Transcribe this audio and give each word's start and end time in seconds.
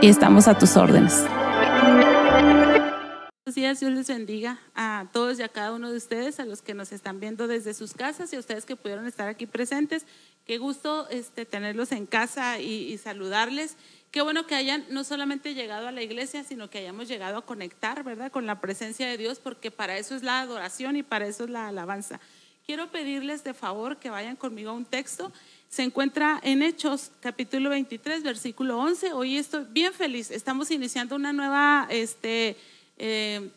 y 0.00 0.08
estamos 0.08 0.48
a 0.48 0.58
tus 0.58 0.76
órdenes. 0.76 1.24
Buenos 3.44 3.54
días, 3.54 3.80
Dios 3.80 3.92
les 3.92 4.08
bendiga 4.08 4.58
a 4.74 5.06
todos 5.12 5.38
y 5.38 5.42
a 5.42 5.48
cada 5.48 5.72
uno 5.72 5.90
de 5.90 5.96
ustedes, 5.96 6.40
a 6.40 6.44
los 6.44 6.62
que 6.62 6.74
nos 6.74 6.92
están 6.92 7.20
viendo 7.20 7.46
desde 7.46 7.74
sus 7.74 7.92
casas 7.92 8.32
y 8.32 8.36
a 8.36 8.38
ustedes 8.38 8.64
que 8.64 8.76
pudieron 8.76 9.06
estar 9.06 9.28
aquí 9.28 9.46
presentes. 9.46 10.06
Qué 10.46 10.58
gusto 10.58 11.08
este, 11.10 11.44
tenerlos 11.46 11.92
en 11.92 12.06
casa 12.06 12.58
y, 12.58 12.92
y 12.92 12.98
saludarles. 12.98 13.76
Qué 14.10 14.22
bueno 14.22 14.46
que 14.46 14.54
hayan 14.54 14.84
no 14.90 15.04
solamente 15.04 15.54
llegado 15.54 15.88
a 15.88 15.92
la 15.92 16.02
iglesia, 16.02 16.44
sino 16.44 16.70
que 16.70 16.78
hayamos 16.78 17.08
llegado 17.08 17.38
a 17.38 17.44
conectar, 17.44 18.02
¿verdad?, 18.04 18.32
con 18.32 18.46
la 18.46 18.60
presencia 18.60 19.06
de 19.06 19.18
Dios, 19.18 19.40
porque 19.40 19.70
para 19.70 19.98
eso 19.98 20.14
es 20.14 20.22
la 20.22 20.40
adoración 20.40 20.96
y 20.96 21.02
para 21.02 21.26
eso 21.26 21.44
es 21.44 21.50
la 21.50 21.68
alabanza. 21.68 22.20
Quiero 22.66 22.90
pedirles 22.90 23.44
de 23.44 23.52
favor 23.52 23.98
que 23.98 24.08
vayan 24.08 24.36
conmigo 24.36 24.70
a 24.70 24.74
un 24.74 24.86
texto. 24.86 25.32
Se 25.74 25.82
encuentra 25.82 26.38
en 26.44 26.62
Hechos, 26.62 27.10
capítulo 27.18 27.68
23, 27.70 28.22
versículo 28.22 28.78
11. 28.78 29.12
Hoy 29.12 29.38
estoy 29.38 29.66
bien 29.70 29.92
feliz. 29.92 30.30
Estamos 30.30 30.70
iniciando 30.70 31.16
una 31.16 31.32
nueva 31.32 31.88
este, 31.90 32.56
eh, 32.96 33.50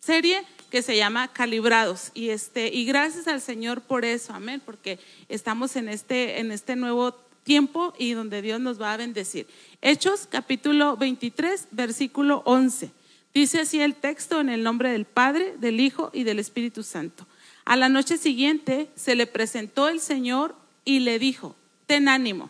serie 0.00 0.42
que 0.70 0.80
se 0.80 0.96
llama 0.96 1.28
Calibrados. 1.28 2.10
Y, 2.14 2.30
este, 2.30 2.72
y 2.72 2.86
gracias 2.86 3.28
al 3.28 3.42
Señor 3.42 3.82
por 3.82 4.06
eso, 4.06 4.32
amén, 4.32 4.62
porque 4.64 4.98
estamos 5.28 5.76
en 5.76 5.90
este, 5.90 6.40
en 6.40 6.52
este 6.52 6.74
nuevo 6.74 7.12
tiempo 7.42 7.92
y 7.98 8.12
donde 8.12 8.40
Dios 8.40 8.60
nos 8.60 8.80
va 8.80 8.94
a 8.94 8.96
bendecir. 8.96 9.46
Hechos, 9.82 10.26
capítulo 10.26 10.96
23, 10.96 11.68
versículo 11.72 12.40
11. 12.46 12.90
Dice 13.34 13.60
así 13.60 13.78
el 13.82 13.94
texto 13.94 14.40
en 14.40 14.48
el 14.48 14.62
nombre 14.62 14.90
del 14.90 15.04
Padre, 15.04 15.54
del 15.58 15.80
Hijo 15.80 16.10
y 16.14 16.24
del 16.24 16.38
Espíritu 16.38 16.82
Santo. 16.82 17.26
A 17.66 17.76
la 17.76 17.90
noche 17.90 18.16
siguiente 18.16 18.88
se 18.94 19.14
le 19.14 19.26
presentó 19.26 19.90
el 19.90 20.00
Señor 20.00 20.54
y 20.88 21.00
le 21.00 21.18
dijo, 21.18 21.54
ten 21.86 22.08
ánimo, 22.08 22.48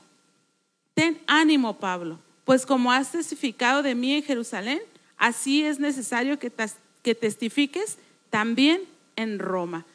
ten 0.94 1.19
ánimo 1.26 1.81
Pablo, 1.81 2.21
pues 2.44 2.65
como 2.66 2.93
has 2.93 3.10
testificado 3.10 3.82
de 3.82 3.97
mí 3.97 4.12
en 4.12 4.22
Jerusalén, 4.22 4.78
así 5.16 5.65
es 5.65 5.81
necesario 5.81 6.38
que, 6.38 6.53
que 7.03 7.16
testifiques 7.16 7.99
también 8.31 8.82
en 9.16 9.41
Roma. 9.41 9.87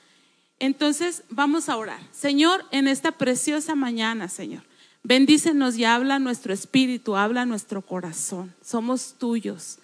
Entonces 0.59 1.23
vamos 1.29 1.69
a 1.69 1.77
orar. 1.77 2.01
Señor, 2.11 2.65
en 2.71 2.89
esta 2.89 3.13
preciosa 3.13 3.75
mañana, 3.75 4.27
Señor, 4.27 4.63
bendícenos 5.03 5.77
y 5.77 5.85
habla 5.85 6.19
nuestro 6.19 6.53
espíritu, 6.53 7.15
habla 7.15 7.45
nuestro 7.45 7.81
corazón. 7.81 8.53
Somos 8.61 9.15
tuyos. 9.17 9.79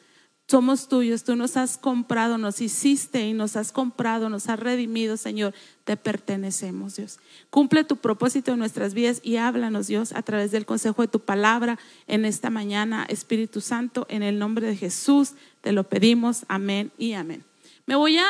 Somos 0.50 0.88
tuyos, 0.88 1.24
tú 1.24 1.36
nos 1.36 1.58
has 1.58 1.78
comprado, 1.78 2.40
nos 2.40 2.60
hiciste 2.60 3.22
y 3.22 3.34
nos 3.34 3.56
has 3.56 3.72
comprado, 3.72 4.30
nos 4.30 4.50
has 4.50 4.60
redimido, 4.60 5.16
Señor. 5.16 5.54
Te 5.84 5.96
pertenecemos, 5.96 6.96
Dios. 6.96 7.20
Cumple 7.52 7.84
tu 7.84 7.98
propósito 7.98 8.54
en 8.54 8.58
nuestras 8.58 8.96
vidas 8.96 9.20
y 9.22 9.36
háblanos, 9.36 9.86
Dios, 9.86 10.12
a 10.12 10.24
través 10.24 10.50
del 10.50 10.66
consejo 10.66 11.04
de 11.04 11.08
tu 11.08 11.20
palabra 11.20 11.78
en 12.08 12.26
esta 12.26 12.50
mañana, 12.50 13.06
Espíritu 13.10 13.62
Santo, 13.62 14.08
en 14.10 14.24
el 14.24 14.40
nombre 14.40 14.66
de 14.66 14.76
Jesús, 14.76 15.34
te 15.62 15.72
lo 15.72 15.84
pedimos. 15.84 16.46
Amén 16.48 16.92
y 16.98 17.14
amén. 17.14 17.44
Me 17.86 17.96
voy 17.96 18.18
a 18.18 18.28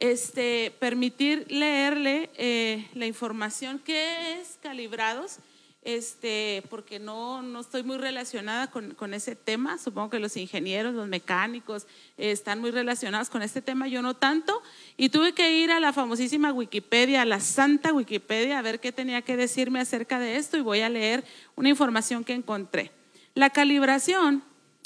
este, 0.00 0.72
permitir 0.78 1.52
leerle 1.52 2.30
eh, 2.38 2.88
la 2.94 3.04
información 3.04 3.78
que 3.78 4.40
es 4.40 4.56
calibrados 4.62 5.36
este, 5.82 6.64
porque 6.68 6.98
no, 6.98 7.40
no 7.42 7.60
estoy 7.60 7.82
muy 7.82 7.98
relacionada 7.98 8.68
con, 8.70 8.94
con, 8.94 9.14
ese 9.14 9.36
tema. 9.36 9.78
Supongo 9.78 10.10
que 10.10 10.18
los 10.18 10.36
ingenieros, 10.36 10.94
los 10.94 11.08
mecánicos 11.08 11.84
eh, 12.16 12.30
están 12.30 12.60
muy 12.60 12.70
relacionados 12.70 13.30
con 13.30 13.42
este 13.42 13.62
tema, 13.62 13.88
yo 13.88 14.02
no 14.02 14.14
tanto. 14.14 14.60
Y 14.96 15.08
tuve 15.08 15.32
que 15.32 15.58
ir 15.58 15.70
a 15.70 15.80
la 15.80 15.92
famosísima 15.92 16.52
Wikipedia, 16.52 17.22
a 17.22 17.24
la 17.24 17.40
santa 17.40 17.92
Wikipedia, 17.92 18.58
a 18.58 18.62
ver 18.62 18.80
qué 18.80 18.92
tenía 18.92 19.22
que 19.22 19.36
decirme 19.36 19.80
acerca 19.80 20.18
de 20.18 20.36
esto 20.36 20.56
y 20.56 20.62
voy 20.62 20.80
a 20.80 20.88
leer 20.88 21.24
una 21.56 21.68
información 21.68 22.24
que 22.24 22.34
encontré. 22.34 22.90
La 23.34 23.50
calibración 23.50 24.42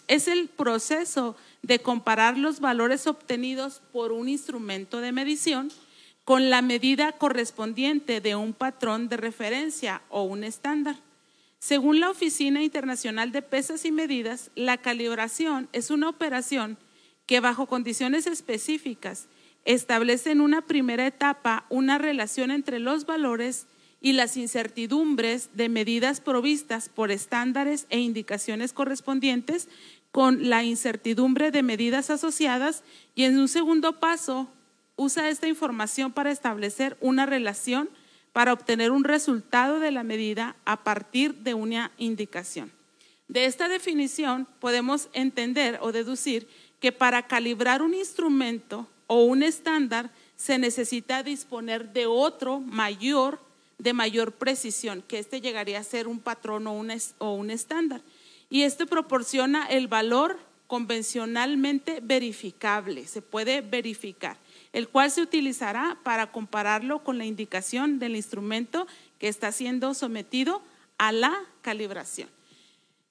es 0.08 0.28
el 0.28 0.48
proceso 0.48 1.36
de 1.62 1.78
comparar 1.78 2.36
los 2.36 2.60
valores 2.60 3.06
obtenidos 3.06 3.80
por 3.92 4.12
un 4.12 4.28
instrumento 4.28 5.00
de 5.00 5.12
medición 5.12 5.70
con 6.32 6.48
la 6.48 6.62
medida 6.62 7.12
correspondiente 7.12 8.22
de 8.22 8.36
un 8.36 8.54
patrón 8.54 9.10
de 9.10 9.18
referencia 9.18 10.00
o 10.08 10.22
un 10.22 10.44
estándar. 10.44 10.96
Según 11.58 12.00
la 12.00 12.08
Oficina 12.08 12.62
Internacional 12.62 13.32
de 13.32 13.42
Pesas 13.42 13.84
y 13.84 13.92
Medidas, 13.92 14.50
la 14.54 14.78
calibración 14.78 15.68
es 15.74 15.90
una 15.90 16.08
operación 16.08 16.78
que 17.26 17.40
bajo 17.40 17.66
condiciones 17.66 18.26
específicas 18.26 19.26
establece 19.66 20.30
en 20.30 20.40
una 20.40 20.62
primera 20.62 21.06
etapa 21.06 21.66
una 21.68 21.98
relación 21.98 22.50
entre 22.50 22.78
los 22.78 23.04
valores 23.04 23.66
y 24.00 24.12
las 24.12 24.38
incertidumbres 24.38 25.50
de 25.52 25.68
medidas 25.68 26.22
provistas 26.22 26.88
por 26.88 27.10
estándares 27.10 27.84
e 27.90 28.00
indicaciones 28.00 28.72
correspondientes 28.72 29.68
con 30.12 30.48
la 30.48 30.64
incertidumbre 30.64 31.50
de 31.50 31.62
medidas 31.62 32.08
asociadas 32.08 32.84
y 33.14 33.24
en 33.24 33.38
un 33.38 33.48
segundo 33.48 34.00
paso 34.00 34.48
usa 35.02 35.28
esta 35.28 35.48
información 35.48 36.12
para 36.12 36.30
establecer 36.30 36.96
una 37.00 37.26
relación 37.26 37.90
para 38.32 38.52
obtener 38.52 38.92
un 38.92 39.04
resultado 39.04 39.78
de 39.78 39.90
la 39.90 40.04
medida 40.04 40.56
a 40.64 40.84
partir 40.84 41.34
de 41.34 41.54
una 41.54 41.90
indicación. 41.98 42.72
De 43.28 43.44
esta 43.44 43.68
definición 43.68 44.46
podemos 44.60 45.08
entender 45.12 45.78
o 45.82 45.92
deducir 45.92 46.48
que 46.80 46.92
para 46.92 47.26
calibrar 47.26 47.82
un 47.82 47.94
instrumento 47.94 48.88
o 49.06 49.24
un 49.24 49.42
estándar 49.42 50.10
se 50.36 50.58
necesita 50.58 51.22
disponer 51.22 51.92
de 51.92 52.06
otro 52.06 52.60
mayor, 52.60 53.40
de 53.78 53.92
mayor 53.92 54.32
precisión, 54.32 55.02
que 55.06 55.18
este 55.18 55.40
llegaría 55.40 55.78
a 55.78 55.84
ser 55.84 56.08
un 56.08 56.18
patrón 56.18 56.66
o 56.66 56.72
un, 56.72 56.92
o 57.18 57.34
un 57.34 57.50
estándar. 57.50 58.00
Y 58.48 58.62
este 58.62 58.86
proporciona 58.86 59.66
el 59.66 59.88
valor 59.88 60.38
convencionalmente 60.66 62.00
verificable, 62.02 63.06
se 63.06 63.20
puede 63.20 63.60
verificar 63.60 64.38
el 64.72 64.88
cual 64.88 65.10
se 65.10 65.22
utilizará 65.22 65.98
para 66.02 66.32
compararlo 66.32 67.04
con 67.04 67.18
la 67.18 67.24
indicación 67.24 67.98
del 67.98 68.16
instrumento 68.16 68.86
que 69.18 69.28
está 69.28 69.52
siendo 69.52 69.94
sometido 69.94 70.62
a 70.98 71.12
la 71.12 71.32
calibración. 71.60 72.28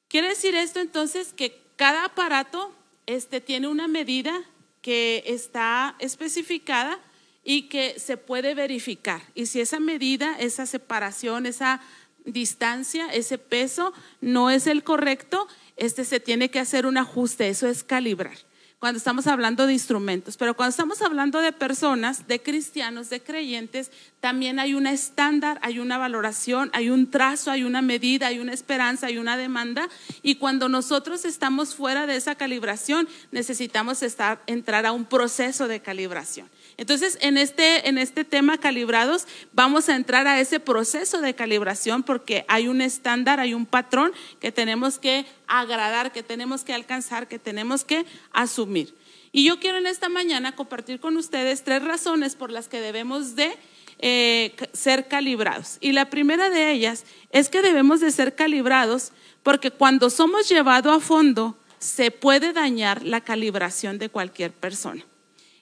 Quiere 0.08 0.30
decir 0.30 0.56
esto 0.56 0.80
entonces 0.80 1.34
que 1.34 1.62
cada 1.76 2.06
aparato 2.06 2.74
este, 3.06 3.42
tiene 3.42 3.68
una 3.68 3.88
medida 3.88 4.44
que 4.82 5.24
está 5.26 5.96
especificada 6.00 7.00
y 7.44 7.64
que 7.64 8.00
se 8.00 8.18
puede 8.18 8.54
verificar. 8.56 9.22
Y 9.36 9.46
si 9.48 9.62
esa 9.62 9.80
medida, 9.80 10.36
esa 10.38 10.66
separación, 10.66 11.46
esa 11.46 11.82
distancia, 12.26 13.08
ese 13.08 13.38
peso 13.38 13.94
no 14.20 14.50
es 14.50 14.68
el 14.68 14.84
correcto, 14.84 15.48
este 15.78 16.06
se 16.06 16.20
tiene 16.20 16.50
que 16.52 16.60
hacer 16.60 16.86
un 16.86 16.98
ajuste, 16.98 17.50
eso 17.50 17.68
es 17.68 17.84
calibrar. 17.84 18.38
Cuando 18.82 18.98
estamos 18.98 19.28
hablando 19.28 19.68
de 19.68 19.74
instrumentos, 19.74 20.38
pero 20.38 20.56
cuando 20.56 20.72
estamos 20.72 21.04
hablando 21.04 21.40
de 21.40 21.52
personas, 21.52 22.28
de 22.28 22.42
cristianos, 22.42 23.12
de 23.12 23.22
creyentes, 23.22 23.92
también 24.20 24.58
hay 24.58 24.74
una 24.74 24.92
estándar, 24.92 25.60
hay 25.62 25.78
una 25.78 26.00
valoración, 26.00 26.72
hay 26.74 26.90
un 26.90 27.12
trazo, 27.12 27.52
hay 27.52 27.64
una 27.64 27.84
medida, 27.84 28.26
hay 28.26 28.40
una 28.40 28.54
esperanza, 28.54 29.06
hay 29.06 29.20
una 29.20 29.38
demanda. 29.38 29.88
Y 30.24 30.38
cuando 30.38 30.68
nosotros 30.68 31.26
estamos 31.26 31.76
fuera 31.76 32.08
de 32.08 32.16
esa 32.16 32.34
calibración, 32.34 33.08
necesitamos 33.30 34.00
entrar 34.48 34.88
a 34.88 34.94
un 34.94 35.06
proceso 35.06 35.68
de 35.68 35.80
calibración. 35.82 36.50
Entonces, 36.78 37.18
en 37.22 37.38
este, 37.38 37.88
en 37.88 37.98
este 37.98 38.24
tema 38.24 38.58
calibrados, 38.58 39.28
vamos 39.54 39.90
a 39.90 39.96
entrar 39.96 40.28
a 40.28 40.40
ese 40.40 40.60
proceso 40.60 41.22
de 41.22 41.36
calibración 41.36 42.04
porque 42.04 42.46
hay 42.48 42.68
un 42.68 42.82
estándar, 42.82 43.40
hay 43.40 43.54
un 43.54 43.66
patrón 43.66 44.12
que 44.40 44.52
tenemos 44.52 45.00
que 45.00 45.26
agradar, 45.48 46.12
que 46.12 46.24
tenemos 46.24 46.64
que 46.64 46.74
alcanzar, 46.74 47.28
que 47.28 47.40
tenemos 47.40 47.84
que 47.84 48.06
asumir. 48.32 48.96
Y 49.32 49.46
yo 49.46 49.60
quiero 49.60 49.78
en 49.78 49.88
esta 49.88 50.10
mañana 50.10 50.56
compartir 50.56 51.00
con 51.00 51.16
ustedes 51.18 51.64
tres 51.64 51.84
razones 51.84 52.36
por 52.36 52.52
las 52.52 52.68
que 52.68 52.82
debemos 52.82 53.36
de 53.36 53.56
eh, 54.00 54.56
ser 54.74 55.08
calibrados. 55.08 55.78
Y 55.80 55.92
la 55.92 56.10
primera 56.10 56.50
de 56.50 56.72
ellas 56.72 57.06
es 57.32 57.50
que 57.50 57.62
debemos 57.62 58.00
de 58.00 58.12
ser 58.12 58.36
calibrados 58.36 59.12
porque 59.44 59.72
cuando 59.72 60.10
somos 60.10 60.50
llevados 60.50 60.98
a 60.98 61.00
fondo, 61.00 61.58
se 61.80 62.12
puede 62.12 62.54
dañar 62.54 63.04
la 63.04 63.22
calibración 63.22 63.98
de 63.98 64.10
cualquier 64.10 64.52
persona. 64.52 65.04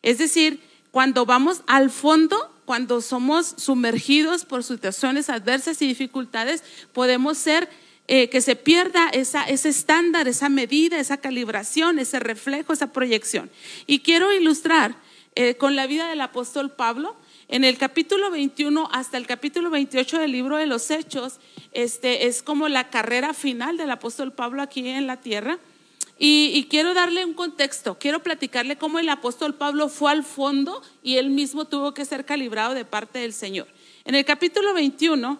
Es 0.01 0.17
decir, 0.17 0.61
cuando 0.91 1.25
vamos 1.25 1.61
al 1.67 1.89
fondo, 1.89 2.53
cuando 2.65 3.01
somos 3.01 3.55
sumergidos 3.57 4.45
por 4.45 4.63
situaciones 4.63 5.29
adversas 5.29 5.81
y 5.81 5.87
dificultades, 5.87 6.63
podemos 6.93 7.37
ser 7.37 7.69
eh, 8.07 8.29
que 8.29 8.41
se 8.41 8.55
pierda 8.55 9.09
esa, 9.09 9.43
ese 9.43 9.69
estándar, 9.69 10.27
esa 10.27 10.49
medida, 10.49 10.99
esa 10.99 11.17
calibración, 11.17 11.99
ese 11.99 12.19
reflejo, 12.19 12.73
esa 12.73 12.91
proyección. 12.91 13.51
Y 13.85 13.99
quiero 13.99 14.31
ilustrar 14.31 14.95
eh, 15.35 15.55
con 15.55 15.75
la 15.75 15.85
vida 15.85 16.09
del 16.09 16.21
apóstol 16.21 16.71
Pablo. 16.71 17.15
En 17.47 17.63
el 17.63 17.77
capítulo 17.77 18.29
21 18.31 18.89
hasta 18.91 19.17
el 19.17 19.27
capítulo 19.27 19.69
28 19.69 20.19
del 20.19 20.31
libro 20.31 20.57
de 20.57 20.65
los 20.65 20.89
Hechos, 20.91 21.39
este, 21.71 22.27
es 22.27 22.43
como 22.43 22.67
la 22.67 22.89
carrera 22.89 23.33
final 23.33 23.77
del 23.77 23.91
apóstol 23.91 24.33
Pablo 24.33 24.61
aquí 24.61 24.87
en 24.87 25.07
la 25.07 25.17
tierra. 25.17 25.59
Y, 26.21 26.67
quiero 26.69 26.93
darle 26.93 27.23
un 27.23 27.33
contexto, 27.33 27.97
quiero 27.97 28.21
platicarle 28.21 28.77
cómo 28.77 28.99
el 28.99 29.07
apóstol 29.07 29.55
Pablo 29.55 29.87
fue 29.87 30.11
al 30.11 30.25
fondo 30.25 30.81
y 31.01 31.15
él 31.15 31.29
mismo 31.29 31.63
tuvo 31.63 31.93
que 31.93 32.03
ser 32.03 32.25
calibrado 32.25 32.73
de 32.73 32.83
parte 32.83 33.19
del 33.19 33.31
Señor. 33.31 33.67
En 34.03 34.15
el 34.15 34.25
capítulo 34.25 34.73
21 34.73 35.39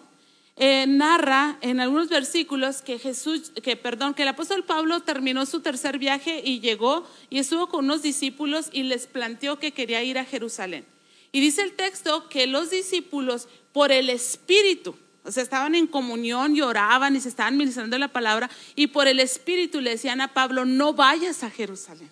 eh, 0.56 0.86
narra 0.88 1.58
en 1.60 1.80
algunos 1.80 2.08
versículos 2.08 2.80
que 2.80 2.98
Jesús, 2.98 3.52
que 3.62 3.76
perdón, 3.76 4.14
que 4.14 4.22
el 4.22 4.28
apóstol 4.28 4.64
Pablo 4.64 5.00
terminó 5.00 5.44
su 5.44 5.60
tercer 5.60 5.98
viaje 5.98 6.40
y 6.42 6.60
llegó 6.60 7.06
y 7.28 7.40
estuvo 7.40 7.68
con 7.68 7.84
unos 7.84 8.00
discípulos 8.00 8.70
y 8.72 8.84
les 8.84 9.06
planteó 9.06 9.58
que 9.58 9.72
quería 9.72 10.02
ir 10.02 10.18
a 10.18 10.24
Jerusalén. 10.24 10.86
Y 11.30 11.42
dice 11.42 11.60
el 11.60 11.74
texto 11.74 12.26
que 12.30 12.46
los 12.46 12.70
discípulos 12.70 13.48
por 13.74 13.92
el 13.92 14.08
Espíritu, 14.08 14.96
o 15.30 15.32
sea, 15.32 15.44
estaban 15.44 15.76
en 15.76 15.86
comunión 15.86 16.56
y 16.56 16.60
oraban 16.60 17.14
y 17.14 17.20
se 17.20 17.28
estaban 17.28 17.56
ministrando 17.56 17.96
la 17.98 18.08
palabra 18.08 18.50
y 18.74 18.88
por 18.88 19.06
el 19.06 19.20
Espíritu 19.20 19.80
le 19.80 19.90
decían 19.90 20.20
a 20.20 20.34
Pablo, 20.34 20.64
no 20.64 20.92
vayas 20.92 21.44
a 21.44 21.50
Jerusalén, 21.50 22.10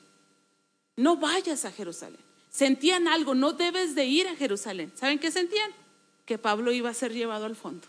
no 0.94 1.17
vayas 1.17 1.65
a 1.65 1.73
Jerusalén. 1.73 2.20
Sentían 2.49 3.09
algo, 3.09 3.35
no 3.35 3.55
debes 3.55 3.97
de 3.97 4.05
ir 4.05 4.29
a 4.29 4.37
Jerusalén. 4.37 4.93
¿Saben 4.94 5.19
qué 5.19 5.32
sentían? 5.32 5.69
Que 6.26 6.38
Pablo 6.38 6.70
iba 6.70 6.91
a 6.91 6.94
ser 6.94 7.12
llevado 7.12 7.44
al 7.44 7.56
fondo. 7.56 7.88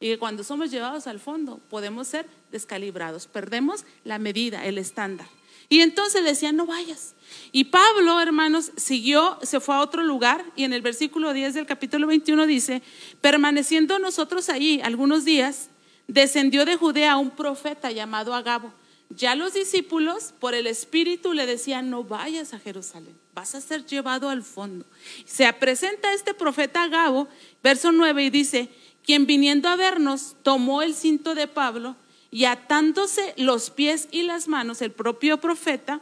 Y 0.00 0.08
que 0.08 0.18
cuando 0.18 0.44
somos 0.44 0.70
llevados 0.70 1.06
al 1.06 1.18
fondo 1.18 1.62
podemos 1.70 2.06
ser 2.06 2.26
descalibrados, 2.52 3.26
perdemos 3.26 3.86
la 4.04 4.18
medida, 4.18 4.66
el 4.66 4.76
estándar. 4.76 5.28
Y 5.68 5.80
entonces 5.80 6.24
decían, 6.24 6.56
no 6.56 6.66
vayas. 6.66 7.14
Y 7.52 7.64
Pablo, 7.64 8.20
hermanos, 8.20 8.72
siguió, 8.76 9.38
se 9.42 9.60
fue 9.60 9.74
a 9.74 9.80
otro 9.80 10.02
lugar 10.02 10.44
y 10.56 10.64
en 10.64 10.72
el 10.72 10.82
versículo 10.82 11.32
10 11.32 11.54
del 11.54 11.66
capítulo 11.66 12.06
21 12.06 12.46
dice, 12.46 12.82
permaneciendo 13.20 13.98
nosotros 13.98 14.48
allí 14.48 14.80
algunos 14.82 15.24
días, 15.24 15.68
descendió 16.06 16.64
de 16.64 16.76
Judea 16.76 17.16
un 17.16 17.30
profeta 17.30 17.90
llamado 17.90 18.34
Agabo. 18.34 18.72
Ya 19.10 19.34
los 19.34 19.54
discípulos 19.54 20.34
por 20.38 20.54
el 20.54 20.66
Espíritu 20.66 21.32
le 21.32 21.46
decían, 21.46 21.88
no 21.88 22.04
vayas 22.04 22.52
a 22.52 22.58
Jerusalén, 22.58 23.16
vas 23.34 23.54
a 23.54 23.60
ser 23.60 23.86
llevado 23.86 24.28
al 24.28 24.42
fondo. 24.42 24.84
Se 25.24 25.50
presenta 25.54 26.12
este 26.12 26.34
profeta 26.34 26.82
Agabo, 26.82 27.28
verso 27.62 27.92
9, 27.92 28.24
y 28.24 28.30
dice, 28.30 28.68
quien 29.02 29.26
viniendo 29.26 29.68
a 29.70 29.76
vernos 29.76 30.36
tomó 30.42 30.82
el 30.82 30.94
cinto 30.94 31.34
de 31.34 31.46
Pablo 31.46 31.96
y 32.30 32.44
atándose 32.44 33.34
los 33.36 33.70
pies 33.70 34.08
y 34.10 34.22
las 34.22 34.48
manos, 34.48 34.82
el 34.82 34.92
propio 34.92 35.38
profeta 35.38 36.00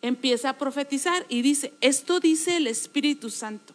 empieza 0.00 0.50
a 0.50 0.58
profetizar 0.58 1.26
y 1.28 1.42
dice, 1.42 1.72
esto 1.80 2.20
dice 2.20 2.56
el 2.56 2.66
Espíritu 2.66 3.30
Santo, 3.30 3.74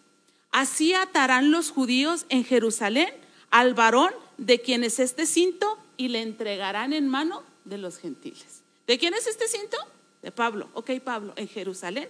así 0.52 0.94
atarán 0.94 1.52
los 1.52 1.72
judíos 1.72 2.26
en 2.30 2.44
Jerusalén 2.44 3.10
al 3.50 3.74
varón 3.74 4.12
de 4.38 4.62
quien 4.62 4.84
es 4.84 5.00
este 5.00 5.26
cinto 5.26 5.78
y 5.96 6.10
le 6.10 6.22
entregarán 6.22 6.94
en 6.94 7.08
mano 7.08 7.44
de 7.66 7.78
los 7.78 7.98
gentiles. 7.98 8.62
¿De 8.86 8.98
quién 8.98 9.14
es 9.14 9.28
este 9.28 9.48
cinto? 9.48 9.78
De 10.22 10.32
Pablo. 10.32 10.70
Ok, 10.74 10.92
Pablo, 11.04 11.34
en 11.36 11.48
Jerusalén 11.48 12.10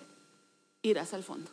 irás 0.81 1.13
al 1.13 1.23
fondo. 1.23 1.49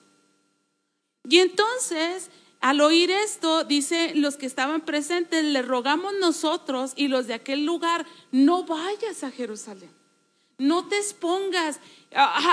Y 1.28 1.38
entonces 1.38 2.30
al 2.64 2.80
oír 2.80 3.10
esto, 3.10 3.62
dice 3.64 4.12
los 4.14 4.38
que 4.38 4.46
estaban 4.46 4.80
presentes, 4.80 5.44
le 5.44 5.60
rogamos 5.60 6.14
nosotros 6.18 6.94
y 6.96 7.08
los 7.08 7.26
de 7.26 7.34
aquel 7.34 7.66
lugar, 7.66 8.06
no 8.32 8.64
vayas 8.64 9.22
a 9.22 9.30
Jerusalén, 9.30 9.90
no 10.56 10.88
te 10.88 10.96
expongas, 10.96 11.78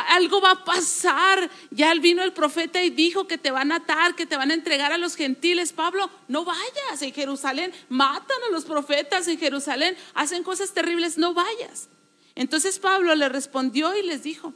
algo 0.09 0.41
va 0.41 0.51
a 0.51 0.65
pasar. 0.65 1.49
Ya 1.69 1.93
vino 1.93 2.23
el 2.23 2.33
profeta 2.33 2.83
y 2.83 2.89
dijo 2.89 3.25
que 3.25 3.37
te 3.37 3.51
van 3.51 3.71
a 3.71 3.77
atar, 3.77 4.13
que 4.15 4.25
te 4.25 4.35
van 4.35 4.51
a 4.51 4.53
entregar 4.53 4.91
a 4.91 4.97
los 4.97 5.15
gentiles. 5.15 5.71
Pablo, 5.71 6.09
no 6.27 6.43
vayas 6.43 7.01
en 7.01 7.13
Jerusalén, 7.13 7.71
matan 7.87 8.37
a 8.49 8.51
los 8.51 8.65
profetas 8.65 9.29
en 9.29 9.39
Jerusalén, 9.39 9.95
hacen 10.13 10.43
cosas 10.43 10.73
terribles, 10.73 11.17
no 11.17 11.33
vayas. 11.33 11.87
Entonces 12.35 12.79
Pablo 12.79 13.15
le 13.15 13.29
respondió 13.29 13.95
y 13.95 14.01
les 14.01 14.23
dijo, 14.23 14.53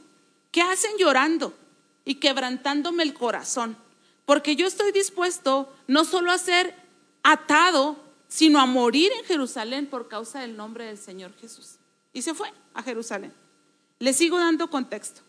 ¿qué 0.50 0.60
hacen 0.60 0.98
llorando 0.98 1.54
y 2.04 2.16
quebrantándome 2.16 3.04
el 3.04 3.14
corazón? 3.14 3.85
Porque 4.26 4.56
yo 4.56 4.66
estoy 4.66 4.92
dispuesto 4.92 5.72
no 5.86 6.04
solo 6.04 6.30
a 6.30 6.38
ser 6.38 6.74
atado, 7.22 7.96
sino 8.28 8.60
a 8.60 8.66
morir 8.66 9.10
en 9.18 9.24
Jerusalén 9.24 9.86
por 9.86 10.08
causa 10.08 10.40
del 10.40 10.56
nombre 10.56 10.84
del 10.84 10.98
Señor 10.98 11.32
Jesús. 11.40 11.76
Y 12.12 12.22
se 12.22 12.34
fue 12.34 12.52
a 12.74 12.82
Jerusalén. 12.82 13.32
Le 13.98 14.12
sigo 14.12 14.38
dando 14.38 14.68
contexto. 14.68 15.22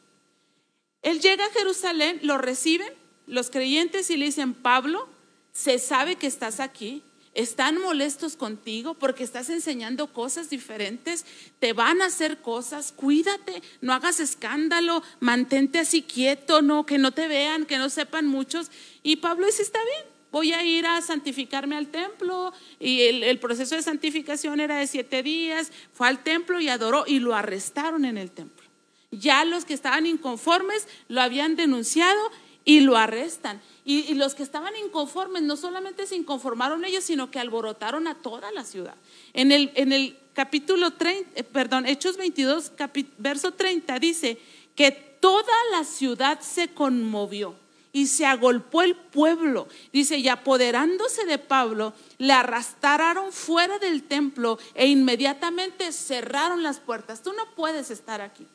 Él 1.04 1.22
llega 1.22 1.46
a 1.46 1.52
Jerusalén, 1.52 2.20
lo 2.24 2.38
reciben 2.38 2.92
los 3.28 3.50
creyentes 3.50 4.10
y 4.10 4.18
le 4.18 4.26
dicen, 4.26 4.54
Pablo, 4.54 5.08
se 5.52 5.80
sabe 5.80 6.16
que 6.16 6.28
estás 6.28 6.60
aquí, 6.60 7.04
están 7.38 7.80
molestos 7.80 8.36
contigo 8.36 8.96
porque 8.96 9.24
estás 9.24 9.52
enseñando 9.52 10.12
cosas 10.12 10.50
diferentes, 10.50 11.24
te 11.60 11.72
van 11.72 12.02
a 12.02 12.08
hacer 12.08 12.40
cosas, 12.40 12.92
cuídate, 12.92 13.62
no 13.80 13.94
hagas 13.94 14.20
escándalo, 14.20 15.04
mantente 15.20 15.78
así 15.78 16.02
quieto, 16.02 16.64
no, 16.64 16.88
que 16.88 16.98
no 16.98 17.12
te 17.12 17.28
vean, 17.28 17.68
que 17.68 17.78
no 17.78 17.90
sepan 17.90 18.26
muchos. 18.26 18.72
Y 19.04 19.18
Pablo 19.18 19.46
dice, 19.46 19.62
está 19.62 19.80
bien, 19.84 20.12
voy 20.32 20.52
a 20.52 20.66
ir 20.66 20.88
a 20.88 21.00
santificarme 21.04 21.78
al 21.78 21.90
templo. 21.90 22.54
Y 22.80 23.02
el, 23.02 23.24
el, 23.24 23.38
proceso 23.38 23.76
de 23.76 23.84
santificación 23.84 24.60
era 24.60 24.78
de 24.78 24.88
siete 24.88 25.22
días. 25.22 25.72
Fue 25.94 26.08
al 26.08 26.24
templo 26.24 26.60
y 26.60 26.70
adoró 26.70 27.04
y 27.06 27.20
lo 27.20 27.36
arrestaron 27.36 28.04
en 28.04 28.18
el 28.18 28.32
templo. 28.32 28.66
Ya 29.12 29.46
los 29.46 29.64
que 29.64 29.76
estaban 29.76 30.08
inconformes 30.08 30.88
lo 31.08 31.22
habían 31.22 31.56
denunciado 31.56 32.20
y 32.68 32.82
lo 32.82 32.98
arrestan. 32.98 33.62
Y, 33.86 34.14
los 34.16 34.36
que 34.36 34.44
estaban 34.44 34.76
inconformes 34.76 35.42
no 35.42 35.56
solamente 35.56 36.06
se 36.06 36.18
inconformaron 36.18 36.84
ellos, 36.84 37.06
sino 37.06 37.32
que 37.32 37.40
alborotaron 37.40 38.08
a 38.08 38.16
toda 38.16 38.52
la 38.52 38.66
ciudad. 38.66 38.96
En 39.34 39.54
el, 39.54 39.72
en 39.76 39.94
el 39.94 40.18
capítulo 40.34 40.92
30, 40.92 41.32
eh, 41.34 41.44
perdón, 41.46 41.86
Hechos 41.86 42.18
22, 42.18 42.74
verso 43.18 43.54
30 43.54 44.00
dice 44.00 44.38
que 44.76 44.92
toda 44.92 45.54
la 45.72 45.86
ciudad 45.86 46.42
se 46.42 46.68
conmovió 46.74 47.56
y 47.94 48.08
se 48.08 48.26
agolpó 48.26 48.82
el 48.82 48.98
pueblo. 48.98 49.70
Dice, 49.94 50.18
y 50.18 50.28
apoderándose 50.28 51.26
de 51.26 51.38
Pablo, 51.38 51.94
le 52.18 52.34
arrastraron 52.34 53.32
fuera 53.32 53.80
del 53.80 54.04
templo 54.04 54.60
e 54.76 54.88
inmediatamente 54.88 55.94
cerraron 55.94 56.64
las 56.64 56.82
puertas. 56.82 57.24
Tú 57.24 57.32
no 57.32 57.56
puedes 57.56 57.92
estar 57.92 58.20
aquí. 58.20 58.46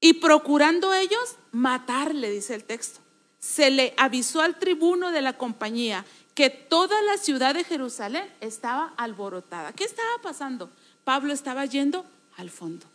Y 0.00 0.14
procurando 0.14 0.94
ellos 0.94 1.36
matarle, 1.52 2.30
dice 2.30 2.54
el 2.54 2.64
texto, 2.64 3.00
se 3.38 3.70
le 3.70 3.94
avisó 3.96 4.40
al 4.40 4.58
tribuno 4.58 5.10
de 5.10 5.22
la 5.22 5.36
compañía 5.36 6.04
que 6.34 6.50
toda 6.50 7.02
la 7.02 7.16
ciudad 7.16 7.54
de 7.54 7.64
Jerusalén 7.64 8.24
estaba 8.40 8.94
alborotada. 8.96 9.72
¿Qué 9.72 9.84
estaba 9.84 10.22
pasando? 10.22 10.70
Pablo 11.04 11.32
estaba 11.32 11.64
yendo 11.64 12.04
al 12.36 12.50
fondo. 12.50 12.86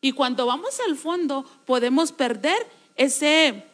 Y 0.00 0.12
cuando 0.12 0.46
vamos 0.46 0.78
al 0.86 0.96
fondo 0.96 1.44
podemos 1.66 2.12
perder 2.12 2.66
ese, 2.96 3.66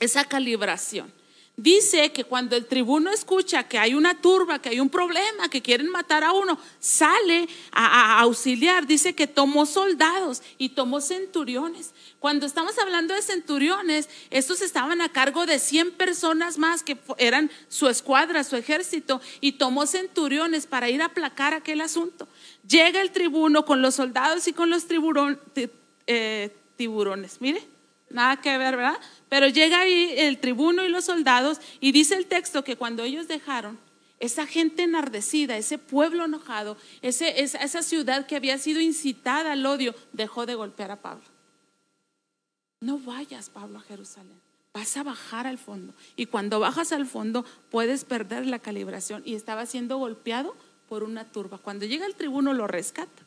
esa 0.00 0.24
calibración. 0.24 1.12
Dice 1.56 2.12
que 2.12 2.24
cuando 2.24 2.56
el 2.56 2.64
tribuno 2.64 3.10
escucha 3.10 3.68
que 3.68 3.78
hay 3.78 3.92
una 3.92 4.18
turba, 4.22 4.58
que 4.58 4.70
hay 4.70 4.80
un 4.80 4.88
problema, 4.88 5.50
que 5.50 5.60
quieren 5.60 5.90
matar 5.90 6.24
a 6.24 6.32
uno, 6.32 6.58
sale 6.80 7.46
a, 7.70 8.20
auxiliar. 8.20 8.86
Dice 8.86 9.14
que 9.14 9.26
tomó 9.26 9.66
soldados 9.66 10.42
y 10.56 10.70
tomó 10.70 11.02
centuriones. 11.02 11.92
Cuando 12.20 12.46
estamos 12.46 12.78
hablando 12.78 13.12
de 13.12 13.20
centuriones, 13.20 14.08
estos 14.30 14.62
estaban 14.62 15.02
a 15.02 15.10
cargo 15.10 15.44
de 15.44 15.58
100 15.58 15.92
personas 15.92 16.56
más 16.56 16.82
que 16.82 16.96
eran 17.18 17.50
su 17.68 17.86
escuadra, 17.86 18.44
su 18.44 18.56
ejército, 18.56 19.20
y 19.42 19.52
tomó 19.52 19.86
centuriones 19.86 20.66
para 20.66 20.88
ir 20.88 21.02
a 21.02 21.06
aplacar 21.06 21.52
aquel 21.52 21.82
asunto. 21.82 22.28
Llega 22.66 23.02
el 23.02 23.12
tribuno 23.12 23.66
con 23.66 23.82
los 23.82 23.96
soldados 23.96 24.48
y 24.48 24.54
con 24.54 24.70
los 24.70 24.86
eh, 26.06 26.56
tiburones. 26.76 27.42
Mire, 27.42 27.62
nada 28.08 28.40
que 28.40 28.56
ver, 28.56 28.76
¿verdad? 28.76 28.98
Pero 29.32 29.48
llega 29.48 29.80
ahí 29.80 30.12
el 30.18 30.36
tribuno 30.40 30.84
y 30.84 30.90
los 30.90 31.06
soldados 31.06 31.58
y 31.80 31.92
dice 31.92 32.16
el 32.16 32.26
texto 32.26 32.64
que 32.64 32.76
cuando 32.76 33.02
ellos 33.02 33.28
dejaron, 33.28 33.78
esa 34.20 34.46
gente 34.46 34.82
enardecida, 34.82 35.56
ese 35.56 35.78
pueblo 35.78 36.26
enojado, 36.26 36.76
esa 37.00 37.80
ciudad 37.80 38.26
que 38.26 38.36
había 38.36 38.58
sido 38.58 38.82
incitada 38.82 39.52
al 39.52 39.64
odio, 39.64 39.94
dejó 40.12 40.44
de 40.44 40.54
golpear 40.54 40.90
a 40.90 41.00
Pablo. 41.00 41.24
No 42.80 42.98
vayas, 42.98 43.48
Pablo, 43.48 43.78
a 43.78 43.80
Jerusalén. 43.80 44.38
Vas 44.74 44.98
a 44.98 45.02
bajar 45.02 45.46
al 45.46 45.56
fondo. 45.56 45.94
Y 46.14 46.26
cuando 46.26 46.60
bajas 46.60 46.92
al 46.92 47.06
fondo 47.06 47.46
puedes 47.70 48.04
perder 48.04 48.46
la 48.46 48.58
calibración. 48.58 49.22
Y 49.24 49.34
estaba 49.34 49.64
siendo 49.64 49.96
golpeado 49.96 50.54
por 50.90 51.04
una 51.04 51.24
turba. 51.24 51.56
Cuando 51.56 51.86
llega 51.86 52.04
el 52.04 52.16
tribuno 52.16 52.52
lo 52.52 52.66
rescata. 52.66 53.22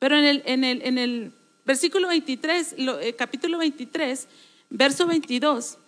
Pero 0.00 0.16
en 0.18 0.98
el 0.98 1.32
versículo 1.64 2.08
23, 2.08 2.74
eh, 2.76 3.14
capítulo 3.16 3.58
23, 3.58 4.26
verso 4.74 5.06
22. 5.06 5.78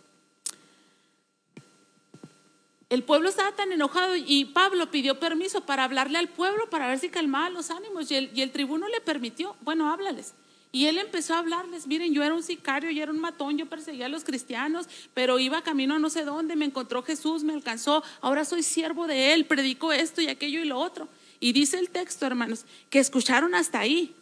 El 2.89 3.03
pueblo 3.03 3.29
estaba 3.29 3.51
tan 3.51 3.73
enojado 3.73 4.15
y 4.15 4.45
Pablo 4.45 4.93
pidió 4.93 5.19
permiso 5.19 5.63
para 5.63 5.83
hablarle 5.83 6.19
al 6.19 6.29
pueblo 6.29 6.71
para 6.71 6.87
ver 6.87 7.01
si 7.01 7.09
calmaba 7.09 7.51
los 7.51 7.73
ánimos 7.73 8.11
y 8.13 8.15
el, 8.15 8.53
tribuno 8.53 8.87
le 8.89 9.01
permitió, 9.01 9.57
bueno, 9.63 9.91
háblales. 9.91 10.35
Y 10.71 10.87
él 10.87 10.99
empezó 10.99 11.35
a 11.35 11.39
hablarles, 11.39 11.89
miren, 11.89 12.13
yo 12.13 12.23
era 12.23 12.35
un 12.35 12.45
sicario, 12.45 12.91
yo 12.91 13.03
era 13.03 13.11
un 13.11 13.19
matón, 13.19 13.59
yo 13.59 13.67
perseguía 13.67 14.07
a 14.07 14.09
los 14.09 14.23
cristianos, 14.23 14.89
pero 15.15 15.41
iba 15.41 15.63
camino 15.63 15.95
a 15.95 15.99
no 15.99 16.11
sé 16.11 16.25
dónde, 16.25 16.55
me 16.55 16.65
encontró 16.65 17.03
Jesús, 17.03 17.43
me 17.43 17.55
alcanzó, 17.55 18.05
ahora 18.21 18.45
soy 18.45 18.63
siervo 18.63 19.09
de 19.09 19.33
él, 19.33 19.47
predico 19.47 19.93
esto 19.93 20.21
y 20.21 20.29
aquello 20.29 20.61
y 20.61 20.65
lo 20.65 20.79
otro. 20.79 21.09
Y 21.41 21.53
dice 21.53 21.79
el 21.79 21.91
texto, 21.91 22.25
hermanos, 22.25 22.67
que 22.89 23.01
escucharon 23.01 23.55
hasta 23.55 23.81
ahí. 23.81 24.15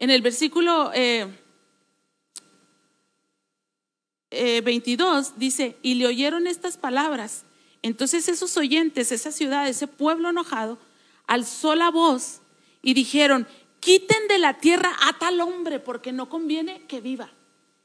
En 0.00 0.10
el 0.10 0.20
versículo 0.20 0.90
eh, 0.94 1.28
22 4.32 5.28
eh, 5.28 5.32
dice, 5.36 5.76
y 5.82 5.94
le 5.94 6.06
oyeron 6.06 6.46
estas 6.46 6.76
palabras. 6.76 7.44
Entonces 7.82 8.28
esos 8.28 8.56
oyentes, 8.56 9.12
esa 9.12 9.32
ciudad, 9.32 9.68
ese 9.68 9.86
pueblo 9.86 10.30
enojado, 10.30 10.78
alzó 11.26 11.74
la 11.74 11.90
voz 11.90 12.40
y 12.82 12.94
dijeron, 12.94 13.46
quiten 13.80 14.28
de 14.28 14.38
la 14.38 14.58
tierra 14.58 14.92
a 15.02 15.18
tal 15.18 15.40
hombre 15.40 15.80
porque 15.80 16.12
no 16.12 16.28
conviene 16.28 16.82
que 16.86 17.00
viva. 17.00 17.30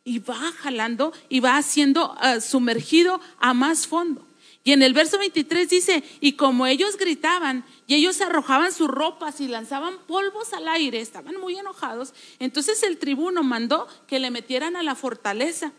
Y 0.04 0.20
va 0.20 0.54
jalando 0.54 1.12
y 1.28 1.42
va 1.42 1.58
haciendo 1.58 2.16
eh, 2.24 2.40
sumergido 2.40 3.20
a 3.40 3.54
más 3.54 3.88
fondo. 3.88 4.26
Y 4.64 4.74
en 4.74 4.82
el 4.82 4.94
verso 4.94 5.18
23 5.18 5.70
dice, 5.70 6.04
y 6.20 6.34
como 6.34 6.68
ellos 6.68 6.98
gritaban 6.98 7.66
y 7.88 7.96
ellos 7.96 8.20
arrojaban 8.20 8.74
sus 8.74 8.90
ropas 8.90 9.40
y 9.40 9.48
lanzaban 9.48 9.98
polvos 10.08 10.52
al 10.52 10.68
aire, 10.68 11.00
estaban 11.00 11.40
muy 11.40 11.58
enojados, 11.58 12.14
entonces 12.40 12.84
el 12.84 12.98
tribuno 12.98 13.44
mandó 13.44 13.88
que 14.08 14.20
le 14.20 14.30
metieran 14.30 14.76
a 14.76 14.84
la 14.84 14.96
fortaleza 14.96 15.72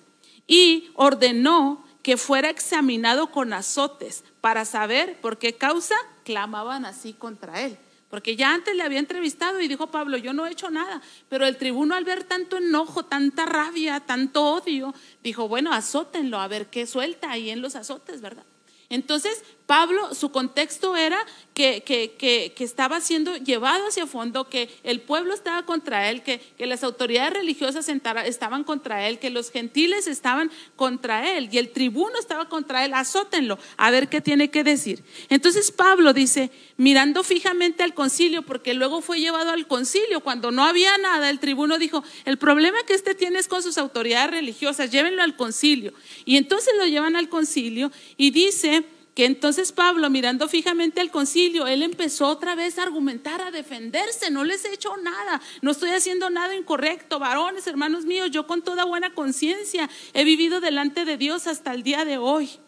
y 0.49 0.91
ordenó 0.95 1.85
que 2.03 2.17
fuera 2.17 2.51
examinado 2.51 3.31
con 3.31 3.53
azotes 3.53 4.25
para 4.41 4.65
saber 4.65 5.21
por 5.21 5.39
qué 5.39 5.53
causa 5.53 5.95
clamaban 6.25 6.85
así 6.85 7.13
contra 7.13 7.63
él. 7.63 7.79
Porque 8.11 8.37
ya 8.37 8.55
antes 8.55 8.75
le 8.75 8.83
había 8.83 8.99
entrevistado 8.99 9.61
y 9.61 9.69
dijo 9.69 9.89
Pablo, 9.89 10.17
yo 10.17 10.33
no 10.33 10.47
he 10.47 10.51
hecho 10.51 10.71
nada. 10.71 11.03
Pero 11.29 11.47
el 11.47 11.59
tribuno 11.59 11.95
al 11.95 12.05
ver 12.05 12.25
tanto 12.25 12.57
enojo, 12.57 13.05
tanta 13.05 13.45
rabia, 13.45 14.01
tanto 14.01 14.55
odio, 14.55 14.95
dijo, 15.23 15.47
bueno, 15.47 15.73
azótenlo, 15.75 16.41
a 16.41 16.49
ver 16.49 16.69
qué 16.69 16.87
suelta 16.87 17.31
ahí 17.31 17.51
en 17.51 17.61
los 17.61 17.77
azotes, 17.77 18.23
¿verdad? 18.23 18.45
Entonces, 18.89 19.45
Pablo, 19.69 20.15
su 20.15 20.31
contexto 20.31 20.97
era 20.97 21.19
que, 21.53 21.83
que, 21.85 22.65
estaba 22.65 23.03
siendo 23.03 23.37
llevado 23.37 23.87
hacia 23.87 24.07
fondo, 24.07 24.49
que 24.49 24.71
el 24.83 25.03
pueblo 25.03 25.35
estaba 25.35 25.67
contra 25.67 26.09
él, 26.09 26.23
que, 26.23 26.41
las 26.59 26.83
autoridades 26.83 27.35
religiosas 27.35 27.87
estaban 27.87 28.65
contra 28.65 29.07
él, 29.07 29.19
que 29.19 29.29
los 29.29 29.51
gentiles 29.51 30.07
estaban 30.07 30.51
contra 30.75 31.37
él 31.37 31.51
y 31.53 31.59
el 31.59 31.69
tribuno 31.69 32.19
estaba 32.19 32.49
contra 32.49 32.87
él. 32.87 32.95
Azótenlo, 32.95 33.59
a 33.77 33.91
ver 33.91 34.09
qué 34.09 34.23
tiene 34.23 34.49
que 34.49 34.65
decir. 34.65 35.05
Entonces 35.29 35.71
Pablo 35.71 36.15
dice, 36.15 36.51
mirando 36.79 37.23
fijamente 37.23 37.83
al 37.83 37.93
concilio, 37.93 38.41
porque 38.41 38.73
luego 38.73 39.03
fue 39.03 39.21
llevado 39.21 39.51
al 39.51 39.67
concilio, 39.67 40.21
cuando 40.21 40.51
no 40.51 40.65
había 40.65 40.97
nada, 40.97 41.29
el 41.29 41.41
tribuno 41.41 41.77
dijo, 41.77 42.03
el 42.25 42.39
problema 42.39 42.79
que 42.87 42.95
este 42.95 43.15
tiene 43.15 43.39
es 43.39 43.49
con 43.49 43.63
sus 43.63 43.77
autoridades 43.77 44.31
religiosas, 44.31 44.91
llévenlo 44.91 45.23
al 45.23 45.37
concilio. 45.37 45.93
Y 46.25 46.39
entonces 46.39 46.73
lo 46.79 46.87
llevan 46.87 47.17
al 47.17 47.29
concilio 47.29 47.93
y 48.17 48.31
dice, 48.31 48.83
que 49.19 49.25
entonces 49.25 49.73
Pablo, 49.73 50.11
mirando 50.11 50.49
fijamente 50.49 51.01
al 51.01 51.11
concilio, 51.11 51.67
él 51.67 51.83
empezó 51.83 52.29
otra 52.29 52.55
vez 52.55 52.79
a 52.79 52.85
argumentar, 52.85 53.41
a 53.41 53.51
defenderse, 53.51 54.31
no 54.31 54.45
les 54.45 54.65
he 54.65 54.73
hecho 54.73 54.97
nada, 54.99 55.43
no 55.61 55.73
estoy 55.73 55.91
haciendo 55.91 56.31
nada 56.31 56.55
incorrecto, 56.55 57.19
varones, 57.19 57.67
hermanos 57.67 58.05
míos, 58.05 58.31
yo 58.31 58.47
con 58.47 58.63
toda 58.63 58.85
buena 58.85 59.15
conciencia 59.15 59.91
he 60.15 60.23
vivido 60.23 60.61
delante 60.61 61.05
de 61.05 61.17
Dios 61.17 61.49
hasta 61.49 61.75
el 61.75 61.83
día 61.83 62.05
de 62.05 62.17
hoy. 62.17 62.61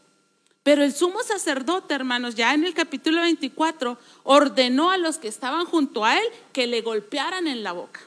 Pero 0.64 0.83
el 0.83 0.92
sumo 0.92 1.23
sacerdote, 1.23 1.95
hermanos, 1.95 2.35
ya 2.35 2.52
en 2.52 2.64
el 2.64 2.75
capítulo 2.75 3.21
24, 3.21 3.97
ordenó 4.25 4.90
a 4.90 4.99
los 4.99 5.19
que 5.19 5.28
estaban 5.28 5.66
junto 5.66 6.04
a 6.04 6.19
él 6.19 6.25
que 6.52 6.66
le 6.66 6.80
golpearan 6.80 7.47
en 7.47 7.62
la 7.62 7.71
boca. 7.71 8.00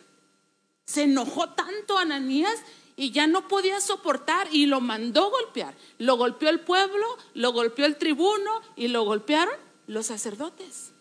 Se 0.83 1.03
enojó 1.03 1.47
tanto 1.51 1.97
Ananías 1.97 2.61
y 2.95 3.11
ya 3.11 3.27
no 3.27 3.47
podía 3.47 3.81
soportar 3.81 4.47
y 4.51 4.65
lo 4.65 4.81
mandó 4.81 5.29
golpear. 5.29 5.75
Lo 5.97 6.17
golpeó 6.17 6.49
el 6.49 6.59
pueblo, 6.59 7.05
lo 7.33 7.51
golpeó 7.51 7.85
el 7.85 7.97
tribuno 7.97 8.61
y 8.75 8.87
lo 8.87 9.03
golpearon 9.03 9.55
los 9.87 10.07
sacerdotes. 10.07 10.91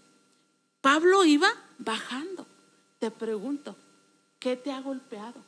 Pablo 0.80 1.24
iba 1.24 1.48
bajando. 1.78 2.46
Te 2.98 3.10
pregunto, 3.10 3.76
¿qué 4.38 4.56
te 4.56 4.72
ha 4.72 4.80
golpeado? 4.80 5.40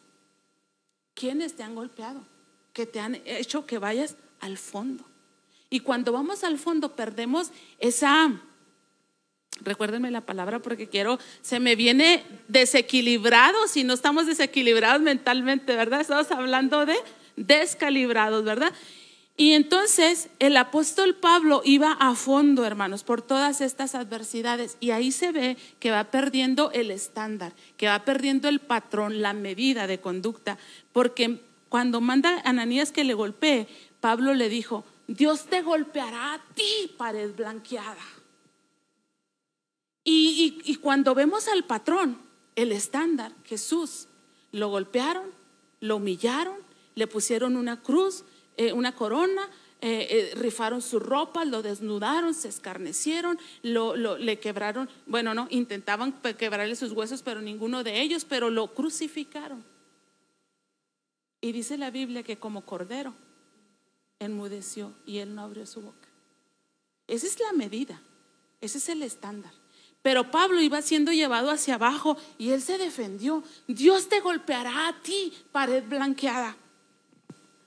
¿Quiénes 1.14 1.56
te 1.56 1.62
han 1.62 1.74
golpeado? 1.74 2.20
Que 2.72 2.86
te 2.86 3.00
han 3.00 3.16
hecho 3.24 3.66
que 3.66 3.78
vayas 3.78 4.16
al 4.40 4.58
fondo. 4.58 5.04
Y 5.70 5.80
cuando 5.80 6.12
vamos 6.12 6.44
al 6.44 6.58
fondo 6.58 6.94
perdemos 6.94 7.50
esa 7.78 8.30
Recuérdenme 9.62 10.10
la 10.10 10.20
palabra 10.20 10.58
porque 10.58 10.88
quiero, 10.88 11.18
se 11.40 11.60
me 11.60 11.76
viene 11.76 12.24
desequilibrado 12.48 13.68
si 13.68 13.84
no 13.84 13.94
estamos 13.94 14.26
desequilibrados 14.26 15.00
mentalmente, 15.00 15.76
¿verdad? 15.76 16.00
Estamos 16.00 16.30
hablando 16.32 16.84
de 16.86 16.96
descalibrados, 17.36 18.44
¿verdad? 18.44 18.72
Y 19.36 19.52
entonces 19.52 20.28
el 20.38 20.56
apóstol 20.56 21.16
Pablo 21.16 21.60
iba 21.64 21.92
a 21.92 22.14
fondo, 22.14 22.64
hermanos, 22.64 23.02
por 23.02 23.20
todas 23.20 23.60
estas 23.60 23.96
adversidades. 23.96 24.76
Y 24.78 24.92
ahí 24.92 25.10
se 25.10 25.32
ve 25.32 25.56
que 25.80 25.90
va 25.90 26.04
perdiendo 26.04 26.70
el 26.70 26.92
estándar, 26.92 27.52
que 27.76 27.88
va 27.88 28.04
perdiendo 28.04 28.48
el 28.48 28.60
patrón, 28.60 29.22
la 29.22 29.32
medida 29.32 29.88
de 29.88 29.98
conducta. 29.98 30.56
Porque 30.92 31.40
cuando 31.68 32.00
manda 32.00 32.36
a 32.44 32.50
Ananías 32.50 32.92
que 32.92 33.02
le 33.02 33.14
golpee, 33.14 33.66
Pablo 34.00 34.34
le 34.34 34.48
dijo, 34.48 34.84
Dios 35.08 35.46
te 35.46 35.62
golpeará 35.62 36.34
a 36.34 36.42
ti, 36.54 36.92
pared 36.96 37.34
blanqueada. 37.34 38.04
Y, 40.04 40.76
cuando 40.82 41.14
vemos 41.14 41.48
al 41.48 41.64
patrón, 41.64 42.18
el 42.56 42.72
estándar, 42.72 43.32
Jesús, 43.44 44.06
lo 44.52 44.68
golpearon, 44.68 45.24
lo 45.80 45.96
humillaron, 45.96 46.56
le 46.94 47.06
pusieron 47.06 47.56
una 47.56 47.82
cruz, 47.82 48.24
eh, 48.58 48.72
una 48.72 48.94
corona, 48.94 49.48
eh, 49.80 50.06
eh, 50.10 50.34
rifaron 50.36 50.82
su 50.82 51.00
ropa, 51.00 51.44
lo 51.44 51.62
desnudaron, 51.62 52.34
se 52.34 52.48
escarnecieron, 52.48 53.38
lo, 53.62 53.96
le 53.96 54.38
quebraron, 54.38 54.88
bueno, 55.06 55.34
no, 55.34 55.46
intentaban 55.50 56.12
quebrarle 56.38 56.76
sus 56.76 56.92
huesos, 56.92 57.22
pero 57.22 57.40
ninguno 57.40 57.82
de 57.82 58.00
ellos, 58.00 58.26
pero 58.26 58.50
lo 58.50 58.74
crucificaron. 58.74 59.64
Y 61.40 61.52
dice 61.52 61.76
la 61.76 61.90
Biblia 61.90 62.22
que 62.22 62.38
como 62.38 62.64
cordero 62.64 63.14
enmudeció 64.18 64.94
y 65.04 65.18
él 65.18 65.34
no 65.34 65.42
abrió 65.42 65.66
su 65.66 65.82
boca. 65.82 66.08
Esa 67.06 67.26
es 67.26 67.38
la 67.40 67.52
medida, 67.52 68.00
ese 68.60 68.78
es 68.78 68.88
el 68.88 69.02
estándar. 69.02 69.52
Pero 70.04 70.30
Pablo 70.30 70.60
iba 70.60 70.82
siendo 70.82 71.12
llevado 71.12 71.50
hacia 71.50 71.76
abajo 71.76 72.18
y 72.36 72.50
él 72.50 72.60
se 72.60 72.76
defendió. 72.76 73.42
Dios 73.66 74.10
te 74.10 74.20
golpeará 74.20 74.88
a 74.88 75.00
ti, 75.00 75.32
pared 75.50 75.82
blanqueada. 75.82 76.58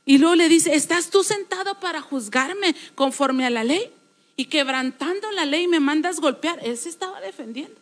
Y 0.06 0.20
luego 0.20 0.36
le 0.36 0.48
dice, 0.48 0.76
¿estás 0.76 1.10
tú 1.10 1.24
sentado 1.24 1.80
para 1.80 2.00
juzgarme 2.00 2.76
conforme 2.94 3.48
a 3.48 3.50
la 3.50 3.64
ley? 3.64 3.92
Y 4.36 4.46
quebrantando 4.46 5.32
la 5.32 5.46
ley 5.46 5.68
me 5.68 5.80
mandas 5.80 6.20
golpear. 6.20 6.60
Él 6.62 6.78
se 6.78 6.90
estaba 6.90 7.20
defendiendo. 7.22 7.82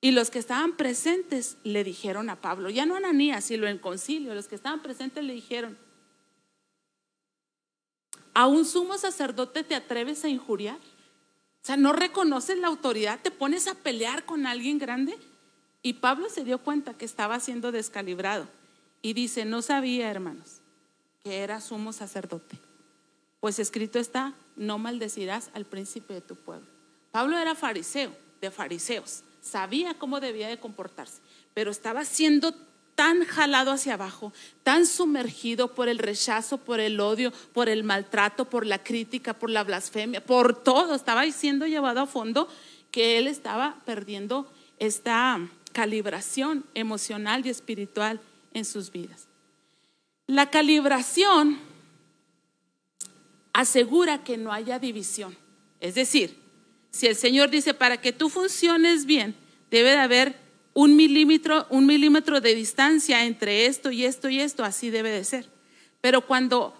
Y 0.00 0.12
los 0.12 0.30
que 0.30 0.38
estaban 0.38 0.76
presentes 0.76 1.56
le 1.64 1.82
dijeron 1.82 2.30
a 2.30 2.40
Pablo, 2.40 2.70
ya 2.70 2.86
no 2.86 2.94
Ananías, 2.94 3.42
sino 3.42 3.66
en 3.66 3.78
concilio, 3.78 4.36
los 4.36 4.46
que 4.46 4.54
estaban 4.54 4.82
presentes 4.82 5.24
le 5.24 5.32
dijeron, 5.32 5.76
¿A 8.34 8.46
un 8.46 8.64
sumo 8.64 8.96
sacerdote 8.98 9.64
te 9.64 9.74
atreves 9.74 10.24
a 10.24 10.28
injuriar? 10.28 10.78
O 11.62 11.64
sea, 11.64 11.76
no 11.76 11.92
reconoces 11.92 12.58
la 12.58 12.66
autoridad, 12.66 13.20
te 13.22 13.30
pones 13.30 13.68
a 13.68 13.74
pelear 13.74 14.24
con 14.24 14.46
alguien 14.46 14.78
grande. 14.78 15.16
Y 15.80 15.94
Pablo 15.94 16.28
se 16.28 16.44
dio 16.44 16.58
cuenta 16.58 16.94
que 16.94 17.04
estaba 17.04 17.38
siendo 17.38 17.70
descalibrado. 17.70 18.48
Y 19.00 19.12
dice, 19.12 19.44
no 19.44 19.62
sabía, 19.62 20.10
hermanos, 20.10 20.60
que 21.22 21.38
era 21.38 21.60
sumo 21.60 21.92
sacerdote. 21.92 22.58
Pues 23.40 23.58
escrito 23.58 23.98
está, 23.98 24.34
no 24.56 24.78
maldecirás 24.78 25.50
al 25.54 25.64
príncipe 25.64 26.14
de 26.14 26.20
tu 26.20 26.36
pueblo. 26.36 26.66
Pablo 27.12 27.38
era 27.38 27.54
fariseo, 27.54 28.12
de 28.40 28.50
fariseos, 28.50 29.22
sabía 29.40 29.94
cómo 29.94 30.20
debía 30.20 30.48
de 30.48 30.58
comportarse, 30.58 31.20
pero 31.54 31.70
estaba 31.70 32.04
siendo 32.04 32.54
tan 32.94 33.24
jalado 33.24 33.72
hacia 33.72 33.94
abajo, 33.94 34.32
tan 34.62 34.86
sumergido 34.86 35.74
por 35.74 35.88
el 35.88 35.98
rechazo, 35.98 36.58
por 36.58 36.80
el 36.80 37.00
odio, 37.00 37.32
por 37.52 37.68
el 37.68 37.84
maltrato, 37.84 38.44
por 38.44 38.66
la 38.66 38.82
crítica, 38.82 39.34
por 39.34 39.50
la 39.50 39.64
blasfemia, 39.64 40.24
por 40.24 40.62
todo, 40.62 40.94
estaba 40.94 41.30
siendo 41.30 41.66
llevado 41.66 42.00
a 42.00 42.06
fondo 42.06 42.48
que 42.90 43.18
él 43.18 43.26
estaba 43.26 43.76
perdiendo 43.84 44.52
esta 44.78 45.40
calibración 45.72 46.64
emocional 46.74 47.46
y 47.46 47.48
espiritual 47.48 48.20
en 48.52 48.64
sus 48.64 48.92
vidas. 48.92 49.26
La 50.26 50.50
calibración 50.50 51.58
asegura 53.52 54.24
que 54.24 54.36
no 54.36 54.52
haya 54.52 54.78
división. 54.78 55.36
Es 55.80 55.94
decir, 55.94 56.38
si 56.90 57.06
el 57.06 57.16
Señor 57.16 57.50
dice, 57.50 57.74
para 57.74 58.00
que 58.00 58.12
tú 58.12 58.28
funciones 58.28 59.06
bien, 59.06 59.34
debe 59.70 59.90
de 59.90 59.98
haber 59.98 60.41
un 60.74 60.96
milímetro, 60.96 61.66
un 61.70 61.86
milímetro 61.86 62.40
de 62.40 62.54
distancia 62.54 63.24
entre 63.24 63.66
esto 63.66 63.90
y 63.90 64.04
esto 64.04 64.28
y 64.28 64.40
esto, 64.40 64.64
así 64.64 64.90
debe 64.90 65.10
de 65.10 65.24
ser. 65.24 65.48
Pero 66.00 66.26
cuando 66.26 66.74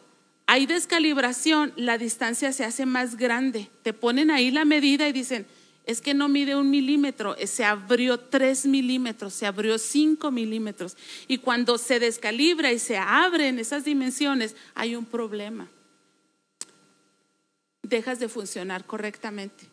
hay 0.47 0.67
descalibración, 0.67 1.73
la 1.77 1.99
distancia 1.99 2.53
se 2.53 2.65
hace 2.65 2.87
más 2.87 3.17
grande. 3.17 3.71
Te 3.83 3.93
ponen 3.93 4.31
ahí 4.31 4.51
la 4.51 4.65
medida 4.65 5.09
y 5.09 5.13
dicen, 5.13 5.47
es 5.85 6.01
que 6.01 6.15
no 6.15 6.29
mide 6.29 6.55
un 6.57 6.71
milímetro, 6.71 7.37
eh, 7.37 7.47
se 7.47 7.65
abrió 7.65 8.19
tres 8.19 8.67
milímetros, 8.67 9.35
se 9.35 9.47
abrió 9.47 9.79
cinco 9.79 10.31
milímetros. 10.31 10.97
Y 11.27 11.39
cuando 11.39 11.77
se 11.79 11.99
descalibra 11.99 12.73
y 12.73 12.79
se 12.79 12.97
abre 12.97 13.49
en 13.49 13.59
esas 13.59 13.85
dimensiones, 13.85 14.55
hay 14.75 14.95
un 14.95 15.05
problema. 15.05 15.69
Dejas 17.83 18.21
de 18.21 18.29
funcionar 18.29 18.85
correctamente, 18.87 19.67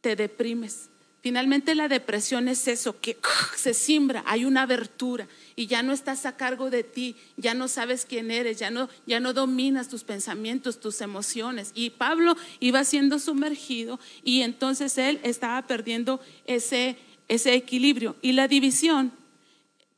te 0.00 0.16
deprimes, 0.16 0.88
Finalmente 1.22 1.76
la 1.76 1.86
depresión 1.86 2.48
es 2.48 2.66
eso, 2.66 3.00
que 3.00 3.16
se 3.56 3.74
simbra, 3.74 4.24
hay 4.26 4.44
una 4.44 4.62
abertura 4.62 5.28
y 5.54 5.68
ya 5.68 5.84
no 5.84 5.92
estás 5.92 6.26
a 6.26 6.36
cargo 6.36 6.68
de 6.68 6.82
ti, 6.82 7.14
ya 7.36 7.54
no 7.54 7.68
sabes 7.68 8.04
quién 8.04 8.32
eres, 8.32 8.58
ya 8.58 8.72
no, 8.72 8.88
ya 9.06 9.20
no 9.20 9.32
dominas 9.32 9.88
tus 9.88 10.02
pensamientos, 10.02 10.80
tus 10.80 11.00
emociones. 11.00 11.70
Y 11.76 11.90
Pablo 11.90 12.36
iba 12.58 12.82
siendo 12.82 13.20
sumergido 13.20 14.00
y 14.24 14.42
entonces 14.42 14.98
él 14.98 15.20
estaba 15.22 15.62
perdiendo 15.62 16.20
ese, 16.44 16.98
ese 17.28 17.54
equilibrio. 17.54 18.16
Y 18.20 18.32
la 18.32 18.48
división 18.48 19.12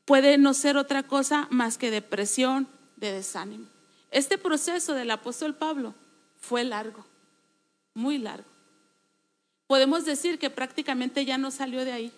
puede 0.05 0.37
no 0.37 0.53
ser 0.53 0.77
otra 0.77 1.01
cosa 1.01 1.47
más 1.49 1.79
que 1.79 1.89
depresión, 1.89 2.67
de 2.97 3.11
desánimo. 3.11 3.65
Este 4.11 4.37
proceso 4.37 4.93
del 4.93 5.09
apóstol 5.09 5.55
Pablo 5.55 5.95
fue 6.39 6.63
largo, 6.63 7.03
muy 7.95 8.19
largo 8.19 8.54
podemos 9.67 10.05
decir 10.05 10.39
que 10.39 10.49
prácticamente 10.49 11.25
ya 11.25 11.37
no 11.37 11.51
salió 11.51 11.85
de 11.85 11.91
ahí, 11.91 12.11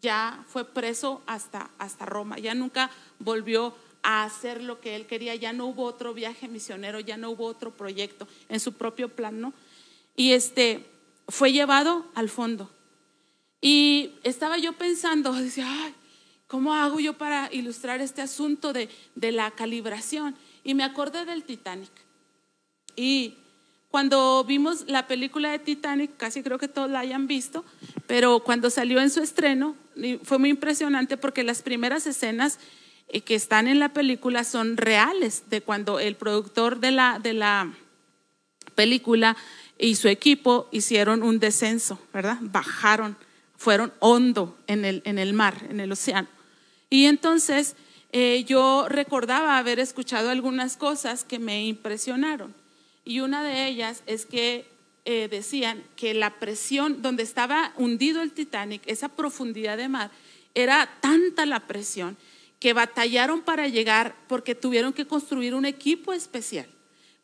ya 0.00 0.44
fue 0.46 0.64
preso 0.64 1.22
hasta, 1.26 1.70
hasta 1.78 2.06
Roma, 2.06 2.38
ya 2.38 2.54
nunca 2.54 2.90
volvió 3.18 3.74
a 4.02 4.24
hacer 4.24 4.62
lo 4.62 4.80
que 4.80 4.94
él 4.94 5.06
quería, 5.06 5.34
ya 5.34 5.52
no 5.52 5.66
hubo 5.66 5.84
otro 5.84 6.14
viaje 6.14 6.48
misionero, 6.48 7.00
ya 7.00 7.16
no 7.16 7.30
hubo 7.30 7.46
otro 7.46 7.72
proyecto 7.72 8.28
en 8.48 8.60
su 8.60 8.74
propio 8.74 9.08
plan, 9.08 9.52
Y 10.14 10.32
este 10.32 10.86
fue 11.28 11.52
llevado 11.52 12.06
al 12.14 12.28
fondo. 12.28 12.70
Y 13.60 14.14
estaba 14.22 14.56
yo 14.58 14.72
pensando, 14.74 15.32
decía, 15.34 15.66
ay, 15.68 15.94
¿cómo 16.46 16.74
hago 16.74 17.00
yo 17.00 17.14
para 17.14 17.48
ilustrar 17.52 18.00
este 18.00 18.22
asunto 18.22 18.72
de, 18.72 18.88
de 19.14 19.32
la 19.32 19.50
calibración? 19.50 20.36
Y 20.62 20.74
me 20.74 20.84
acordé 20.84 21.24
del 21.24 21.44
Titanic. 21.44 21.90
Y 22.94 23.36
cuando 23.90 24.44
vimos 24.44 24.84
la 24.86 25.06
película 25.06 25.50
de 25.50 25.58
Titanic, 25.58 26.16
casi 26.16 26.42
creo 26.42 26.58
que 26.58 26.68
todos 26.68 26.90
la 26.90 27.00
hayan 27.00 27.26
visto, 27.26 27.64
pero 28.06 28.40
cuando 28.40 28.68
salió 28.70 29.00
en 29.00 29.10
su 29.10 29.20
estreno 29.20 29.76
fue 30.22 30.38
muy 30.38 30.50
impresionante 30.50 31.16
porque 31.16 31.42
las 31.42 31.62
primeras 31.62 32.06
escenas 32.06 32.58
eh, 33.08 33.22
que 33.22 33.34
están 33.34 33.66
en 33.66 33.78
la 33.78 33.92
película 33.94 34.44
son 34.44 34.76
reales, 34.76 35.44
de 35.48 35.62
cuando 35.62 35.98
el 35.98 36.16
productor 36.16 36.80
de 36.80 36.90
la, 36.90 37.18
de 37.18 37.32
la 37.32 37.72
película 38.74 39.36
y 39.78 39.94
su 39.94 40.08
equipo 40.08 40.68
hicieron 40.70 41.22
un 41.22 41.38
descenso, 41.38 41.98
¿verdad? 42.12 42.38
Bajaron, 42.42 43.16
fueron 43.56 43.92
hondo 44.00 44.58
en 44.66 44.84
el, 44.84 45.02
en 45.04 45.18
el 45.18 45.32
mar, 45.32 45.66
en 45.70 45.80
el 45.80 45.90
océano. 45.90 46.28
Y 46.90 47.06
entonces 47.06 47.74
eh, 48.12 48.44
yo 48.46 48.86
recordaba 48.88 49.58
haber 49.58 49.80
escuchado 49.80 50.30
algunas 50.30 50.76
cosas 50.76 51.24
que 51.24 51.38
me 51.38 51.66
impresionaron. 51.66 52.54
Y 53.08 53.20
una 53.20 53.42
de 53.42 53.66
ellas 53.66 54.02
es 54.04 54.26
que 54.26 54.66
eh, 55.06 55.28
decían 55.30 55.82
que 55.96 56.12
la 56.12 56.38
presión 56.38 57.00
donde 57.00 57.22
estaba 57.22 57.72
hundido 57.78 58.20
el 58.20 58.32
Titanic, 58.32 58.82
esa 58.84 59.08
profundidad 59.08 59.78
de 59.78 59.88
mar, 59.88 60.10
era 60.54 60.86
tanta 61.00 61.46
la 61.46 61.66
presión 61.66 62.18
que 62.60 62.74
batallaron 62.74 63.40
para 63.40 63.66
llegar 63.66 64.14
porque 64.28 64.54
tuvieron 64.54 64.92
que 64.92 65.06
construir 65.06 65.54
un 65.54 65.64
equipo 65.64 66.12
especial, 66.12 66.66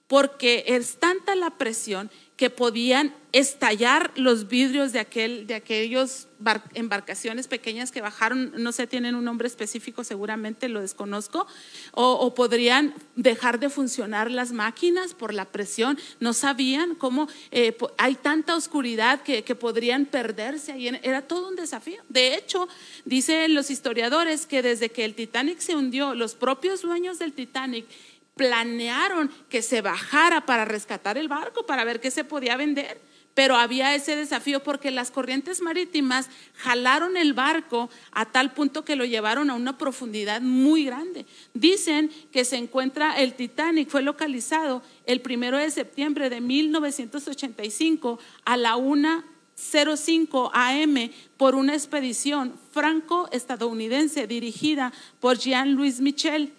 porque 0.07 0.65
es 0.67 0.97
tanta 0.99 1.35
la 1.35 1.51
presión 1.51 2.11
que 2.37 2.51
podían 2.51 3.15
estallar 3.33 4.13
los 4.17 4.49
vidrios 4.49 4.93
de, 4.93 4.99
aquel, 4.99 5.47
de 5.47 5.55
aquellos 5.55 6.29
embarcaciones 6.75 7.49
pequeñas 7.49 7.91
que 7.91 8.01
bajaron, 8.01 8.53
no 8.57 8.71
sé, 8.73 8.87
tienen 8.87 9.15
un 9.15 9.25
nombre 9.25 9.47
específico, 9.47 10.05
seguramente 10.05 10.69
lo 10.69 10.81
desconozco, 10.81 11.47
o, 11.93 12.35
podrían 12.35 12.95
dejar 13.17 13.59
de 13.61 13.71
funcionar 13.71 14.31
las 14.31 14.53
máquinas 14.53 15.15
por 15.15 15.33
la 15.33 15.47
presión, 15.47 15.99
no 16.21 16.33
sabían 16.33 16.95
cómo 16.97 17.29
eh, 17.51 17.77
hay 17.99 18.15
tanta 18.17 18.57
oscuridad 18.57 19.23
que, 19.23 19.43
que 19.43 19.55
podrían 19.55 20.07
perderse, 20.07 20.73
ahí 20.73 20.89
era 21.03 21.23
todo 21.23 21.49
un 21.49 21.57
desafío. 21.57 22.03
De 22.09 22.35
hecho, 22.35 22.69
dicen 23.05 23.55
los 23.55 23.71
historiadores 23.71 24.47
que 24.47 24.63
desde 24.63 24.91
que 24.91 25.05
el 25.05 25.15
Titanic 25.15 25.59
se 25.61 25.77
hundió, 25.77 26.15
los 26.15 26.35
propios 26.35 26.83
dueños 26.83 27.19
del 27.19 27.33
Titanic 27.33 27.87
planearon 28.35 29.31
que 29.49 29.63
se 29.63 29.81
bajara 29.81 30.45
para 30.45 30.65
rescatar 30.65 31.19
el 31.19 31.29
barco, 31.29 31.67
para 31.67 31.85
ver 31.85 32.01
qué 32.01 32.11
se 32.11 32.25
podía 32.25 32.57
vender. 32.57 33.01
Pero 33.35 33.57
había 33.57 33.95
ese 33.95 34.15
desafío 34.15 34.63
porque 34.63 34.93
las 34.93 35.11
corrientes 35.11 35.61
marítimas 35.61 36.31
jalaron 36.55 37.17
el 37.17 37.33
barco 37.33 37.91
a 38.13 38.27
tal 38.27 38.53
punto 38.55 38.85
que 38.85 38.95
lo 38.95 39.05
llevaron 39.05 39.51
a 39.51 39.55
una 39.55 39.77
profundidad 39.77 40.41
muy 40.41 40.85
grande. 40.85 41.27
Dicen 41.53 42.13
que 42.33 42.45
se 42.45 42.57
encuentra 42.57 43.21
el 43.21 43.35
Titanic, 43.35 43.89
fue 43.89 44.03
localizado 44.03 44.83
el 45.05 45.21
primero 45.21 45.59
de 45.59 45.71
septiembre 45.71 46.31
de 46.31 46.41
1985 46.41 48.21
a 48.45 48.57
la 48.57 48.77
1.05 48.77 50.51
AM 50.53 51.11
por 51.37 51.57
una 51.57 51.75
expedición 51.75 52.55
franco-estadounidense 52.71 54.29
dirigida 54.29 54.93
por 55.19 55.39
Jean-Louis 55.39 56.01
Michel 56.01 56.53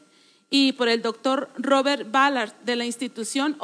y 0.50 0.74
por 0.74 0.88
el 0.88 1.02
doctor 1.02 1.50
Robert 1.58 2.12
Ballard 2.12 2.54
de 2.64 2.76
la 2.76 2.86
institución 2.86 3.58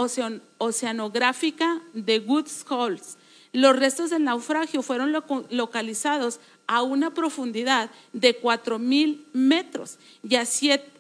oceanográfica 0.58 1.82
de 1.94 2.20
Woods 2.20 2.66
Holes. 2.70 3.18
Los 3.54 3.78
restos 3.78 4.10
del 4.12 4.24
naufragio 4.24 4.82
fueron 4.82 5.14
localizados 5.50 6.40
a 6.68 6.82
una 6.84 7.14
profundidad 7.14 7.92
de 8.14 8.40
4.000 8.42 9.26
metros 9.34 10.00
y 10.24 10.36
a, 10.36 10.46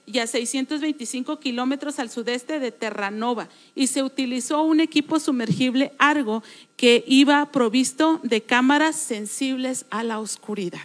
y 0.05 0.19
a 0.19 0.27
625 0.27 1.39
kilómetros 1.39 1.97
al 1.99 2.09
sudeste 2.09 2.59
de 2.59 2.73
Terranova 2.73 3.47
y 3.73 3.87
se 3.87 4.03
utilizó 4.03 4.63
un 4.63 4.81
equipo 4.81 5.17
sumergible 5.19 5.93
Argo 5.97 6.43
que 6.75 7.05
iba 7.07 7.51
provisto 7.51 8.19
de 8.21 8.41
cámaras 8.41 8.97
sensibles 8.97 9.85
a 9.89 10.03
la 10.03 10.19
oscuridad. 10.19 10.81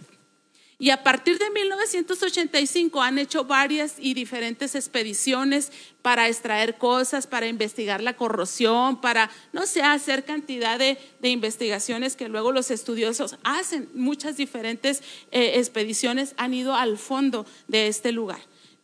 Y 0.79 0.91
a 0.91 1.01
partir 1.01 1.39
de 1.39 1.49
1985 1.49 3.01
han 3.01 3.17
hecho 3.17 3.45
varias 3.45 3.95
y 3.97 4.13
diferentes 4.13 4.75
expediciones 4.75 5.71
para 6.03 6.27
extraer 6.27 6.77
cosas, 6.77 7.25
para 7.25 7.47
investigar 7.47 8.03
la 8.03 8.15
corrosión, 8.15 9.01
para, 9.01 9.31
no 9.53 9.65
sé, 9.65 9.81
hacer 9.81 10.23
cantidad 10.23 10.77
de, 10.77 10.99
investigaciones 11.23 12.15
que 12.15 12.29
luego 12.29 12.51
los 12.51 12.69
estudiosos 12.69 13.37
hacen. 13.43 13.89
Muchas 13.95 14.37
diferentes 14.37 15.01
eh, 15.31 15.53
expediciones 15.55 16.35
han 16.37 16.53
ido 16.53 16.75
al 16.75 16.99
fondo 16.99 17.47
de 17.67 17.87
este 17.87 18.11
lugar. 18.11 18.41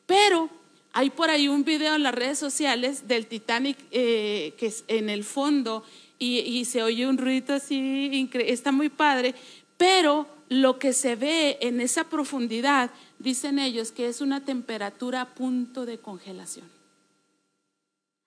Pero 0.08 0.50
hay 0.94 1.12
por 1.12 1.30
ahí 1.30 1.48
un 1.48 1.64
video 1.64 1.94
en 1.94 2.02
las 2.02 2.16
redes 2.16 2.40
sociales 2.40 3.08
del 3.08 3.28
Titanic 3.28 3.78
eh, 3.92 4.56
que 4.58 4.66
es 4.66 4.84
en 4.88 5.10
el 5.10 5.24
fondo 5.24 5.84
y, 6.18 6.40
y 6.40 6.66
se 6.66 6.82
oye 6.82 7.06
un 7.06 7.20
ruido 7.20 7.54
así, 7.54 8.30
está 8.34 8.72
muy 8.72 8.90
padre, 8.90 9.36
pero 9.78 10.33
lo 10.50 10.80
que 10.80 10.94
se 10.94 11.16
ve 11.16 11.58
en 11.62 11.82
esa 11.82 12.06
profundidad, 12.06 12.92
dicen 13.20 13.60
ellos, 13.60 13.92
que 13.92 14.08
es 14.08 14.22
una 14.22 14.44
temperatura 14.44 15.22
a 15.22 15.34
punto 15.34 15.86
de 15.86 16.00
congelación. 16.00 16.70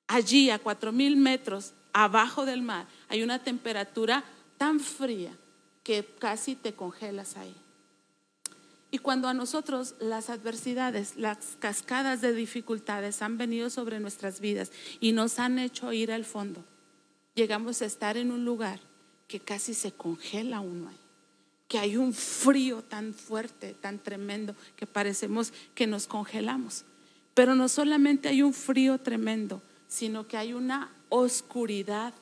Allí, 0.09 0.50
a 0.50 0.59
cuatro 0.59 0.92
mil 0.92 1.16
metros, 1.16 1.74
abajo 1.92 2.44
del 2.44 2.62
mar, 2.62 2.87
hay 3.09 3.22
una 3.22 3.42
temperatura 3.42 4.24
tan 4.59 4.81
fría 4.81 5.37
que 5.83 6.05
casi 6.18 6.57
te 6.57 6.74
congelas 6.74 7.37
ahí. 7.37 7.55
Y 8.90 8.98
cuando 8.98 9.29
a 9.29 9.35
nosotros 9.35 9.94
las 9.98 10.31
adversidades, 10.31 11.16
las 11.16 11.57
cascadas 11.59 12.20
de 12.20 12.33
dificultades 12.33 13.20
han 13.20 13.37
venido 13.37 13.68
sobre 13.68 14.00
nuestras 14.00 14.40
vidas 14.40 14.72
y 15.00 15.12
nos 15.12 15.38
han 15.38 15.59
hecho 15.59 15.92
ir 15.92 16.12
al 16.12 16.24
fondo, 16.24 16.64
llegamos 17.35 17.83
a 17.83 17.87
estar 17.87 18.16
en 18.16 18.31
un 18.31 18.44
lugar 18.44 18.81
que 19.29 19.40
casi 19.40 19.74
se 19.74 19.92
congela 19.92 20.61
uno 20.61 20.88
ahí, 20.88 20.98
que 21.68 21.79
hay 21.79 21.96
un 21.96 22.14
frío 22.14 22.83
tan 22.83 23.14
fuerte, 23.14 23.74
tan 23.74 23.98
tremendo, 23.98 24.55
que 24.76 24.87
parecemos 24.87 25.52
que 25.74 25.87
nos 25.87 26.07
congelamos. 26.07 26.85
Pero 27.35 27.55
no 27.55 27.68
solamente 27.68 28.29
hay 28.29 28.42
un 28.42 28.55
frío 28.55 28.98
tremendo, 28.98 29.61
sino 29.88 30.26
que 30.26 30.37
hay 30.37 30.52
una 30.52 30.90
oscuridad 31.09 32.14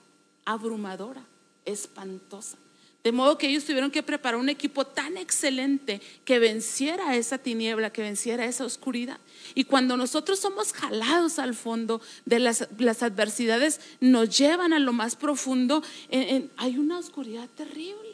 abrumadora, 0.44 1.22
espantosa. 1.64 2.58
De 3.04 3.12
modo 3.12 3.36
que 3.36 3.48
ellos 3.48 3.66
tuvieron 3.66 3.90
que 3.90 4.02
preparar 4.02 4.40
un 4.40 4.48
equipo 4.48 4.86
tan 4.86 5.18
excelente 5.18 6.00
que 6.24 6.38
venciera 6.38 7.14
esa 7.16 7.36
tiniebla, 7.36 7.92
que 7.92 8.00
venciera 8.00 8.46
esa 8.46 8.64
oscuridad. 8.64 9.20
Y 9.54 9.64
cuando 9.64 9.98
nosotros 9.98 10.40
somos 10.40 10.72
jalados 10.72 11.38
al 11.38 11.54
fondo 11.54 12.00
de 12.24 12.38
las, 12.38 12.62
adversidades, 13.02 13.80
nos 14.00 14.38
llevan 14.38 14.72
a 14.72 14.78
lo 14.78 14.94
más 14.94 15.16
profundo, 15.16 15.82
hay 16.56 16.78
una 16.78 16.98
oscuridad 16.98 17.46
terrible. 17.54 18.13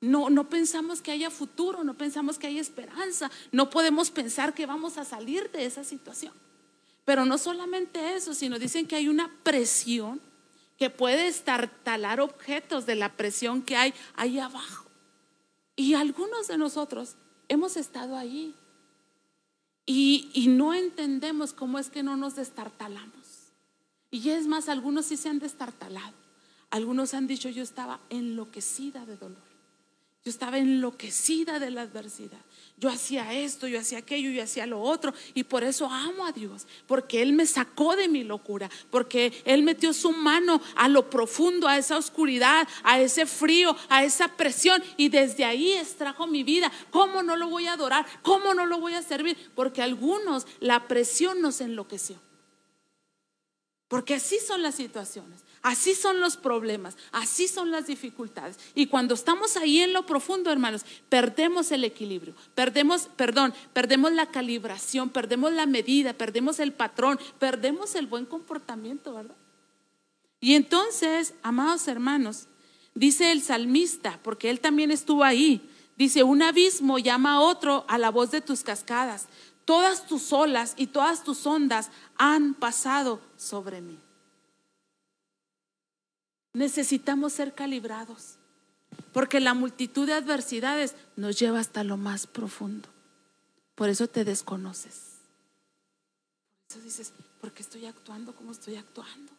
No, 0.00 0.30
no 0.30 0.48
pensamos 0.48 1.02
que 1.02 1.10
haya 1.10 1.30
futuro, 1.30 1.82
no 1.82 1.94
pensamos 1.94 2.38
que 2.38 2.46
haya 2.46 2.60
esperanza, 2.60 3.30
no 3.50 3.68
podemos 3.68 4.10
pensar 4.10 4.54
que 4.54 4.66
vamos 4.66 4.96
a 4.96 5.04
salir 5.04 5.50
de 5.50 5.64
esa 5.64 5.82
situación. 5.82 6.32
Pero 7.04 7.24
no 7.24 7.38
solamente 7.38 8.14
eso, 8.14 8.34
sino 8.34 8.58
dicen 8.58 8.86
que 8.86 8.96
hay 8.96 9.08
una 9.08 9.30
presión 9.42 10.20
que 10.76 10.90
puede 10.90 11.26
estar 11.26 11.68
talar 11.82 12.20
objetos 12.20 12.86
de 12.86 12.94
la 12.94 13.16
presión 13.16 13.62
que 13.62 13.76
hay 13.76 13.92
ahí 14.14 14.38
abajo. 14.38 14.86
Y 15.74 15.94
algunos 15.94 16.46
de 16.46 16.58
nosotros 16.58 17.16
hemos 17.48 17.76
estado 17.76 18.16
allí 18.16 18.54
y, 19.86 20.30
y 20.32 20.48
no 20.48 20.74
entendemos 20.74 21.52
cómo 21.52 21.78
es 21.78 21.90
que 21.90 22.04
no 22.04 22.16
nos 22.16 22.36
destartalamos. 22.36 23.52
Y 24.10 24.30
es 24.30 24.46
más, 24.46 24.68
algunos 24.68 25.06
sí 25.06 25.16
se 25.16 25.28
han 25.28 25.40
destartalado. 25.40 26.14
Algunos 26.70 27.14
han 27.14 27.26
dicho, 27.26 27.48
yo 27.48 27.62
estaba 27.62 28.00
enloquecida 28.10 29.04
de 29.06 29.16
dolor. 29.16 29.47
Yo 30.28 30.30
estaba 30.30 30.58
enloquecida 30.58 31.58
de 31.58 31.70
la 31.70 31.80
adversidad. 31.80 32.36
Yo 32.76 32.90
hacía 32.90 33.32
esto, 33.32 33.66
yo 33.66 33.80
hacía 33.80 33.96
aquello, 33.96 34.28
yo 34.28 34.42
hacía 34.42 34.66
lo 34.66 34.78
otro. 34.78 35.14
Y 35.32 35.44
por 35.44 35.64
eso 35.64 35.86
amo 35.86 36.26
a 36.26 36.32
Dios, 36.32 36.66
porque 36.86 37.22
Él 37.22 37.32
me 37.32 37.46
sacó 37.46 37.96
de 37.96 38.08
mi 38.08 38.24
locura, 38.24 38.68
porque 38.90 39.32
Él 39.46 39.62
metió 39.62 39.94
su 39.94 40.12
mano 40.12 40.60
a 40.76 40.86
lo 40.86 41.08
profundo, 41.08 41.66
a 41.66 41.78
esa 41.78 41.96
oscuridad, 41.96 42.68
a 42.82 43.00
ese 43.00 43.24
frío, 43.24 43.74
a 43.88 44.04
esa 44.04 44.28
presión. 44.28 44.82
Y 44.98 45.08
desde 45.08 45.46
ahí 45.46 45.72
extrajo 45.72 46.26
mi 46.26 46.42
vida. 46.42 46.70
¿Cómo 46.90 47.22
no 47.22 47.34
lo 47.34 47.48
voy 47.48 47.66
a 47.66 47.72
adorar? 47.72 48.04
¿Cómo 48.20 48.52
no 48.52 48.66
lo 48.66 48.80
voy 48.80 48.92
a 48.92 49.02
servir? 49.02 49.34
Porque 49.54 49.80
algunos 49.80 50.46
la 50.60 50.88
presión 50.88 51.40
nos 51.40 51.62
enloqueció. 51.62 52.20
Porque 53.88 54.16
así 54.16 54.36
son 54.46 54.60
las 54.60 54.74
situaciones. 54.74 55.47
Así 55.62 55.94
son 55.94 56.20
los 56.20 56.36
problemas, 56.36 56.96
así 57.10 57.48
son 57.48 57.70
las 57.70 57.86
dificultades. 57.86 58.58
Y 58.74 58.86
cuando 58.86 59.14
estamos 59.14 59.56
ahí 59.56 59.80
en 59.80 59.92
lo 59.92 60.06
profundo, 60.06 60.50
hermanos, 60.50 60.84
perdemos 61.08 61.72
el 61.72 61.84
equilibrio, 61.84 62.34
perdemos, 62.54 63.08
perdón, 63.16 63.52
perdemos 63.72 64.12
la 64.12 64.26
calibración, 64.26 65.10
perdemos 65.10 65.52
la 65.52 65.66
medida, 65.66 66.12
perdemos 66.12 66.60
el 66.60 66.72
patrón, 66.72 67.18
perdemos 67.38 67.96
el 67.96 68.06
buen 68.06 68.24
comportamiento, 68.24 69.14
¿verdad? 69.14 69.36
Y 70.40 70.54
entonces, 70.54 71.34
amados 71.42 71.88
hermanos, 71.88 72.46
dice 72.94 73.32
el 73.32 73.42
salmista, 73.42 74.20
porque 74.22 74.50
él 74.50 74.60
también 74.60 74.92
estuvo 74.92 75.24
ahí, 75.24 75.68
dice, 75.96 76.22
un 76.22 76.42
abismo 76.42 76.98
llama 77.00 77.34
a 77.34 77.40
otro 77.40 77.84
a 77.88 77.98
la 77.98 78.10
voz 78.10 78.30
de 78.30 78.40
tus 78.40 78.62
cascadas, 78.62 79.26
todas 79.64 80.06
tus 80.06 80.32
olas 80.32 80.74
y 80.76 80.86
todas 80.86 81.24
tus 81.24 81.44
ondas 81.46 81.90
han 82.16 82.54
pasado 82.54 83.20
sobre 83.36 83.80
mí. 83.80 83.98
Necesitamos 86.52 87.32
ser 87.32 87.54
calibrados, 87.54 88.36
porque 89.12 89.40
la 89.40 89.54
multitud 89.54 90.06
de 90.06 90.14
adversidades 90.14 90.94
nos 91.16 91.38
lleva 91.38 91.60
hasta 91.60 91.84
lo 91.84 91.96
más 91.96 92.26
profundo. 92.26 92.88
Por 93.74 93.88
eso 93.88 94.08
te 94.08 94.24
desconoces. 94.24 95.18
Por 96.66 96.76
eso 96.76 96.84
dices, 96.84 97.12
¿por 97.40 97.52
qué 97.52 97.62
estoy 97.62 97.86
actuando 97.86 98.34
como 98.34 98.52
estoy 98.52 98.76
actuando? 98.76 99.32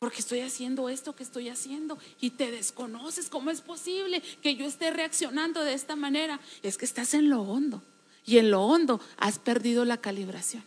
¿Por 0.00 0.10
qué 0.10 0.20
estoy 0.20 0.40
haciendo 0.40 0.88
esto 0.88 1.14
que 1.14 1.22
estoy 1.22 1.50
haciendo? 1.50 1.98
Y 2.20 2.30
te 2.30 2.50
desconoces. 2.50 3.28
¿Cómo 3.28 3.50
es 3.50 3.60
posible 3.60 4.22
que 4.42 4.56
yo 4.56 4.66
esté 4.66 4.90
reaccionando 4.90 5.62
de 5.62 5.74
esta 5.74 5.94
manera? 5.94 6.40
Es 6.62 6.78
que 6.78 6.86
estás 6.86 7.12
en 7.12 7.28
lo 7.28 7.42
hondo. 7.42 7.82
Y 8.24 8.38
en 8.38 8.50
lo 8.50 8.62
hondo 8.62 9.00
has 9.18 9.38
perdido 9.38 9.84
la 9.84 9.98
calibración. 9.98 10.64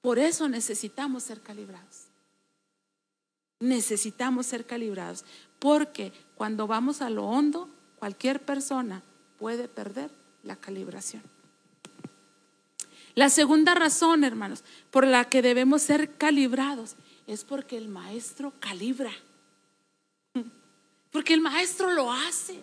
Por 0.00 0.18
eso 0.18 0.48
necesitamos 0.48 1.24
ser 1.24 1.40
calibrados. 1.40 2.07
Necesitamos 3.60 4.46
ser 4.46 4.66
calibrados, 4.66 5.24
porque 5.58 6.12
cuando 6.36 6.66
vamos 6.66 7.02
a 7.02 7.10
lo 7.10 7.24
hondo, 7.24 7.68
cualquier 7.98 8.40
persona 8.40 9.02
puede 9.38 9.68
perder 9.68 10.10
la 10.42 10.56
calibración. 10.56 11.22
La 13.14 13.30
segunda 13.30 13.74
razón, 13.74 14.22
hermanos, 14.22 14.62
por 14.90 15.06
la 15.06 15.24
que 15.24 15.42
debemos 15.42 15.82
ser 15.82 16.16
calibrados 16.16 16.94
es 17.26 17.44
porque 17.44 17.76
el 17.76 17.88
maestro 17.88 18.52
calibra. 18.60 19.12
Porque 21.10 21.32
el 21.32 21.40
maestro 21.40 21.90
lo 21.92 22.12
hace 22.12 22.62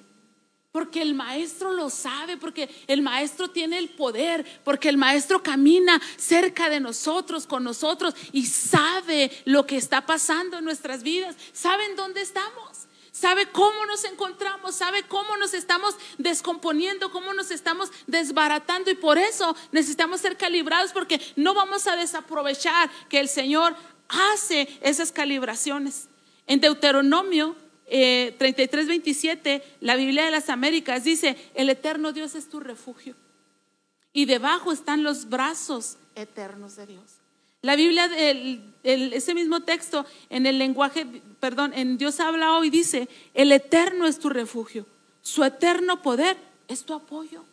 porque 0.76 1.02
el 1.02 1.14
maestro 1.14 1.72
lo 1.72 1.90
sabe, 1.90 2.36
porque 2.36 2.70
el 2.88 3.02
maestro 3.02 3.50
tiene 3.50 3.78
el 3.78 3.88
poder, 3.88 4.46
porque 4.66 4.90
el 4.90 4.98
maestro 4.98 5.42
camina 5.42 6.02
cerca 6.18 6.70
de 6.70 6.82
nosotros, 6.82 7.48
con 7.48 7.64
nosotros 7.64 8.14
y 8.34 8.46
sabe 8.46 9.32
lo 9.46 9.66
que 9.66 9.78
está 9.78 10.06
pasando 10.06 10.58
en 10.58 10.66
nuestras 10.66 11.02
vidas, 11.02 11.38
saben 11.54 11.96
dónde 11.96 12.20
estamos. 12.22 12.90
Sabe 13.14 13.50
cómo 13.54 13.86
nos 13.86 14.04
encontramos, 14.04 14.76
sabe 14.76 15.04
cómo 15.04 15.38
nos 15.38 15.54
estamos 15.54 15.96
descomponiendo, 16.18 17.10
cómo 17.10 17.34
nos 17.34 17.52
estamos 17.52 17.90
desbaratando 18.06 18.92
y 18.92 18.96
por 18.96 19.18
eso 19.18 19.56
necesitamos 19.72 20.20
ser 20.20 20.36
calibrados 20.36 20.92
porque 20.92 21.22
no 21.38 21.54
vamos 21.54 21.88
a 21.88 21.96
desaprovechar 21.96 22.92
que 23.08 23.22
el 23.22 23.30
Señor 23.30 23.78
hace 24.10 24.68
esas 24.82 25.14
calibraciones. 25.14 26.10
En 26.48 26.60
Deuteronomio 26.60 27.56
eh, 27.88 28.36
33, 28.38 28.88
27, 28.88 29.64
la 29.82 29.96
Biblia 29.96 30.26
de 30.26 30.32
las 30.32 30.50
Américas 30.50 31.04
dice, 31.04 31.38
el 31.54 31.70
eterno 31.70 32.14
Dios 32.14 32.36
es 32.36 32.50
tu 32.50 32.60
refugio. 32.60 33.16
Y 34.12 34.26
debajo 34.26 34.72
están 34.72 35.04
los 35.04 35.30
brazos 35.30 35.98
eternos 36.16 36.76
de 36.78 36.88
Dios. 36.88 37.04
La 37.62 37.76
Biblia, 37.76 38.10
ese 38.84 39.34
mismo 39.34 39.62
texto 39.62 40.06
en 40.30 40.46
el 40.46 40.60
lenguaje, 40.60 41.08
perdón, 41.40 41.74
en 41.74 41.98
Dios 41.98 42.20
habla 42.20 42.54
hoy, 42.54 42.70
dice, 42.70 43.10
el 43.34 43.52
eterno 43.52 44.06
es 44.06 44.20
tu 44.20 44.30
refugio, 44.30 44.86
su 45.22 45.44
eterno 45.44 46.02
poder 46.02 46.38
es 46.68 46.86
tu 46.86 46.94
apoyo. 46.94 47.44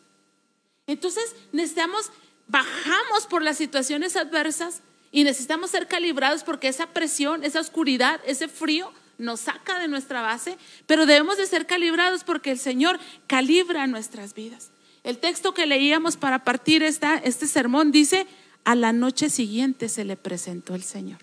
Entonces 0.85 1.35
necesitamos, 1.51 2.11
bajamos 2.47 3.25
por 3.27 3.41
las 3.41 3.57
situaciones 3.57 4.15
adversas 4.15 4.81
y 5.11 5.23
necesitamos 5.23 5.71
ser 5.71 5.87
calibrados 5.87 6.43
porque 6.43 6.67
esa 6.67 6.87
presión, 6.87 7.43
esa 7.43 7.59
oscuridad, 7.59 8.21
ese 8.25 8.47
frío 8.47 8.93
nos 9.17 9.41
saca 9.41 9.79
de 9.79 9.87
nuestra 9.87 10.21
base, 10.21 10.57
pero 10.85 11.05
debemos 11.05 11.37
de 11.37 11.45
ser 11.45 11.65
calibrados 11.65 12.23
porque 12.23 12.51
el 12.51 12.59
Señor 12.59 12.99
calibra 13.27 13.87
nuestras 13.87 14.33
vidas. 14.33 14.71
El 15.03 15.17
texto 15.17 15.53
que 15.53 15.65
leíamos 15.65 16.17
para 16.17 16.43
partir 16.43 16.83
esta, 16.83 17.17
este 17.17 17.47
sermón 17.47 17.91
dice, 17.91 18.25
a 18.63 18.75
la 18.75 18.93
noche 18.93 19.29
siguiente 19.29 19.89
se 19.89 20.05
le 20.05 20.15
presentó 20.15 20.75
el 20.75 20.83
Señor. 20.83 21.19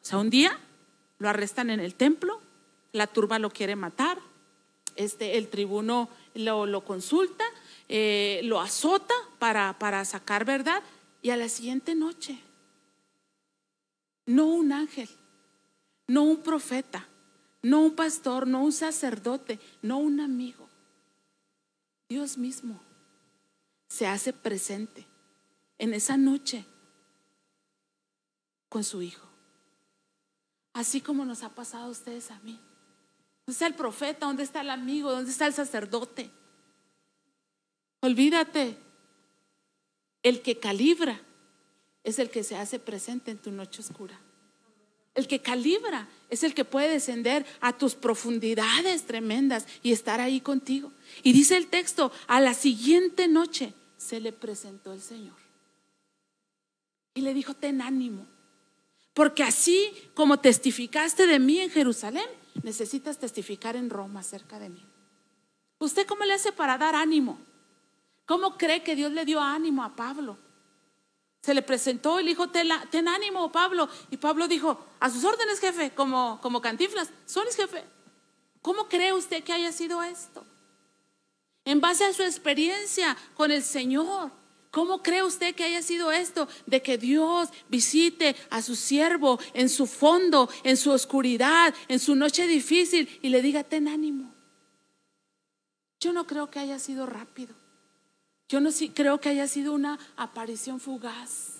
O 0.00 0.04
sea, 0.04 0.18
un 0.18 0.30
día 0.30 0.58
lo 1.18 1.28
arrestan 1.28 1.70
en 1.70 1.80
el 1.80 1.94
templo, 1.94 2.40
la 2.92 3.06
turba 3.06 3.38
lo 3.38 3.50
quiere 3.50 3.76
matar, 3.76 4.18
este, 4.96 5.36
el 5.36 5.48
tribuno 5.48 6.08
lo, 6.34 6.84
consulta, 6.84 7.44
eh, 7.88 8.40
lo 8.44 8.60
azota 8.60 9.14
para, 9.38 9.78
para 9.78 10.04
sacar 10.04 10.44
verdad 10.44 10.82
y 11.20 11.30
a 11.30 11.36
la 11.36 11.48
siguiente 11.48 11.94
noche, 11.94 12.38
no 14.26 14.46
un 14.46 14.72
ángel, 14.72 15.08
no 16.06 16.22
un 16.22 16.42
profeta, 16.42 17.06
no 17.62 17.80
un 17.80 17.94
pastor, 17.94 18.46
no 18.46 18.62
un 18.62 18.72
sacerdote, 18.72 19.58
no 19.82 19.98
un 19.98 20.20
amigo. 20.20 20.68
Dios 22.08 22.38
mismo 22.38 22.80
se 23.88 24.06
hace 24.06 24.32
presente 24.32 25.06
en 25.78 25.94
esa 25.94 26.16
noche 26.16 26.64
con 28.68 28.84
su 28.84 29.02
Hijo. 29.02 29.26
Así 30.72 31.00
como 31.00 31.24
nos 31.24 31.42
ha 31.42 31.54
pasado 31.54 31.86
a 31.86 31.90
ustedes 31.90 32.30
a 32.30 32.38
mí. 32.40 32.60
¿Dónde 33.46 33.52
está 33.52 33.66
el 33.66 33.74
profeta? 33.74 34.26
¿Dónde 34.26 34.42
está 34.42 34.60
el 34.60 34.70
amigo? 34.70 35.10
¿Dónde 35.10 35.30
está 35.30 35.46
el 35.46 35.54
sacerdote? 35.54 36.30
Olvídate. 38.00 38.78
El 40.22 40.42
que 40.42 40.58
calibra 40.58 41.20
es 42.04 42.18
el 42.18 42.30
que 42.30 42.44
se 42.44 42.56
hace 42.56 42.78
presente 42.78 43.30
en 43.30 43.38
tu 43.38 43.50
noche 43.50 43.80
oscura. 43.80 44.18
El 45.18 45.26
que 45.26 45.42
calibra 45.42 46.06
es 46.30 46.44
el 46.44 46.54
que 46.54 46.64
puede 46.64 46.90
descender 46.90 47.44
a 47.60 47.76
tus 47.76 47.96
profundidades 47.96 49.04
tremendas 49.04 49.66
y 49.82 49.90
estar 49.90 50.20
ahí 50.20 50.40
contigo. 50.40 50.92
Y 51.24 51.32
dice 51.32 51.56
el 51.56 51.66
texto, 51.66 52.12
a 52.28 52.40
la 52.40 52.54
siguiente 52.54 53.26
noche 53.26 53.74
se 53.96 54.20
le 54.20 54.32
presentó 54.32 54.92
el 54.92 55.00
Señor. 55.00 55.34
Y 57.14 57.22
le 57.22 57.34
dijo, 57.34 57.54
ten 57.54 57.82
ánimo, 57.82 58.28
porque 59.12 59.42
así 59.42 59.90
como 60.14 60.38
testificaste 60.38 61.26
de 61.26 61.40
mí 61.40 61.58
en 61.58 61.70
Jerusalén, 61.70 62.28
necesitas 62.62 63.18
testificar 63.18 63.74
en 63.74 63.90
Roma 63.90 64.20
acerca 64.20 64.60
de 64.60 64.68
mí. 64.68 64.86
¿Usted 65.80 66.06
cómo 66.06 66.24
le 66.26 66.34
hace 66.34 66.52
para 66.52 66.78
dar 66.78 66.94
ánimo? 66.94 67.40
¿Cómo 68.24 68.56
cree 68.56 68.84
que 68.84 68.94
Dios 68.94 69.10
le 69.10 69.24
dio 69.24 69.40
ánimo 69.40 69.82
a 69.82 69.96
Pablo? 69.96 70.38
Se 71.42 71.54
le 71.54 71.62
presentó 71.62 72.20
y 72.20 72.24
le 72.24 72.30
dijo, 72.30 72.48
ten, 72.48 73.08
ánimo, 73.08 73.50
Pablo. 73.52 73.88
Y 74.10 74.16
Pablo 74.16 74.48
dijo, 74.48 74.84
a 75.00 75.10
sus 75.10 75.24
órdenes, 75.24 75.60
jefe, 75.60 75.92
como, 75.94 76.40
como 76.42 76.60
cantiflas, 76.60 77.10
sones, 77.26 77.56
jefe. 77.56 77.84
¿Cómo 78.62 78.88
cree 78.88 79.12
usted 79.12 79.44
que 79.44 79.52
haya 79.52 79.72
sido 79.72 80.02
esto? 80.02 80.44
En 81.64 81.80
base 81.80 82.04
a 82.04 82.12
su 82.12 82.22
experiencia 82.22 83.16
con 83.34 83.50
el 83.50 83.62
Señor, 83.62 84.32
¿Cómo 84.70 85.02
cree 85.02 85.22
usted 85.22 85.54
que 85.54 85.64
haya 85.64 85.82
sido 85.82 86.12
esto? 86.12 86.46
De 86.66 86.82
que 86.82 86.98
Dios 86.98 87.48
visite 87.68 88.36
a 88.50 88.60
su 88.60 88.76
siervo 88.76 89.40
en 89.54 89.68
su 89.68 89.86
fondo, 89.86 90.50
en 90.62 90.76
su 90.76 90.90
oscuridad, 90.90 91.74
en 91.88 91.98
su 91.98 92.14
noche 92.14 92.46
difícil 92.46 93.08
y 93.22 93.30
le 93.30 93.40
diga, 93.40 93.64
ten 93.64 93.88
ánimo. 93.88 94.34
Yo 96.00 96.12
no 96.12 96.26
creo 96.26 96.50
que 96.50 96.58
haya 96.58 96.78
sido 96.78 97.06
rápido. 97.06 97.54
Yo 98.48 98.60
no 98.60 98.70
creo 98.94 99.20
que 99.20 99.28
haya 99.28 99.46
sido 99.46 99.74
una 99.74 99.98
aparición 100.16 100.80
fugaz. 100.80 101.58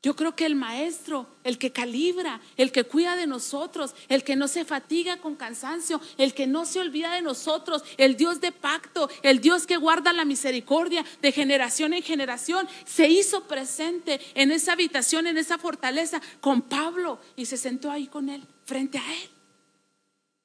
Yo 0.00 0.14
creo 0.14 0.36
que 0.36 0.46
el 0.46 0.54
maestro, 0.54 1.26
el 1.42 1.58
que 1.58 1.72
calibra, 1.72 2.40
el 2.56 2.70
que 2.70 2.84
cuida 2.84 3.16
de 3.16 3.26
nosotros, 3.26 3.96
el 4.08 4.22
que 4.22 4.36
no 4.36 4.46
se 4.46 4.64
fatiga 4.64 5.16
con 5.16 5.34
cansancio, 5.34 6.00
el 6.18 6.34
que 6.34 6.46
no 6.46 6.64
se 6.66 6.78
olvida 6.78 7.12
de 7.14 7.20
nosotros, 7.20 7.82
el 7.96 8.16
Dios 8.16 8.40
de 8.40 8.52
pacto, 8.52 9.10
el 9.22 9.40
Dios 9.40 9.66
que 9.66 9.76
guarda 9.76 10.12
la 10.12 10.24
misericordia 10.24 11.04
de 11.20 11.32
generación 11.32 11.94
en 11.94 12.04
generación, 12.04 12.68
se 12.86 13.08
hizo 13.08 13.48
presente 13.48 14.20
en 14.34 14.52
esa 14.52 14.74
habitación, 14.74 15.26
en 15.26 15.36
esa 15.36 15.58
fortaleza 15.58 16.22
con 16.40 16.62
Pablo 16.62 17.18
y 17.34 17.46
se 17.46 17.56
sentó 17.56 17.90
ahí 17.90 18.06
con 18.06 18.28
él, 18.28 18.46
frente 18.66 18.98
a 18.98 19.14
él, 19.14 19.30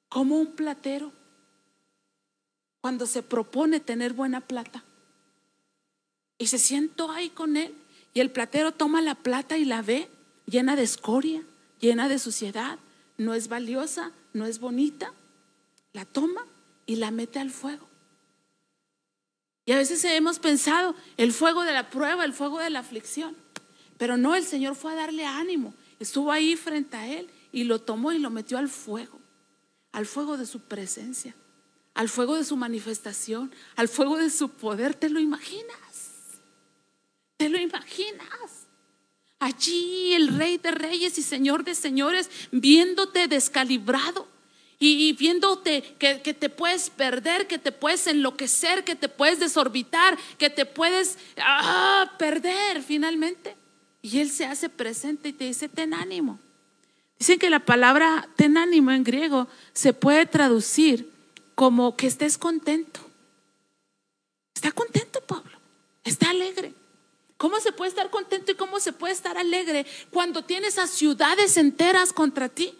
como 0.08 0.36
un 0.36 0.56
platero, 0.56 1.12
cuando 2.80 3.06
se 3.06 3.22
propone 3.22 3.78
tener 3.78 4.14
buena 4.14 4.40
plata. 4.40 4.82
Y 6.38 6.46
se 6.46 6.58
sientó 6.58 7.10
ahí 7.10 7.30
con 7.30 7.56
él 7.56 7.74
y 8.12 8.20
el 8.20 8.30
platero 8.30 8.72
toma 8.72 9.02
la 9.02 9.14
plata 9.14 9.58
y 9.58 9.64
la 9.64 9.82
ve 9.82 10.08
llena 10.46 10.76
de 10.76 10.82
escoria, 10.82 11.42
llena 11.80 12.08
de 12.08 12.18
suciedad, 12.18 12.78
no 13.18 13.34
es 13.34 13.48
valiosa, 13.48 14.12
no 14.32 14.46
es 14.46 14.58
bonita. 14.60 15.12
La 15.92 16.04
toma 16.04 16.44
y 16.86 16.96
la 16.96 17.10
mete 17.10 17.38
al 17.38 17.50
fuego. 17.50 17.88
Y 19.66 19.72
a 19.72 19.78
veces 19.78 20.04
hemos 20.04 20.38
pensado 20.38 20.94
el 21.16 21.32
fuego 21.32 21.62
de 21.62 21.72
la 21.72 21.88
prueba, 21.90 22.24
el 22.24 22.34
fuego 22.34 22.58
de 22.58 22.70
la 22.70 22.80
aflicción. 22.80 23.34
Pero 23.96 24.16
no, 24.16 24.34
el 24.34 24.44
Señor 24.44 24.74
fue 24.74 24.92
a 24.92 24.96
darle 24.96 25.24
ánimo. 25.24 25.74
Estuvo 26.00 26.32
ahí 26.32 26.56
frente 26.56 26.96
a 26.96 27.06
él 27.06 27.30
y 27.52 27.64
lo 27.64 27.80
tomó 27.80 28.12
y 28.12 28.18
lo 28.18 28.30
metió 28.30 28.58
al 28.58 28.68
fuego, 28.68 29.20
al 29.92 30.06
fuego 30.06 30.36
de 30.36 30.44
su 30.44 30.60
presencia, 30.60 31.34
al 31.94 32.08
fuego 32.08 32.36
de 32.36 32.44
su 32.44 32.56
manifestación, 32.56 33.52
al 33.76 33.88
fuego 33.88 34.18
de 34.18 34.28
su 34.28 34.50
poder. 34.50 34.94
¿Te 34.94 35.08
lo 35.08 35.20
imaginas? 35.20 35.83
¿Te 37.36 37.48
lo 37.48 37.58
imaginas? 37.58 38.66
Allí 39.38 40.14
el 40.14 40.28
rey 40.28 40.58
de 40.58 40.70
reyes 40.70 41.18
y 41.18 41.22
señor 41.22 41.64
de 41.64 41.74
señores 41.74 42.30
viéndote 42.50 43.28
descalibrado 43.28 44.26
y, 44.78 45.12
viéndote 45.14 45.82
que, 45.98 46.34
te 46.34 46.48
puedes 46.50 46.90
perder, 46.90 47.46
que 47.46 47.58
te 47.58 47.72
puedes 47.72 48.06
enloquecer, 48.06 48.84
que 48.84 48.94
te 48.94 49.08
puedes 49.08 49.40
desorbitar, 49.40 50.18
que 50.38 50.50
te 50.50 50.66
puedes 50.66 51.18
ah, 51.38 52.12
perder 52.18 52.82
finalmente. 52.82 53.56
Y 54.02 54.18
él 54.18 54.30
se 54.30 54.44
hace 54.44 54.68
presente 54.68 55.30
y 55.30 55.32
te 55.32 55.44
dice, 55.44 55.68
ten 55.68 55.94
ánimo. 55.94 56.38
Dicen 57.18 57.38
que 57.38 57.48
la 57.48 57.60
palabra 57.60 58.28
ten 58.36 58.58
ánimo 58.58 58.90
en 58.90 59.04
griego 59.04 59.48
se 59.72 59.94
puede 59.94 60.26
traducir 60.26 61.10
como 61.54 61.96
que 61.96 62.06
estés 62.06 62.36
contento. 62.36 63.00
Está 64.54 64.72
contento, 64.72 65.20
Pablo. 65.22 65.58
Está 66.04 66.30
alegre. 66.30 66.74
¿Cómo 67.44 67.60
se 67.60 67.72
puede 67.72 67.90
estar 67.90 68.08
contento 68.08 68.52
y 68.52 68.54
cómo 68.54 68.80
se 68.80 68.94
puede 68.94 69.12
estar 69.12 69.36
alegre 69.36 69.84
cuando 70.10 70.44
tienes 70.44 70.78
a 70.78 70.86
ciudades 70.86 71.58
enteras 71.58 72.14
contra 72.14 72.48
ti? 72.48 72.72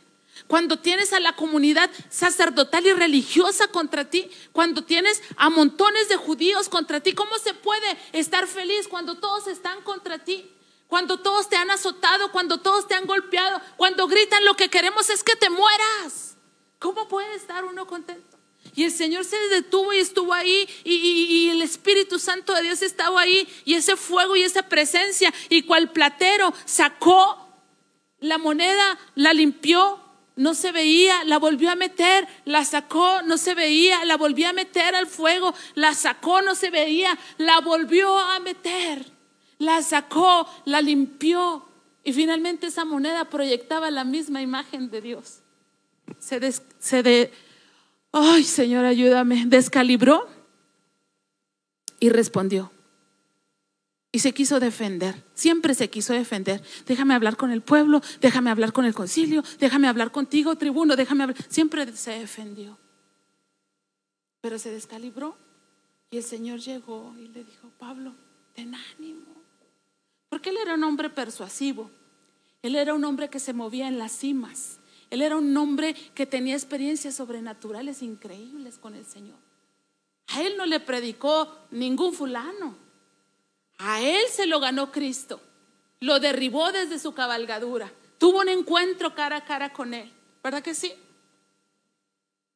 Cuando 0.46 0.78
tienes 0.78 1.12
a 1.12 1.20
la 1.20 1.36
comunidad 1.36 1.90
sacerdotal 2.08 2.86
y 2.86 2.94
religiosa 2.94 3.68
contra 3.68 4.08
ti, 4.08 4.30
cuando 4.52 4.82
tienes 4.82 5.22
a 5.36 5.50
montones 5.50 6.08
de 6.08 6.16
judíos 6.16 6.70
contra 6.70 7.00
ti, 7.00 7.12
¿cómo 7.12 7.36
se 7.36 7.52
puede 7.52 7.98
estar 8.12 8.46
feliz 8.46 8.88
cuando 8.88 9.16
todos 9.16 9.48
están 9.48 9.82
contra 9.82 10.24
ti? 10.24 10.50
Cuando 10.88 11.20
todos 11.20 11.50
te 11.50 11.56
han 11.56 11.70
azotado, 11.70 12.32
cuando 12.32 12.56
todos 12.56 12.88
te 12.88 12.94
han 12.94 13.04
golpeado, 13.04 13.60
cuando 13.76 14.06
gritan 14.06 14.46
lo 14.46 14.56
que 14.56 14.70
queremos 14.70 15.10
es 15.10 15.22
que 15.22 15.36
te 15.36 15.50
mueras. 15.50 16.38
¿Cómo 16.78 17.06
puede 17.06 17.34
estar 17.34 17.66
uno 17.66 17.86
contento? 17.86 18.33
Y 18.74 18.84
el 18.84 18.90
Señor 18.90 19.24
se 19.24 19.36
detuvo 19.50 19.92
y 19.92 19.98
estuvo 19.98 20.32
ahí 20.32 20.68
y, 20.84 21.48
el 21.50 21.62
Espíritu 21.62 22.18
Santo 22.18 22.54
de 22.54 22.62
Dios 22.62 22.82
estaba 22.82 23.20
ahí 23.20 23.46
y 23.64 23.74
ese 23.74 23.96
fuego 23.96 24.36
y 24.36 24.42
esa 24.42 24.68
presencia 24.68 25.32
y 25.48 25.62
cual 25.62 25.92
platero 25.92 26.52
sacó 26.64 27.48
la 28.20 28.38
moneda, 28.38 28.98
la 29.14 29.32
limpió, 29.32 30.00
no 30.36 30.54
se 30.54 30.72
veía, 30.72 31.24
la 31.24 31.38
volvió 31.38 31.70
a 31.70 31.76
meter, 31.76 32.26
la 32.44 32.64
sacó, 32.64 33.22
no 33.22 33.36
se 33.36 33.54
veía, 33.54 34.04
la 34.04 34.16
volvió 34.16 34.48
a 34.48 34.52
meter 34.52 34.94
al 34.94 35.06
fuego, 35.06 35.54
la 35.74 35.94
sacó, 35.94 36.42
no 36.42 36.54
se 36.54 36.70
veía, 36.70 37.16
la 37.36 37.60
volvió 37.60 38.18
a 38.18 38.40
meter, 38.40 39.06
la 39.58 39.82
sacó, 39.82 40.48
la 40.64 40.80
limpió 40.80 41.68
y 42.02 42.12
finalmente 42.12 42.66
esa 42.66 42.84
moneda 42.84 43.26
proyectaba 43.26 43.90
la 43.90 44.04
misma 44.04 44.42
imagen 44.42 44.90
de 44.90 45.00
Dios. 45.00 45.40
Se, 46.18 46.40
se 46.78 47.02
de, 47.02 47.32
ay 48.14 48.44
Señor, 48.44 48.84
ayúdame, 48.84 49.44
descalibró 49.46 50.28
y 51.98 52.08
respondió. 52.10 52.70
Y 54.12 54.20
se 54.20 54.32
quiso 54.32 54.60
defender, 54.60 55.24
siempre 55.34 55.74
se 55.74 55.90
quiso 55.90 56.12
defender. 56.12 56.62
Déjame 56.86 57.14
hablar 57.14 57.36
con 57.36 57.50
el 57.50 57.62
pueblo, 57.62 58.00
déjame 58.20 58.50
hablar 58.50 58.72
con 58.72 58.84
el 58.84 58.94
concilio, 58.94 59.42
déjame 59.58 59.88
hablar 59.88 60.12
contigo, 60.12 60.54
tribuno, 60.56 60.94
déjame 60.94 61.24
hablar. 61.24 61.38
Siempre 61.48 61.92
se 61.96 62.12
defendió. 62.12 62.78
Pero 64.40 64.60
se 64.60 64.70
descalibró 64.70 65.36
y 66.10 66.18
el 66.18 66.22
Señor 66.22 66.60
llegó 66.60 67.12
y 67.18 67.26
le 67.26 67.42
dijo, 67.42 67.72
Pablo, 67.76 68.14
ten 68.54 68.76
ánimo. 68.76 69.34
Porque 70.28 70.50
él 70.50 70.58
era 70.62 70.74
un 70.74 70.84
hombre 70.84 71.10
persuasivo. 71.10 71.90
Él 72.62 72.76
era 72.76 72.94
un 72.94 73.04
hombre 73.04 73.28
que 73.28 73.40
se 73.40 73.52
movía 73.52 73.88
en 73.88 73.98
las 73.98 74.12
cimas. 74.12 74.78
Él 75.14 75.22
era 75.22 75.36
un 75.36 75.56
hombre 75.56 75.94
que 76.12 76.26
tenía 76.26 76.56
experiencias 76.56 77.14
sobrenaturales 77.14 78.02
increíbles 78.02 78.78
con 78.78 78.96
el 78.96 79.06
Señor. 79.06 79.38
A 80.26 80.42
él 80.42 80.56
no 80.56 80.66
le 80.66 80.80
predicó 80.80 81.56
ningún 81.70 82.12
fulano. 82.12 82.76
A 83.78 84.00
él 84.00 84.24
se 84.28 84.46
lo 84.46 84.58
ganó 84.58 84.90
Cristo. 84.90 85.40
Lo 86.00 86.18
derribó 86.18 86.72
desde 86.72 86.98
su 86.98 87.14
cabalgadura. 87.14 87.92
Tuvo 88.18 88.40
un 88.40 88.48
encuentro 88.48 89.14
cara 89.14 89.36
a 89.36 89.44
cara 89.44 89.72
con 89.72 89.94
él. 89.94 90.12
¿Verdad 90.42 90.64
que 90.64 90.74
sí? 90.74 90.92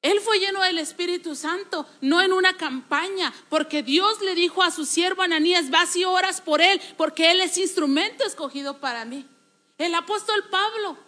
Él 0.03 0.19
fue 0.19 0.41
lleno 0.41 0.61
del 0.61 0.79
Espíritu 0.79 1.37
Santo, 1.37 1.87
no 2.01 2.21
en 2.21 2.33
una 2.33 2.57
campaña, 2.57 3.33
porque 3.49 3.85
Dios 3.85 4.21
le 4.21 4.35
dijo 4.35 4.65
a 4.65 4.73
su 4.73 4.85
siervo 4.85 5.23
Ananías, 5.23 5.71
vas 5.71 5.95
y 5.95 6.05
oras 6.05 6.41
por 6.41 6.61
él, 6.61 6.81
porque 6.97 7.31
él 7.31 7.41
es 7.41 7.57
instrumento 7.57 8.25
escogido 8.25 8.81
para 8.81 9.05
mí. 9.05 9.29
El 9.77 9.95
apóstol 9.95 10.43
Pablo 10.51 11.08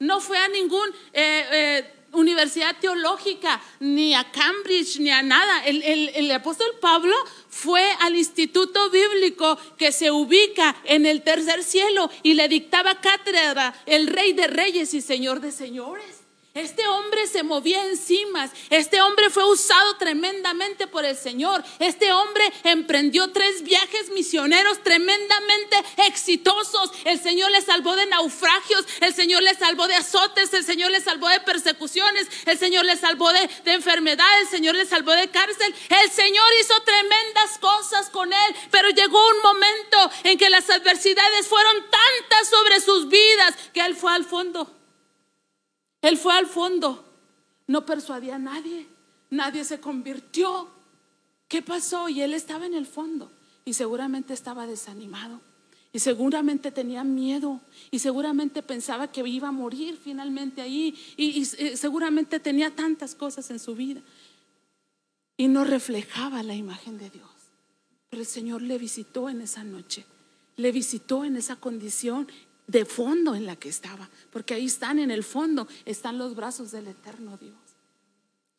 no 0.00 0.20
fue 0.20 0.38
a 0.38 0.48
ninguna 0.48 0.92
eh, 1.12 1.44
eh, 1.52 1.92
universidad 2.12 2.76
teológica, 2.80 3.60
ni 3.78 4.14
a 4.14 4.30
Cambridge, 4.32 4.98
ni 4.98 5.10
a 5.10 5.22
nada. 5.22 5.64
El, 5.64 5.82
el 5.82 6.30
apóstol 6.32 6.66
Pablo 6.80 7.14
fue 7.48 7.84
al 8.00 8.16
instituto 8.16 8.90
bíblico 8.90 9.56
que 9.76 9.92
se 9.92 10.10
ubica 10.10 10.74
en 10.84 11.06
el 11.06 11.22
tercer 11.22 11.62
cielo 11.62 12.10
y 12.22 12.34
le 12.34 12.48
dictaba 12.48 13.00
cátedra 13.00 13.74
el 13.86 14.08
rey 14.08 14.32
de 14.32 14.48
reyes 14.48 14.92
y 14.94 15.00
señor 15.00 15.40
de 15.40 15.52
señores. 15.52 16.19
Este 16.52 16.84
hombre 16.88 17.28
se 17.28 17.44
movía 17.44 17.80
en 17.84 17.96
cimas. 17.96 18.50
Este 18.70 19.00
hombre 19.00 19.30
fue 19.30 19.48
usado 19.48 19.96
tremendamente 19.98 20.88
por 20.88 21.04
el 21.04 21.16
Señor. 21.16 21.62
Este 21.78 22.12
hombre 22.12 22.42
emprendió 22.64 23.30
tres 23.30 23.62
viajes 23.62 24.10
misioneros 24.10 24.82
tremendamente 24.82 25.76
exitosos. 26.08 26.90
El 27.04 27.20
Señor 27.20 27.52
le 27.52 27.60
salvó 27.60 27.94
de 27.94 28.06
naufragios. 28.06 28.84
El 29.00 29.14
Señor 29.14 29.44
le 29.44 29.54
salvó 29.54 29.86
de 29.86 29.94
azotes. 29.94 30.52
El 30.52 30.64
Señor 30.64 30.90
le 30.90 31.00
salvó 31.00 31.28
de 31.28 31.38
persecuciones. 31.38 32.26
El 32.46 32.58
Señor 32.58 32.84
le 32.84 32.96
salvó 32.96 33.32
de, 33.32 33.48
de 33.64 33.72
enfermedad. 33.74 34.40
El 34.40 34.48
Señor 34.48 34.74
le 34.74 34.86
salvó 34.86 35.12
de 35.12 35.30
cárcel. 35.30 35.72
El 35.88 36.10
Señor 36.10 36.46
hizo 36.60 36.74
tremendas 36.82 37.58
cosas 37.60 38.10
con 38.10 38.32
él. 38.32 38.56
Pero 38.72 38.90
llegó 38.90 39.24
un 39.28 39.38
momento 39.40 40.10
en 40.24 40.36
que 40.36 40.50
las 40.50 40.68
adversidades 40.68 41.46
fueron 41.46 41.76
tantas 41.76 42.48
sobre 42.48 42.80
sus 42.80 43.08
vidas 43.08 43.54
que 43.72 43.82
él 43.82 43.94
fue 43.94 44.12
al 44.12 44.24
fondo 44.24 44.79
Él 46.02 46.16
fue 46.16 46.34
al 46.34 46.46
fondo, 46.46 47.04
no 47.66 47.84
persuadía 47.84 48.36
a 48.36 48.38
nadie, 48.38 48.86
nadie 49.30 49.64
se 49.64 49.80
convirtió. 49.80 50.68
¿Qué 51.48 51.62
pasó? 51.62 52.08
Y 52.08 52.22
él 52.22 52.32
estaba 52.32 52.66
en 52.66 52.74
el 52.74 52.86
fondo 52.86 53.30
y 53.64 53.74
seguramente 53.74 54.34
estaba 54.34 54.66
desanimado. 54.66 55.40
Y 55.92 55.98
seguramente 55.98 56.70
tenía 56.70 57.02
miedo 57.02 57.60
y 57.90 57.98
seguramente 57.98 58.62
pensaba 58.62 59.10
que 59.10 59.26
iba 59.28 59.48
a 59.48 59.52
morir 59.52 59.98
finalmente 60.02 60.60
ahí 60.60 60.96
y, 61.16 61.42
eh, 61.58 61.76
seguramente 61.76 62.38
tenía 62.38 62.74
tantas 62.76 63.16
cosas 63.16 63.50
en 63.50 63.58
su 63.58 63.74
vida 63.74 64.00
y 65.36 65.48
no 65.48 65.64
reflejaba 65.64 66.44
la 66.44 66.54
imagen 66.54 66.96
de 66.96 67.10
Dios. 67.10 67.28
Pero 68.08 68.22
el 68.22 68.28
Señor 68.28 68.62
le 68.62 68.78
visitó 68.78 69.28
en 69.28 69.40
esa 69.40 69.64
noche, 69.64 70.04
le 70.56 70.70
visitó 70.70 71.24
en 71.24 71.36
esa 71.36 71.56
condición 71.56 72.28
de 72.70 72.84
fondo 72.84 73.34
en 73.34 73.46
la 73.46 73.56
que 73.56 73.68
estaba, 73.68 74.08
porque 74.30 74.54
ahí 74.54 74.66
están 74.66 75.00
en 75.00 75.10
el 75.10 75.24
fondo, 75.24 75.66
están 75.84 76.18
los 76.18 76.36
brazos 76.36 76.70
del 76.70 76.86
eterno 76.86 77.36
Dios. 77.36 77.56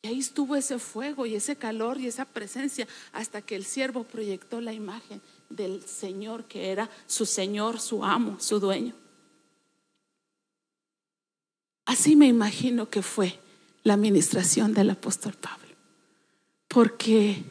Y 0.02 0.08
ahí 0.08 0.18
estuvo 0.18 0.54
ese 0.54 0.78
fuego 0.78 1.24
y 1.24 1.34
ese 1.34 1.56
calor 1.56 1.98
y 1.98 2.08
esa 2.08 2.26
presencia 2.26 2.86
hasta 3.12 3.40
que 3.40 3.56
el 3.56 3.64
siervo 3.64 4.04
proyectó 4.04 4.60
la 4.60 4.74
imagen 4.74 5.22
del 5.48 5.82
Señor 5.86 6.44
que 6.44 6.72
era 6.72 6.90
su 7.06 7.24
Señor, 7.24 7.80
su 7.80 8.04
amo, 8.04 8.38
su 8.38 8.60
dueño. 8.60 8.94
Así 11.86 12.14
me 12.14 12.26
imagino 12.26 12.90
que 12.90 13.00
fue 13.00 13.38
la 13.82 13.94
administración 13.94 14.74
del 14.74 14.90
apóstol 14.90 15.34
Pablo. 15.40 15.74
Porque 16.68 17.44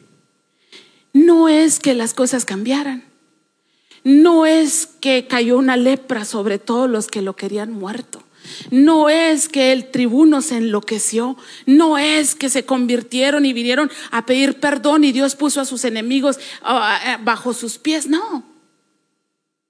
no 1.12 1.48
es 1.48 1.80
que 1.80 1.94
las 1.94 2.14
cosas 2.14 2.44
cambiaran, 2.44 3.11
no 4.04 4.46
es 4.46 4.88
que 5.00 5.26
cayó 5.26 5.58
una 5.58 5.76
lepra 5.76 6.24
sobre 6.24 6.58
todos 6.58 6.88
los 6.88 7.06
que 7.06 7.22
lo 7.22 7.36
querían 7.36 7.72
muerto. 7.72 8.22
No 8.70 9.08
es 9.08 9.48
que 9.48 9.72
el 9.72 9.90
tribuno 9.90 10.42
se 10.42 10.56
enloqueció, 10.56 11.36
no 11.66 11.96
es 11.98 12.34
que 12.34 12.48
se 12.48 12.64
convirtieron 12.64 13.46
y 13.46 13.52
vinieron 13.52 13.90
a 14.10 14.26
pedir 14.26 14.58
perdón 14.58 15.04
y 15.04 15.12
Dios 15.12 15.36
puso 15.36 15.60
a 15.60 15.64
sus 15.64 15.84
enemigos 15.84 16.38
ah, 16.62 17.00
ah, 17.04 17.20
bajo 17.22 17.54
sus 17.54 17.78
pies, 17.78 18.08
no. 18.08 18.44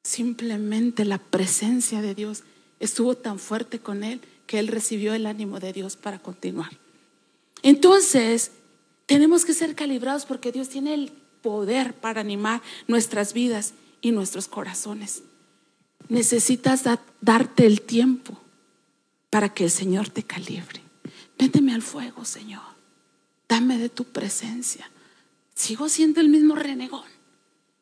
Simplemente 0.04 1.04
la 1.04 1.18
presencia 1.18 2.00
de 2.00 2.14
Dios 2.14 2.44
estuvo 2.80 3.14
tan 3.14 3.38
fuerte 3.38 3.78
con 3.78 4.02
él 4.04 4.20
que 4.46 4.58
él 4.58 4.68
recibió 4.68 5.14
el 5.14 5.26
ánimo 5.26 5.60
de 5.60 5.72
Dios 5.72 5.96
para 5.96 6.18
continuar. 6.18 6.70
Entonces, 7.62 8.50
tenemos 9.06 9.44
que 9.44 9.54
ser 9.54 9.74
calibrados 9.74 10.24
porque 10.24 10.50
Dios 10.50 10.68
tiene 10.68 10.94
el 10.94 11.12
poder 11.42 11.94
para 11.94 12.20
animar 12.20 12.62
nuestras 12.88 13.34
vidas 13.34 13.74
y 14.02 14.12
nuestros 14.12 14.48
corazones. 14.48 15.22
Necesitas 16.08 16.82
darte 17.22 17.64
el 17.64 17.80
tiempo 17.80 18.38
para 19.30 19.48
que 19.48 19.64
el 19.64 19.70
Señor 19.70 20.10
te 20.10 20.24
calibre. 20.24 20.82
Méteme 21.38 21.72
al 21.72 21.80
fuego, 21.80 22.26
Señor. 22.26 22.60
Dame 23.48 23.78
de 23.78 23.88
tu 23.88 24.04
presencia. 24.04 24.90
Sigo 25.54 25.88
siendo 25.88 26.20
el 26.20 26.28
mismo 26.28 26.54
renegón. 26.54 27.06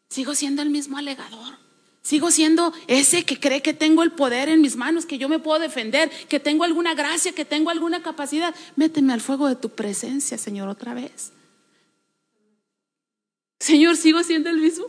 Sigo 0.09 0.35
siendo 0.35 0.63
el 0.63 0.71
mismo 0.71 0.99
alegador. 0.99 1.59
Sigo 2.03 2.31
siendo 2.31 2.73
ese 2.87 3.25
que 3.25 3.39
cree 3.39 3.63
que 3.63 3.75
tengo 3.75 4.03
el 4.03 4.13
poder 4.13 4.49
en 4.49 4.61
mis 4.61 4.77
manos, 4.77 5.07
que 5.07 5.19
yo 5.19 5.29
me 5.29 5.39
puedo 5.39 5.59
defender, 5.61 6.11
que 6.29 6.41
tengo 6.41 6.65
alguna 6.65 6.95
gracia, 6.95 7.33
que 7.33 7.45
tengo 7.45 7.71
alguna 7.71 8.03
capacidad. 8.03 8.55
Méteme 8.77 9.13
al 9.13 9.21
fuego 9.21 9.49
de 9.49 9.57
tu 9.57 9.71
presencia, 9.71 10.39
Señor, 10.39 10.69
otra 10.69 10.95
vez. 10.95 11.33
Señor, 13.59 13.97
sigo 13.97 14.23
siendo 14.23 14.51
el 14.51 14.59
mismo. 14.59 14.87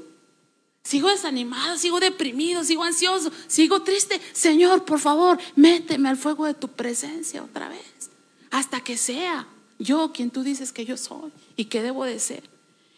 Sigo 0.84 1.10
desanimado, 1.10 1.78
sigo 1.78 2.00
deprimido, 2.00 2.63
sigo 2.63 2.84
ansioso, 2.84 3.32
sigo 3.48 3.84
triste. 3.84 4.20
Señor, 4.34 4.84
por 4.84 5.00
favor, 5.00 5.38
méteme 5.56 6.10
al 6.10 6.17
fuego 6.17 6.46
de 6.46 6.54
tu 6.54 6.70
presencia 6.70 7.44
otra 7.44 7.70
vez. 7.70 8.10
Hasta 8.50 8.82
que 8.82 8.98
sea 8.98 9.48
yo 9.78 10.12
quien 10.12 10.32
tú 10.32 10.44
dices 10.44 10.72
que 10.72 10.86
yo 10.86 10.98
soy 10.98 11.32
y 11.56 11.65
que 11.65 11.82
debo 11.82 12.06
de 12.06 12.20
ser. 12.20 12.44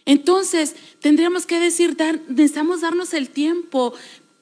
Entonces, 0.05 0.75
tendríamos 0.99 1.45
que 1.45 1.59
decir, 1.59 1.97
necesitamos 2.27 2.81
darnos 2.81 3.13
el 3.13 3.29
tiempo 3.29 3.93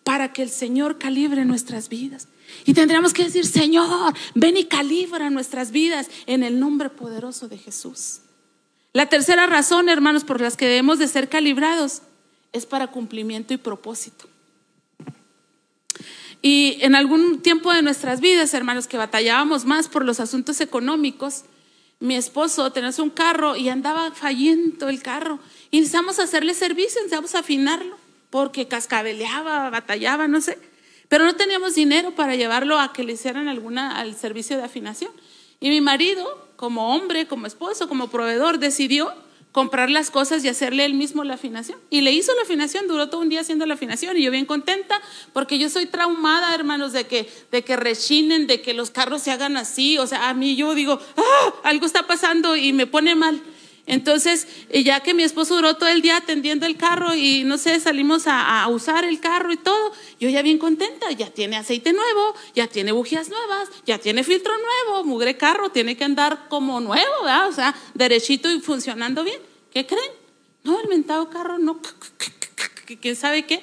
para 0.03 0.33
que 0.33 0.43
el 0.43 0.49
Señor 0.49 0.97
calibre 0.97 1.45
nuestras 1.45 1.89
vidas. 1.89 2.27
Y 2.65 2.73
tendríamos 2.73 3.13
que 3.13 3.23
decir, 3.23 3.45
Señor, 3.45 4.13
ven 4.35 4.57
y 4.57 4.65
calibra 4.65 5.29
nuestras 5.29 5.71
vidas 5.71 6.09
en 6.25 6.43
el 6.43 6.59
nombre 6.59 6.89
poderoso 6.89 7.47
de 7.47 7.57
Jesús. 7.57 8.19
La 8.93 9.07
tercera 9.07 9.47
razón, 9.47 9.87
hermanos, 9.87 10.23
por 10.23 10.41
las 10.41 10.57
que 10.57 10.67
debemos 10.67 10.99
de 10.99 11.07
ser 11.07 11.29
calibrados 11.29 12.01
es 12.51 12.65
para 12.65 12.87
cumplimiento 12.87 13.53
y 13.53 13.57
propósito. 13.57 14.27
Y 16.41 16.77
en 16.81 16.95
algún 16.95 17.41
tiempo 17.41 17.71
de 17.71 17.83
nuestras 17.83 18.19
vidas, 18.19 18.53
hermanos, 18.53 18.87
que 18.87 18.97
batallábamos 18.97 19.65
más 19.65 19.87
por 19.87 20.03
los 20.03 20.19
asuntos 20.19 20.59
económicos, 20.59 21.43
mi 21.99 22.15
esposo 22.15 22.71
tenía 22.71 22.91
un 22.97 23.11
carro 23.11 23.55
y 23.55 23.69
andaba 23.69 24.11
fallando 24.11 24.89
el 24.89 25.03
carro. 25.03 25.39
Y 25.69 25.79
necesitamos 25.79 26.17
hacerle 26.17 26.55
servicio, 26.55 26.99
necesitamos 27.01 27.35
afinarlo, 27.35 27.95
porque 28.31 28.67
cascabeleaba, 28.67 29.69
batallaba, 29.69 30.27
no 30.27 30.41
sé. 30.41 30.57
Pero 31.09 31.25
no 31.25 31.35
teníamos 31.35 31.75
dinero 31.75 32.15
para 32.15 32.35
llevarlo 32.35 32.79
a 32.79 32.91
que 32.91 33.03
le 33.03 33.13
hicieran 33.13 33.47
alguna 33.47 33.97
al 33.99 34.15
servicio 34.15 34.57
de 34.57 34.63
afinación. 34.63 35.11
Y 35.59 35.69
mi 35.69 35.79
marido, 35.79 36.49
como 36.55 36.95
hombre, 36.95 37.27
como 37.27 37.45
esposo, 37.45 37.87
como 37.87 38.09
proveedor, 38.09 38.57
decidió 38.57 39.13
comprar 39.51 39.89
las 39.89 40.11
cosas 40.11 40.43
y 40.43 40.47
hacerle 40.47 40.85
él 40.85 40.93
mismo 40.93 41.23
la 41.23 41.33
afinación. 41.33 41.77
Y 41.89 42.01
le 42.01 42.11
hizo 42.11 42.33
la 42.35 42.43
afinación, 42.43 42.87
duró 42.87 43.09
todo 43.09 43.21
un 43.21 43.29
día 43.29 43.41
haciendo 43.41 43.65
la 43.65 43.73
afinación 43.73 44.17
y 44.17 44.23
yo 44.23 44.31
bien 44.31 44.45
contenta 44.45 45.01
porque 45.33 45.59
yo 45.59 45.69
soy 45.69 45.85
traumada, 45.85 46.55
hermanos, 46.55 46.93
de 46.93 47.05
que, 47.05 47.29
de 47.51 47.63
que 47.63 47.75
rechinen, 47.75 48.47
de 48.47 48.61
que 48.61 48.73
los 48.73 48.91
carros 48.91 49.21
se 49.21 49.31
hagan 49.31 49.57
así. 49.57 49.97
O 49.97 50.07
sea, 50.07 50.29
a 50.29 50.33
mí 50.33 50.55
yo 50.55 50.73
digo, 50.73 50.99
ah, 51.17 51.53
algo 51.63 51.85
está 51.85 52.07
pasando 52.07 52.55
y 52.55 52.71
me 52.73 52.87
pone 52.87 53.15
mal. 53.15 53.41
Entonces, 53.91 54.47
ya 54.73 55.01
que 55.01 55.13
mi 55.13 55.23
esposo 55.23 55.55
duró 55.55 55.75
todo 55.75 55.89
el 55.89 56.01
día 56.01 56.15
atendiendo 56.15 56.65
el 56.65 56.77
carro 56.77 57.13
y 57.13 57.43
no 57.43 57.57
sé, 57.57 57.77
salimos 57.81 58.23
a, 58.25 58.65
usar 58.69 59.03
el 59.03 59.19
carro 59.19 59.51
y 59.51 59.57
todo, 59.57 59.91
yo 60.17 60.29
ya 60.29 60.41
bien 60.41 60.59
contenta, 60.59 61.11
ya 61.11 61.29
tiene 61.29 61.57
aceite 61.57 61.91
nuevo, 61.91 62.33
ya 62.55 62.67
tiene 62.67 62.93
bujías 62.93 63.27
nuevas, 63.27 63.67
ya 63.85 63.97
tiene 63.97 64.23
filtro 64.23 64.53
nuevo, 64.55 65.03
mugre 65.03 65.35
carro, 65.35 65.71
tiene 65.71 65.97
que 65.97 66.05
andar 66.05 66.47
como 66.47 66.79
nuevo, 66.79 67.11
¿verdad? 67.23 67.49
O 67.49 67.51
sea, 67.51 67.75
derechito 67.93 68.49
y 68.49 68.61
funcionando 68.61 69.25
bien. 69.25 69.41
¿Qué 69.73 69.85
creen? 69.85 70.11
No, 70.63 70.79
el 70.79 70.87
mentado 70.87 71.29
carro 71.29 71.57
no, 71.57 71.81
quién 73.01 73.17
sabe 73.17 73.45
qué. 73.45 73.61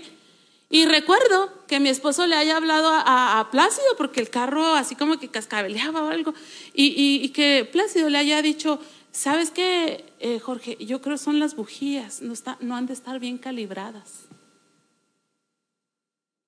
Y 0.68 0.84
recuerdo 0.84 1.50
que 1.66 1.80
mi 1.80 1.88
esposo 1.88 2.26
le 2.26 2.36
haya 2.36 2.58
hablado 2.58 2.90
a, 2.92 3.48
Plácido, 3.50 3.86
porque 3.96 4.20
el 4.20 4.28
carro 4.28 4.74
así 4.74 4.94
como 4.94 5.18
que 5.18 5.28
cascabeleaba 5.28 6.02
o 6.02 6.10
algo, 6.10 6.34
y 6.74 7.26
que 7.30 7.66
Plácido 7.72 8.10
le 8.10 8.18
haya 8.18 8.42
dicho, 8.42 8.78
¿Sabes 9.18 9.50
qué, 9.50 10.04
eh, 10.20 10.38
Jorge? 10.38 10.76
Yo 10.78 11.02
creo 11.02 11.16
que 11.16 11.22
son 11.24 11.40
las 11.40 11.56
bujías, 11.56 12.22
no, 12.22 12.32
está, 12.32 12.56
no 12.60 12.76
han 12.76 12.86
de 12.86 12.92
estar 12.92 13.18
bien 13.18 13.36
calibradas. 13.36 14.28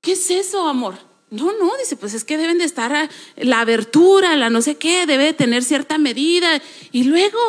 ¿Qué 0.01 0.13
es 0.13 0.31
eso, 0.31 0.69
amor? 0.69 0.95
No, 1.31 1.51
no, 1.59 1.77
dice, 1.79 1.97
pues 1.97 2.15
es 2.15 2.23
que 2.23 2.39
deben 2.39 2.59
de 2.59 2.65
estar 2.65 2.95
ah, 2.95 3.11
la 3.35 3.63
abertura, 3.63 4.37
la 4.37 4.51
no 4.51 4.63
sé 4.63 4.77
qué, 4.77 5.05
debe 5.07 5.25
de 5.25 5.33
tener 5.33 5.65
cierta 5.65 5.99
medida. 5.99 6.63
Y 6.93 7.03
luego, 7.03 7.41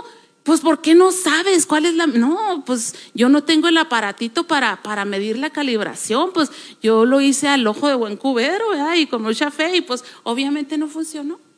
pues, 0.41 0.61
¿por 0.61 0.81
qué 0.81 0.95
no 0.95 1.11
sabes 1.11 1.67
cuál 1.67 1.85
es 1.85 1.93
la.? 1.93 2.07
No, 2.07 2.63
pues 2.65 2.95
yo 3.13 3.29
no 3.29 3.43
tengo 3.43 3.67
el 3.67 3.77
aparatito 3.77 4.47
para, 4.47 4.81
para 4.81 5.05
medir 5.05 5.37
la 5.37 5.51
calibración, 5.51 6.33
pues 6.33 6.49
yo 6.81 7.05
lo 7.05 7.21
hice 7.21 7.47
al 7.47 7.67
ojo 7.67 7.87
de 7.87 7.93
buen 7.93 8.17
cubero, 8.17 8.69
¿verdad? 8.69 8.95
Y 8.95 9.05
con 9.05 9.21
mucha 9.21 9.51
fe, 9.51 9.77
y 9.77 9.81
pues 9.81 10.03
obviamente 10.23 10.79
no 10.79 10.87
funcionó 10.87 11.50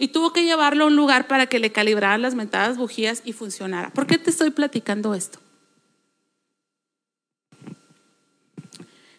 y 0.00 0.08
tuvo 0.08 0.32
que 0.32 0.44
llevarlo 0.44 0.84
a 0.84 0.86
un 0.86 0.96
lugar 0.96 1.28
para 1.28 1.46
que 1.46 1.58
le 1.58 1.72
calibraran 1.72 2.22
las 2.22 2.34
mentadas 2.34 2.78
bujías 2.78 3.20
y 3.26 3.34
funcionara. 3.34 3.90
¿Por 3.90 4.06
qué 4.06 4.16
te 4.16 4.30
estoy 4.30 4.48
platicando 4.48 5.14
esto? 5.14 5.38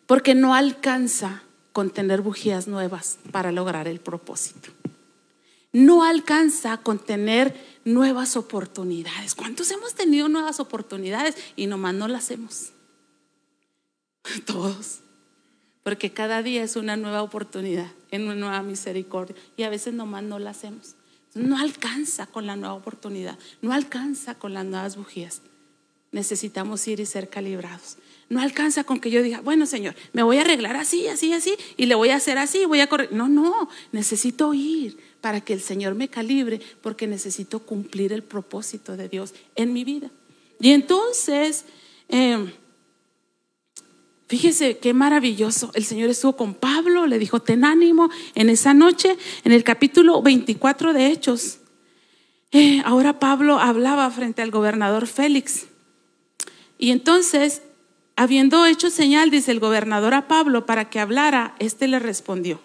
Porque 0.08 0.34
no 0.34 0.56
alcanza 0.56 1.44
con 1.72 1.92
tener 1.92 2.22
bujías 2.22 2.68
nuevas 2.68 3.20
para 3.32 3.52
lograr 3.52 3.88
el 3.88 4.00
propósito. 4.00 4.72
No 5.72 6.04
alcanza 6.04 6.78
con 6.78 6.98
tener 6.98 7.56
nuevas 7.86 8.36
oportunidades. 8.36 9.36
¿Cuántos 9.36 9.70
hemos 9.70 9.94
tenido 9.94 10.30
nuevas 10.30 10.60
oportunidades 10.60 11.36
y 11.56 11.68
nomás 11.68 11.94
no 11.94 12.08
las 12.08 12.24
hacemos? 12.24 12.72
Todos 14.46 15.01
porque 15.84 16.12
cada 16.12 16.44
día 16.44 16.64
es 16.64 16.76
una 16.76 16.96
nueva 16.98 17.24
oportunidad, 17.24 17.92
en 18.12 18.24
una 18.24 18.36
nueva 18.36 18.62
misericordia, 18.62 19.36
y 19.58 19.64
a 19.64 19.70
veces 19.70 19.94
nomás 19.94 20.24
no 20.24 20.40
la 20.40 20.52
hacemos. 20.52 20.96
No 21.34 21.58
alcanza 21.58 22.28
con 22.28 22.46
la 22.46 22.56
nueva 22.56 22.76
oportunidad, 22.76 23.40
no 23.62 23.74
alcanza 23.74 24.36
con 24.36 24.54
las 24.54 24.66
nuevas 24.66 24.98
bujías. 24.98 25.42
Necesitamos 26.12 26.86
ir 26.88 27.00
y 27.00 27.06
ser 27.06 27.30
calibrados. 27.30 27.98
No 28.28 28.42
alcanza 28.42 28.84
con 28.84 29.00
que 29.00 29.12
yo 29.12 29.24
diga, 29.24 29.40
bueno, 29.42 29.66
Señor, 29.66 29.96
me 30.14 30.24
voy 30.24 30.38
a 30.38 30.42
arreglar 30.42 30.76
así, 30.76 31.08
así, 31.08 31.34
así, 31.34 31.56
y 31.78 31.86
le 31.86 31.96
voy 31.96 32.10
a 32.10 32.18
hacer 32.18 32.38
así, 32.38 32.66
voy 32.66 32.82
a 32.82 32.88
correr. 32.88 33.12
No, 33.14 33.30
no, 33.30 33.70
necesito 33.92 34.54
ir 34.54 34.98
para 35.22 35.42
que 35.42 35.54
el 35.54 35.62
Señor 35.62 35.96
me 35.96 36.10
calibre, 36.10 36.60
porque 36.82 37.08
necesito 37.08 37.60
cumplir 37.60 38.12
el 38.12 38.24
propósito 38.24 38.98
de 38.98 39.08
Dios 39.08 39.34
en 39.56 39.74
mi 39.74 39.84
vida. 39.84 40.12
Y 40.60 40.72
entonces, 40.72 41.66
eh, 42.10 42.54
Fíjese 44.32 44.78
qué 44.78 44.94
maravilloso. 44.94 45.72
El 45.74 45.84
Señor 45.84 46.10
estuvo 46.10 46.38
con 46.38 46.54
Pablo, 46.54 47.06
le 47.06 47.20
dijo, 47.20 47.42
ten 47.42 47.66
ánimo 47.66 48.10
en 48.34 48.50
esa 48.50 48.74
noche, 48.74 49.18
en 49.44 49.52
el 49.52 49.66
capítulo 49.66 50.22
24 50.22 50.94
de 50.94 51.08
Hechos. 51.08 51.58
Eh, 52.54 52.82
ahora 52.86 53.20
Pablo 53.20 53.60
hablaba 53.60 54.10
frente 54.10 54.42
al 54.42 54.50
gobernador 54.50 55.06
Félix. 55.08 55.66
Y 56.78 56.92
entonces, 56.92 57.62
habiendo 58.16 58.66
hecho 58.66 58.90
señal, 58.90 59.32
dice 59.32 59.52
el 59.52 59.60
gobernador 59.60 60.14
a 60.14 60.30
Pablo 60.30 60.66
para 60.66 60.90
que 60.90 61.02
hablara, 61.02 61.54
éste 61.60 61.90
le 61.90 62.00
respondió, 62.00 62.62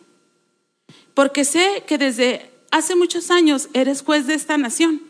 porque 1.15 1.45
sé 1.45 1.83
que 1.89 1.99
desde 1.99 2.49
hace 2.71 2.95
muchos 2.95 3.33
años 3.33 3.71
eres 3.73 4.03
juez 4.03 4.29
de 4.29 4.35
esta 4.35 4.57
nación, 4.57 5.03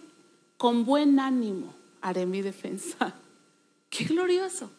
con 0.57 0.87
buen 0.87 1.21
ánimo 1.21 1.75
haré 2.01 2.25
mi 2.25 2.41
defensa. 2.41 3.15
Qué 3.91 4.05
glorioso. 4.05 4.71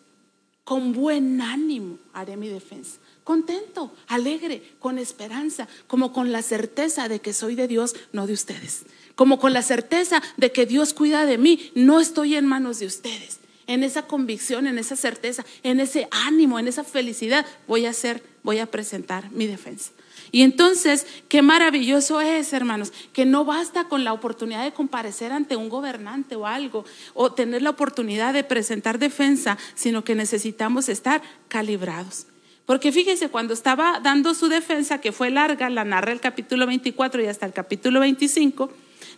Con 0.68 0.92
buen 0.92 1.40
ánimo 1.40 1.98
haré 2.12 2.36
mi 2.36 2.50
defensa. 2.50 2.98
Contento, 3.24 3.94
alegre, 4.08 4.74
con 4.80 5.00
esperanza, 5.00 5.66
como 5.88 6.12
con 6.12 6.34
la 6.34 6.42
certeza 6.42 7.08
de 7.08 7.22
que 7.22 7.32
soy 7.32 7.56
de 7.56 7.70
Dios, 7.70 7.96
no 8.12 8.28
de 8.28 8.34
ustedes. 8.34 8.84
Como 9.16 9.40
con 9.40 9.54
la 9.54 9.62
certeza 9.62 10.22
de 10.36 10.52
que 10.52 10.66
Dios 10.66 10.94
cuida 10.94 11.26
de 11.26 11.38
mí, 11.38 11.72
no 11.74 12.02
estoy 12.02 12.36
en 12.36 12.46
manos 12.46 12.80
de 12.80 12.86
ustedes. 12.86 13.40
En 13.66 13.82
esa 13.82 14.08
convicción, 14.08 14.68
en 14.68 14.78
esa 14.78 14.98
certeza, 14.98 15.46
en 15.64 15.80
ese 15.80 16.10
ánimo, 16.12 16.60
en 16.60 16.68
esa 16.68 16.84
felicidad, 16.84 17.46
voy 17.66 17.86
a 17.86 17.92
hacer, 17.92 18.22
voy 18.44 18.60
a 18.60 18.66
presentar 18.66 19.32
mi 19.32 19.48
defensa. 19.48 19.92
Y 20.32 20.42
entonces, 20.42 21.08
qué 21.30 21.42
maravilloso 21.42 22.22
es, 22.22 22.54
hermanos, 22.54 22.92
que 23.14 23.26
no 23.26 23.46
basta 23.46 23.86
con 23.86 24.04
la 24.04 24.14
oportunidad 24.14 24.64
de 24.64 24.74
comparecer 24.74 25.32
ante 25.32 25.56
un 25.56 25.70
gobernante 25.70 26.36
o 26.36 26.46
algo, 26.46 26.86
o 27.14 27.32
tener 27.32 27.62
la 27.62 27.70
oportunidad 27.70 28.34
de 28.34 28.44
presentar 28.44 29.00
defensa, 29.00 29.58
sino 29.76 30.04
que 30.04 30.16
necesitamos 30.16 30.90
estar 30.90 31.22
calibrados. 31.48 32.28
Porque 32.66 32.92
fíjese, 32.92 33.30
cuando 33.30 33.54
estaba 33.54 34.02
dando 34.02 34.34
su 34.34 34.50
defensa, 34.50 35.00
que 35.00 35.14
fue 35.14 35.30
larga, 35.30 35.70
la 35.70 35.86
narra 35.86 36.12
el 36.12 36.20
capítulo 36.20 36.68
24 36.68 37.24
y 37.24 37.28
hasta 37.28 37.46
el 37.46 37.54
capítulo 37.54 38.02
25, 38.02 38.70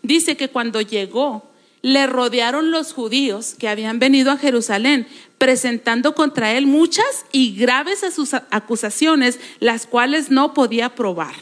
dice 0.03 0.38
que 0.38 0.49
cuando 0.49 0.82
llegó 0.82 1.49
le 1.82 2.08
rodearon 2.08 2.72
los 2.72 2.94
judíos 2.94 3.56
que 3.58 3.70
habían 3.70 4.00
venido 4.00 4.32
a 4.32 4.38
Jerusalén, 4.38 5.08
presentando 5.38 6.16
contra 6.16 6.54
él 6.54 6.68
muchas 6.68 7.26
y 7.32 7.56
graves 7.56 8.04
acusaciones, 8.52 9.40
las 9.60 9.88
cuales 9.88 10.30
no 10.30 10.54
podía 10.54 10.96
probar. 10.96 11.36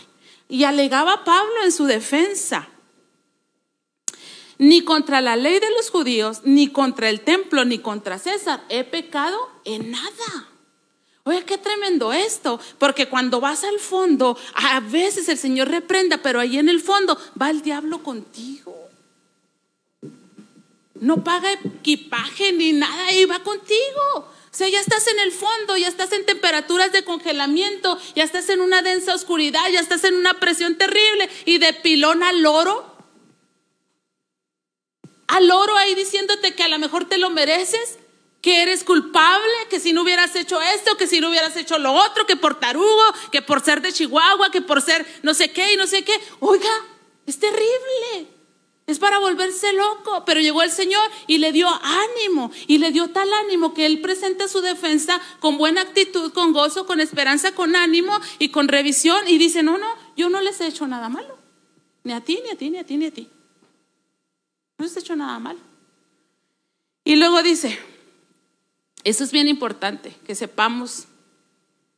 Y 0.49 0.63
alegaba 0.63 1.23
Pablo 1.23 1.63
en 1.63 1.71
su 1.71 1.85
defensa, 1.85 2.69
ni 4.59 4.83
contra 4.83 5.21
la 5.21 5.35
ley 5.35 5.59
de 5.59 5.69
los 5.71 5.89
judíos, 5.89 6.41
ni 6.43 6.69
contra 6.69 7.09
el 7.09 7.21
templo, 7.21 7.65
ni 7.65 7.79
contra 7.79 8.17
César, 8.17 8.63
he 8.69 8.83
pecado 8.83 9.37
en 9.65 9.91
nada. 9.91 10.49
Oye, 11.23 11.43
qué 11.43 11.57
tremendo 11.57 12.13
esto, 12.13 12.59
porque 12.77 13.09
cuando 13.09 13.41
vas 13.41 13.63
al 13.65 13.79
fondo, 13.79 14.37
a 14.53 14.79
veces 14.79 15.27
el 15.27 15.37
Señor 15.37 15.69
reprenda, 15.69 16.19
pero 16.19 16.39
ahí 16.39 16.57
en 16.57 16.69
el 16.69 16.79
fondo 16.79 17.17
va 17.39 17.49
el 17.49 17.61
diablo 17.61 18.01
contigo. 18.01 18.86
No 20.99 21.23
paga 21.23 21.51
equipaje 21.51 22.53
ni 22.53 22.73
nada 22.73 23.11
y 23.11 23.25
va 23.25 23.39
contigo. 23.43 24.01
O 24.15 24.55
sea, 24.57 24.69
ya 24.69 24.79
estás 24.79 25.07
en 25.07 25.19
el 25.19 25.31
fondo, 25.31 25.77
ya 25.77 25.87
estás 25.87 26.11
en 26.13 26.25
temperaturas 26.25 26.91
de 26.91 27.03
congelamiento, 27.03 27.99
ya 28.15 28.23
estás 28.23 28.49
en 28.49 28.61
una 28.61 28.81
densa 28.81 29.13
oscuridad, 29.13 29.69
ya 29.71 29.79
estás 29.79 30.03
en 30.03 30.15
una 30.15 30.39
presión 30.39 30.77
terrible 30.77 31.29
y 31.45 31.59
de 31.59 31.73
pilón 31.73 32.23
al 32.23 32.41
loro. 32.41 32.95
Al 35.27 35.47
loro 35.47 35.77
ahí 35.77 35.93
diciéndote 35.93 36.55
que 36.55 36.63
a 36.63 36.69
lo 36.69 36.79
mejor 36.79 37.05
te 37.05 37.17
lo 37.17 37.29
mereces, 37.29 37.99
que 38.41 38.61
eres 38.61 38.83
culpable, 38.83 39.53
que 39.69 39.79
si 39.79 39.93
no 39.93 40.03
hubieras 40.03 40.35
hecho 40.35 40.61
esto, 40.61 40.95
que 40.97 41.05
si 41.05 41.19
no 41.19 41.29
hubieras 41.29 41.55
hecho 41.57 41.77
lo 41.77 41.93
otro, 41.93 42.25
que 42.25 42.35
por 42.35 42.59
tarugo, 42.59 43.03
que 43.31 43.41
por 43.41 43.61
ser 43.61 43.81
de 43.81 43.91
Chihuahua, 43.91 44.51
que 44.51 44.61
por 44.61 44.81
ser 44.81 45.05
no 45.21 45.33
sé 45.33 45.51
qué 45.51 45.73
y 45.73 45.77
no 45.77 45.85
sé 45.85 46.03
qué. 46.03 46.19
Oiga, 46.39 46.71
es 47.25 47.37
terrible. 47.37 48.36
Es 48.87 48.99
para 48.99 49.19
volverse 49.19 49.73
loco, 49.73 50.23
pero 50.25 50.39
llegó 50.39 50.63
el 50.63 50.71
Señor 50.71 51.03
y 51.27 51.39
le 51.39 51.51
dio 51.51 51.67
ánimo 51.67 52.51
y 52.67 52.77
le 52.77 52.91
dio 52.91 53.09
tal 53.09 53.27
ánimo 53.33 53.73
que 53.73 53.85
él 53.85 53.99
presenta 53.99 54.47
su 54.47 54.61
defensa 54.61 55.21
con 55.41 55.57
buena 55.57 55.81
actitud, 55.81 56.31
con 56.31 56.53
gozo, 56.53 56.85
con 56.85 57.01
esperanza, 57.01 57.53
con 57.53 57.75
ánimo 57.75 58.17
y 58.39 58.47
con 58.47 58.69
revisión 58.69 59.27
y 59.27 59.37
dice, 59.37 59.61
no, 59.61 59.77
no, 59.77 59.87
yo 60.15 60.29
no 60.29 60.39
les 60.39 60.61
he 60.61 60.67
hecho 60.67 60.87
nada 60.87 61.09
malo, 61.09 61.37
ni 62.05 62.13
a 62.13 62.21
ti, 62.21 62.39
ni 62.45 62.49
a 62.49 62.55
ti, 62.55 62.69
ni 62.69 62.77
a 62.77 62.85
ti, 62.85 62.95
ni 62.95 63.05
a 63.07 63.11
ti. 63.11 63.29
No 64.77 64.85
les 64.85 64.95
he 64.95 65.01
hecho 65.01 65.17
nada 65.17 65.37
malo. 65.37 65.59
Y 67.03 67.17
luego 67.17 67.43
dice, 67.43 67.77
eso 69.03 69.25
es 69.25 69.33
bien 69.33 69.49
importante, 69.49 70.15
que 70.25 70.33
sepamos 70.33 71.07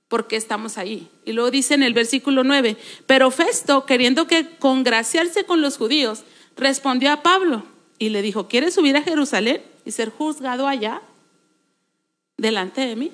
por 0.08 0.28
qué 0.28 0.38
estamos 0.38 0.80
ahí. 0.80 1.08
Y 1.24 1.34
luego 1.34 1.52
dice 1.52 1.76
en 1.76 1.84
el 1.84 1.94
versículo 1.94 2.44
9, 2.44 2.78
pero 3.06 3.30
Festo, 3.30 3.86
queriendo 3.86 4.26
que 4.26 4.58
congraciarse 4.58 5.44
con 5.44 5.62
los 5.62 5.78
judíos, 5.78 6.24
respondió 6.60 7.12
a 7.12 7.24
Pablo 7.24 7.64
y 7.98 8.10
le 8.10 8.22
dijo, 8.22 8.48
¿quieres 8.48 8.76
subir 8.76 8.96
a 8.98 9.02
Jerusalén 9.02 9.62
y 9.86 9.92
ser 9.92 10.10
juzgado 10.10 10.68
allá 10.68 11.02
delante 12.38 12.82
de 12.82 12.96
mí? 12.96 13.12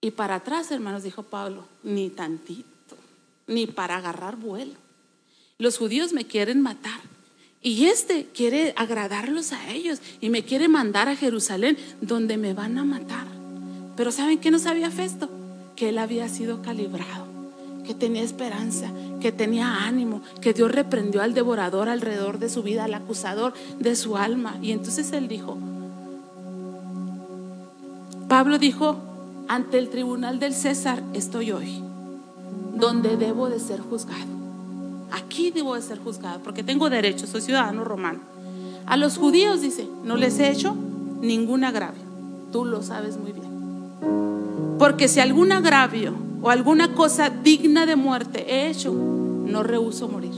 Y 0.00 0.12
para 0.12 0.36
atrás, 0.36 0.70
hermanos, 0.70 1.02
dijo 1.02 1.24
Pablo, 1.24 1.66
ni 1.82 2.10
tantito, 2.10 2.96
ni 3.46 3.66
para 3.66 3.96
agarrar 3.96 4.36
vuelo. 4.36 4.74
Los 5.58 5.78
judíos 5.78 6.12
me 6.12 6.26
quieren 6.26 6.60
matar. 6.60 7.00
Y 7.62 7.86
este 7.86 8.26
quiere 8.26 8.74
agradarlos 8.76 9.52
a 9.52 9.70
ellos 9.70 10.00
y 10.20 10.30
me 10.30 10.44
quiere 10.44 10.68
mandar 10.68 11.08
a 11.08 11.16
Jerusalén 11.16 11.76
donde 12.00 12.36
me 12.36 12.52
van 12.54 12.78
a 12.78 12.84
matar. 12.84 13.26
Pero 13.96 14.12
¿saben 14.12 14.38
qué 14.38 14.50
no 14.50 14.58
sabía 14.58 14.90
Festo? 14.90 15.28
Que 15.74 15.88
él 15.88 15.98
había 15.98 16.28
sido 16.28 16.62
calibrado 16.62 17.25
que 17.86 17.94
tenía 17.94 18.22
esperanza, 18.22 18.90
que 19.20 19.32
tenía 19.32 19.86
ánimo, 19.86 20.20
que 20.40 20.52
Dios 20.52 20.70
reprendió 20.70 21.22
al 21.22 21.34
devorador 21.34 21.88
alrededor 21.88 22.38
de 22.38 22.48
su 22.48 22.62
vida, 22.62 22.84
al 22.84 22.94
acusador 22.94 23.54
de 23.78 23.96
su 23.96 24.16
alma. 24.16 24.56
Y 24.60 24.72
entonces 24.72 25.12
él 25.12 25.28
dijo, 25.28 25.56
Pablo 28.28 28.58
dijo, 28.58 28.96
ante 29.48 29.78
el 29.78 29.88
tribunal 29.88 30.40
del 30.40 30.52
César 30.52 31.02
estoy 31.14 31.52
hoy, 31.52 31.82
donde 32.74 33.16
debo 33.16 33.48
de 33.48 33.60
ser 33.60 33.80
juzgado. 33.80 34.36
Aquí 35.12 35.50
debo 35.52 35.76
de 35.76 35.82
ser 35.82 35.98
juzgado, 35.98 36.40
porque 36.40 36.64
tengo 36.64 36.90
derecho, 36.90 37.26
soy 37.26 37.40
ciudadano 37.40 37.84
romano. 37.84 38.20
A 38.86 38.96
los 38.96 39.16
judíos 39.16 39.60
dice, 39.60 39.88
no 40.04 40.16
les 40.16 40.38
he 40.40 40.50
hecho 40.50 40.74
ningún 41.20 41.64
agravio. 41.64 42.02
Tú 42.52 42.64
lo 42.64 42.82
sabes 42.82 43.16
muy 43.16 43.32
bien. 43.32 43.46
Porque 44.78 45.08
si 45.08 45.20
algún 45.20 45.52
agravio 45.52 46.25
o 46.42 46.50
alguna 46.50 46.94
cosa 46.94 47.30
digna 47.30 47.86
de 47.86 47.96
muerte 47.96 48.46
he 48.48 48.68
hecho, 48.68 48.92
no 48.92 49.62
rehuso 49.62 50.08
morir. 50.08 50.34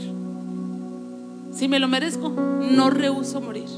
Si 1.52 1.66
me 1.66 1.78
lo 1.78 1.88
merezco, 1.88 2.30
no 2.30 2.90
rehuso 2.90 3.40
morir. 3.40 3.68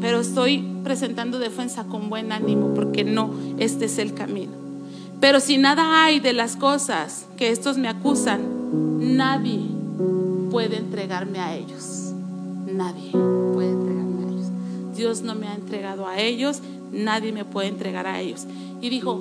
Pero 0.00 0.20
estoy 0.20 0.64
presentando 0.82 1.38
defensa 1.38 1.84
con 1.84 2.08
buen 2.08 2.32
ánimo 2.32 2.74
porque 2.74 3.04
no, 3.04 3.32
este 3.58 3.84
es 3.84 3.98
el 3.98 4.14
camino. 4.14 4.52
Pero 5.20 5.40
si 5.40 5.58
nada 5.58 6.04
hay 6.04 6.18
de 6.18 6.32
las 6.32 6.56
cosas 6.56 7.26
que 7.36 7.50
estos 7.50 7.76
me 7.76 7.88
acusan, 7.88 8.40
nadie 9.16 9.60
puede 10.50 10.78
entregarme 10.78 11.38
a 11.38 11.54
ellos. 11.54 12.12
Nadie 12.66 13.12
puede 13.12 13.70
entregarme 13.70 14.24
a 14.24 14.28
ellos. 14.28 14.46
Dios 14.96 15.22
no 15.22 15.34
me 15.34 15.48
ha 15.48 15.54
entregado 15.54 16.08
a 16.08 16.18
ellos, 16.18 16.60
nadie 16.90 17.32
me 17.32 17.44
puede 17.44 17.68
entregar 17.68 18.06
a 18.06 18.20
ellos. 18.20 18.46
Y 18.80 18.88
dijo, 18.88 19.20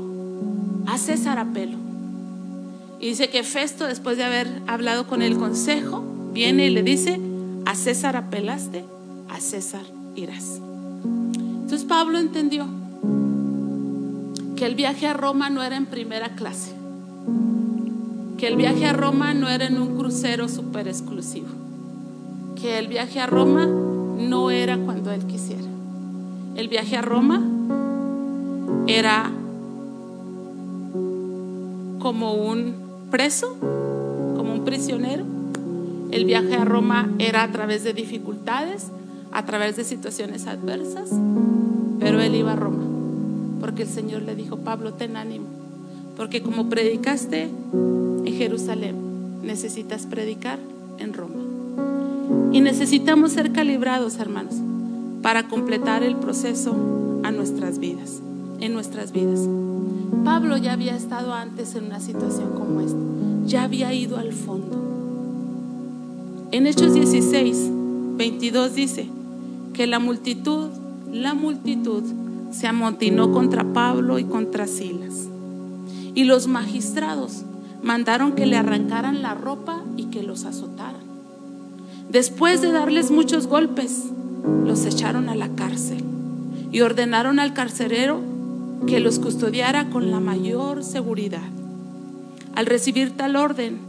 a 0.87 0.97
César. 0.97 1.37
Y 2.99 3.07
dice 3.07 3.29
que 3.29 3.43
Festo, 3.43 3.85
después 3.85 4.17
de 4.17 4.25
haber 4.25 4.61
hablado 4.67 5.07
con 5.07 5.21
el 5.21 5.37
consejo, 5.37 6.03
viene 6.33 6.67
y 6.67 6.69
le 6.69 6.83
dice, 6.83 7.19
a 7.65 7.75
César 7.75 8.17
apelaste, 8.17 8.83
a 9.29 9.39
César 9.39 9.83
irás. 10.15 10.59
Entonces 11.03 11.85
Pablo 11.85 12.19
entendió 12.19 12.67
que 14.57 14.65
el 14.65 14.75
viaje 14.75 15.07
a 15.07 15.13
Roma 15.13 15.49
no 15.49 15.63
era 15.63 15.77
en 15.77 15.85
primera 15.85 16.35
clase, 16.35 16.73
que 18.37 18.47
el 18.47 18.57
viaje 18.57 18.85
a 18.85 18.93
Roma 18.93 19.33
no 19.33 19.47
era 19.47 19.65
en 19.65 19.79
un 19.79 19.95
crucero 19.95 20.49
súper 20.49 20.89
exclusivo, 20.89 21.47
que 22.61 22.79
el 22.79 22.87
viaje 22.87 23.21
a 23.21 23.27
Roma 23.27 23.65
no 23.65 24.51
era 24.51 24.77
cuando 24.77 25.11
él 25.11 25.25
quisiera. 25.25 25.61
El 26.57 26.67
viaje 26.67 26.97
a 26.97 27.01
Roma 27.01 27.41
era 28.87 29.31
como 31.99 32.33
un 32.33 32.88
preso, 33.09 33.55
como 34.35 34.53
un 34.53 34.63
prisionero. 34.65 35.25
El 36.11 36.25
viaje 36.25 36.55
a 36.55 36.65
Roma 36.65 37.09
era 37.19 37.43
a 37.43 37.51
través 37.51 37.83
de 37.83 37.93
dificultades, 37.93 38.87
a 39.31 39.45
través 39.45 39.75
de 39.75 39.83
situaciones 39.83 40.47
adversas, 40.47 41.11
pero 41.99 42.19
él 42.21 42.35
iba 42.35 42.53
a 42.53 42.55
Roma, 42.55 42.83
porque 43.59 43.83
el 43.83 43.89
Señor 43.89 44.23
le 44.23 44.35
dijo, 44.35 44.57
Pablo, 44.57 44.93
ten 44.93 45.17
ánimo, 45.17 45.45
porque 46.17 46.41
como 46.41 46.67
predicaste 46.67 47.43
en 47.43 48.33
Jerusalén, 48.33 48.95
necesitas 49.43 50.05
predicar 50.05 50.59
en 50.97 51.13
Roma. 51.13 51.35
Y 52.51 52.61
necesitamos 52.61 53.31
ser 53.31 53.51
calibrados, 53.51 54.17
hermanos, 54.19 54.55
para 55.21 55.47
completar 55.47 56.03
el 56.03 56.15
proceso 56.15 56.75
a 57.23 57.31
nuestras 57.31 57.79
vidas. 57.79 58.21
en 58.61 58.73
nuestras 58.73 59.13
vidas. 59.13 59.47
Pablo 60.23 60.57
ya 60.57 60.73
había 60.73 60.95
estado 60.95 61.33
antes 61.33 61.75
en 61.75 61.85
una 61.85 61.99
situación 61.99 62.53
como 62.55 62.81
esta, 62.81 62.97
ya 63.45 63.63
había 63.63 63.93
ido 63.93 64.17
al 64.17 64.33
fondo. 64.33 64.77
En 66.51 66.67
Hechos 66.67 66.93
16, 66.93 67.69
22 68.17 68.75
dice 68.75 69.07
que 69.73 69.87
la 69.87 69.99
multitud, 69.99 70.69
la 71.11 71.33
multitud 71.33 72.03
se 72.51 72.67
amontinó 72.67 73.31
contra 73.31 73.63
Pablo 73.63 74.19
y 74.19 74.23
contra 74.23 74.67
Silas. 74.67 75.27
Y 76.15 76.23
los 76.23 76.47
magistrados 76.47 77.43
mandaron 77.83 78.33
que 78.33 78.45
le 78.45 78.57
arrancaran 78.57 79.21
la 79.21 79.35
ropa 79.35 79.83
y 79.95 80.05
que 80.05 80.23
los 80.23 80.45
azotaran. 80.45 81.01
Después 82.09 82.61
de 82.61 82.71
darles 82.71 83.11
muchos 83.11 83.47
golpes, 83.47 84.05
los 84.65 84.85
echaron 84.85 85.29
a 85.29 85.35
la 85.35 85.49
cárcel 85.49 86.03
y 86.71 86.81
ordenaron 86.81 87.39
al 87.39 87.53
carcelero 87.53 88.21
que 88.87 88.99
los 88.99 89.19
custodiara 89.19 89.89
con 89.89 90.11
la 90.11 90.19
mayor 90.19 90.83
seguridad. 90.83 91.47
Al 92.55 92.65
recibir 92.65 93.15
tal 93.15 93.35
orden, 93.35 93.79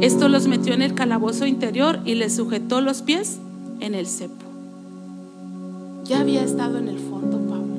esto 0.00 0.28
los 0.28 0.48
metió 0.48 0.74
en 0.74 0.82
el 0.82 0.94
calabozo 0.94 1.46
interior 1.46 2.00
y 2.04 2.14
les 2.14 2.34
sujetó 2.34 2.80
los 2.80 3.02
pies 3.02 3.38
en 3.80 3.94
el 3.94 4.06
cepo. 4.06 4.44
Ya 6.04 6.20
había 6.20 6.42
estado 6.42 6.78
en 6.78 6.88
el 6.88 6.98
fondo 6.98 7.38
Pablo. 7.48 7.76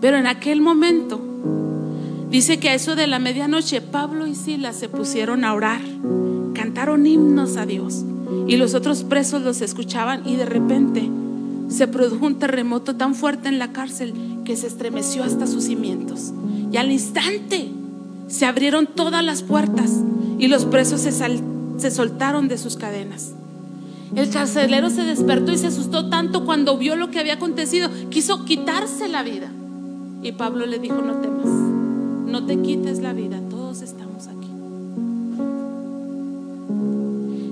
Pero 0.00 0.16
en 0.16 0.26
aquel 0.26 0.60
momento, 0.60 1.20
dice 2.30 2.58
que 2.58 2.70
a 2.70 2.74
eso 2.74 2.96
de 2.96 3.06
la 3.06 3.18
medianoche, 3.18 3.80
Pablo 3.80 4.26
y 4.26 4.34
Silas 4.34 4.76
se 4.76 4.88
pusieron 4.88 5.44
a 5.44 5.54
orar, 5.54 5.80
cantaron 6.54 7.06
himnos 7.06 7.56
a 7.56 7.66
Dios 7.66 8.04
y 8.46 8.56
los 8.56 8.74
otros 8.74 9.04
presos 9.04 9.42
los 9.42 9.60
escuchaban 9.60 10.26
y 10.26 10.36
de 10.36 10.46
repente 10.46 11.08
se 11.68 11.86
produjo 11.86 12.26
un 12.26 12.38
terremoto 12.38 12.96
tan 12.96 13.14
fuerte 13.14 13.48
en 13.48 13.58
la 13.58 13.72
cárcel 13.72 14.14
que 14.48 14.56
se 14.56 14.66
estremeció 14.66 15.24
hasta 15.24 15.46
sus 15.46 15.64
cimientos. 15.64 16.32
Y 16.72 16.78
al 16.78 16.90
instante 16.90 17.70
se 18.28 18.46
abrieron 18.46 18.86
todas 18.86 19.22
las 19.22 19.42
puertas 19.42 19.90
y 20.38 20.48
los 20.48 20.64
presos 20.64 21.02
se, 21.02 21.12
se 21.12 21.90
soltaron 21.90 22.48
de 22.48 22.56
sus 22.56 22.76
cadenas. 22.78 23.32
El 24.16 24.30
carcelero 24.30 24.88
se 24.88 25.02
despertó 25.02 25.52
y 25.52 25.58
se 25.58 25.66
asustó 25.66 26.08
tanto 26.08 26.46
cuando 26.46 26.78
vio 26.78 26.96
lo 26.96 27.10
que 27.10 27.18
había 27.18 27.34
acontecido, 27.34 27.90
quiso 28.08 28.46
quitarse 28.46 29.06
la 29.06 29.22
vida. 29.22 29.50
Y 30.22 30.32
Pablo 30.32 30.64
le 30.64 30.78
dijo, 30.78 30.96
no 31.02 31.16
temas, 31.16 31.44
no 32.24 32.46
te 32.46 32.58
quites 32.62 33.00
la 33.00 33.12
vida, 33.12 33.42
todos 33.50 33.82
estamos 33.82 34.28
aquí. 34.28 34.48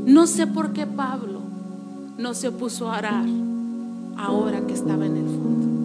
No 0.07 0.27
sé 0.27 0.47
por 0.47 0.73
qué 0.73 0.87
Pablo 0.87 1.41
no 2.17 2.33
se 2.33 2.49
opuso 2.49 2.91
a 2.91 2.97
orar 2.97 3.27
ahora 4.17 4.67
que 4.67 4.73
estaba 4.73 5.05
en 5.05 5.17
el 5.19 5.27
fondo. 5.27 5.76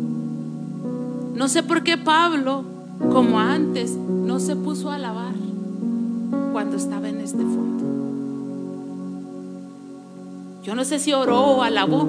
No 1.36 1.48
sé 1.48 1.64
por 1.64 1.84
qué 1.84 1.98
Pablo, 1.98 2.64
como 3.12 3.40
antes, 3.40 3.92
no 3.92 4.40
se 4.40 4.56
puso 4.56 4.92
a 4.92 4.96
alabar 4.96 5.34
cuando 6.52 6.78
estaba 6.78 7.10
en 7.10 7.22
este 7.22 7.44
fondo. 7.44 7.84
Yo 10.64 10.76
no 10.76 10.84
sé 10.86 11.00
si 11.00 11.14
oró 11.14 11.40
o 11.40 11.64
alabó, 11.64 12.08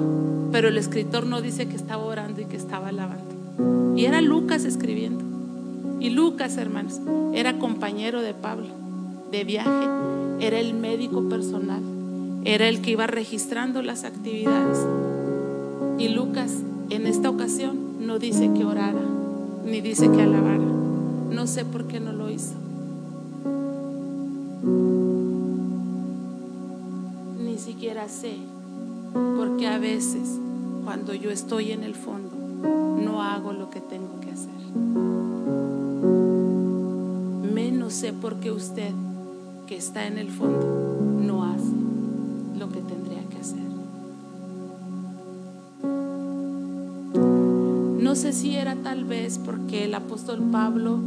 pero 0.51 0.67
el 0.67 0.77
escritor 0.77 1.25
no 1.25 1.41
dice 1.41 1.67
que 1.67 1.75
estaba 1.75 2.03
orando 2.03 2.41
y 2.41 2.45
que 2.45 2.57
estaba 2.57 2.89
alabando. 2.89 3.95
Y 3.95 4.05
era 4.05 4.21
Lucas 4.21 4.65
escribiendo. 4.65 5.23
Y 5.99 6.09
Lucas, 6.09 6.57
hermanos, 6.57 6.99
era 7.33 7.57
compañero 7.57 8.21
de 8.21 8.33
Pablo 8.33 8.83
de 9.33 9.43
viaje, 9.45 9.87
era 10.41 10.59
el 10.59 10.75
médico 10.75 11.27
personal, 11.27 11.81
era 12.45 12.69
el 12.69 12.81
que 12.81 12.91
iba 12.91 13.07
registrando 13.07 13.81
las 13.81 14.03
actividades. 14.03 14.77
Y 15.97 16.09
Lucas 16.09 16.51
en 16.91 17.07
esta 17.07 17.31
ocasión 17.31 17.79
no 18.05 18.19
dice 18.19 18.51
que 18.53 18.65
orara, 18.65 19.01
ni 19.65 19.81
dice 19.81 20.11
que 20.11 20.21
alabara. 20.21 20.59
No 21.31 21.47
sé 21.47 21.65
por 21.65 21.85
qué 21.87 21.99
no 21.99 22.11
lo 22.11 22.29
hizo. 22.29 22.53
Ni 27.43 27.57
siquiera 27.57 28.09
sé, 28.09 28.35
porque 29.37 29.67
a 29.67 29.79
veces 29.79 30.39
cuando 30.83 31.13
yo 31.13 31.31
estoy 31.31 31.71
en 31.71 31.83
el 31.83 31.95
fondo 31.95 32.35
no 33.03 33.21
hago 33.21 33.53
lo 33.53 33.69
que 33.69 33.79
tengo 33.79 34.19
que 34.19 34.31
hacer. 34.31 34.51
Menos 37.53 37.93
sé 37.93 38.13
por 38.13 38.35
qué 38.35 38.51
usted 38.51 38.91
que 39.65 39.77
está 39.77 40.07
en 40.07 40.17
el 40.17 40.29
fondo 40.29 40.99
no 41.21 41.45
hace 41.45 41.73
lo 42.59 42.69
que 42.69 42.79
tendría 42.81 43.02
No 48.13 48.19
sé 48.19 48.31
si 48.31 48.55
era 48.55 48.75
tal 48.75 49.05
vez 49.05 49.39
porque 49.43 49.85
el 49.85 49.95
apóstol 49.95 50.39
Pablo 50.51 50.99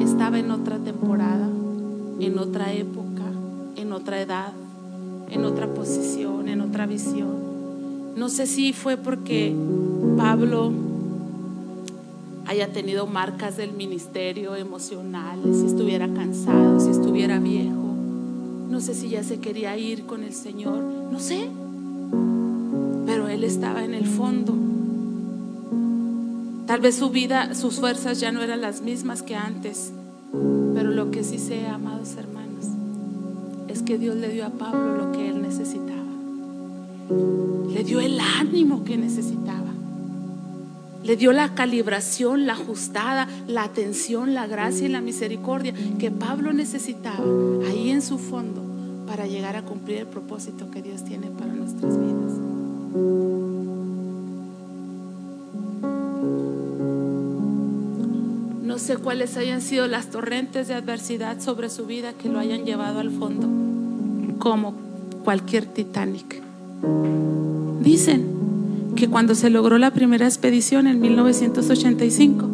estaba 0.00 0.38
en 0.38 0.50
otra 0.50 0.78
temporada, 0.78 1.46
en 2.18 2.38
otra 2.38 2.72
época, 2.72 3.22
en 3.76 3.92
otra 3.92 4.18
edad, 4.22 4.54
en 5.28 5.44
otra 5.44 5.66
posición, 5.74 6.48
en 6.48 6.62
otra 6.62 6.86
visión. 6.86 8.14
No 8.16 8.30
sé 8.30 8.46
si 8.46 8.72
fue 8.72 8.96
porque 8.96 9.54
Pablo 10.16 10.72
haya 12.46 12.72
tenido 12.72 13.06
marcas 13.06 13.58
del 13.58 13.74
ministerio 13.74 14.56
emocionales, 14.56 15.58
si 15.58 15.66
estuviera 15.66 16.08
cansado, 16.14 16.80
si 16.80 16.88
estuviera 16.88 17.40
viejo. 17.40 17.94
No 18.70 18.80
sé 18.80 18.94
si 18.94 19.10
ya 19.10 19.22
se 19.22 19.38
quería 19.38 19.76
ir 19.76 20.06
con 20.06 20.22
el 20.22 20.32
Señor, 20.32 20.82
no 21.12 21.20
sé. 21.20 21.46
Pero 23.04 23.28
él 23.28 23.44
estaba 23.44 23.84
en 23.84 23.92
el 23.92 24.06
fondo 24.06 24.73
Tal 26.74 26.80
vez 26.80 26.96
su 26.96 27.10
vida, 27.10 27.54
sus 27.54 27.78
fuerzas 27.78 28.18
ya 28.18 28.32
no 28.32 28.42
eran 28.42 28.60
las 28.60 28.82
mismas 28.82 29.22
que 29.22 29.36
antes, 29.36 29.92
pero 30.74 30.90
lo 30.90 31.12
que 31.12 31.22
sí 31.22 31.38
sé, 31.38 31.68
amados 31.68 32.16
hermanos, 32.16 32.64
es 33.68 33.82
que 33.82 33.96
Dios 33.96 34.16
le 34.16 34.28
dio 34.30 34.44
a 34.44 34.50
Pablo 34.50 34.96
lo 34.96 35.12
que 35.12 35.28
él 35.28 35.40
necesitaba. 35.40 36.02
Le 37.72 37.84
dio 37.84 38.00
el 38.00 38.18
ánimo 38.18 38.82
que 38.82 38.96
necesitaba. 38.96 39.70
Le 41.04 41.14
dio 41.14 41.32
la 41.32 41.54
calibración, 41.54 42.44
la 42.44 42.54
ajustada, 42.54 43.28
la 43.46 43.62
atención, 43.62 44.34
la 44.34 44.48
gracia 44.48 44.88
y 44.88 44.90
la 44.90 45.00
misericordia 45.00 45.74
que 46.00 46.10
Pablo 46.10 46.52
necesitaba 46.52 47.24
ahí 47.68 47.90
en 47.90 48.02
su 48.02 48.18
fondo 48.18 48.62
para 49.06 49.28
llegar 49.28 49.54
a 49.54 49.62
cumplir 49.62 49.98
el 49.98 50.06
propósito 50.08 50.72
que 50.72 50.82
Dios 50.82 51.04
tiene 51.04 51.28
para 51.28 51.52
nuestras 51.52 51.96
vidas. 51.96 53.33
No 58.74 58.80
sé 58.80 58.96
cuáles 58.96 59.36
hayan 59.36 59.60
sido 59.60 59.86
las 59.86 60.10
torrentes 60.10 60.66
de 60.66 60.74
adversidad 60.74 61.40
sobre 61.40 61.70
su 61.70 61.86
vida 61.86 62.12
que 62.12 62.28
lo 62.28 62.40
hayan 62.40 62.64
llevado 62.64 62.98
al 62.98 63.12
fondo, 63.12 63.46
como 64.40 64.74
cualquier 65.22 65.64
Titanic. 65.64 66.42
Dicen 67.80 68.26
que 68.96 69.08
cuando 69.08 69.36
se 69.36 69.48
logró 69.48 69.78
la 69.78 69.92
primera 69.92 70.26
expedición 70.26 70.88
en 70.88 71.00
1985, 71.00 72.48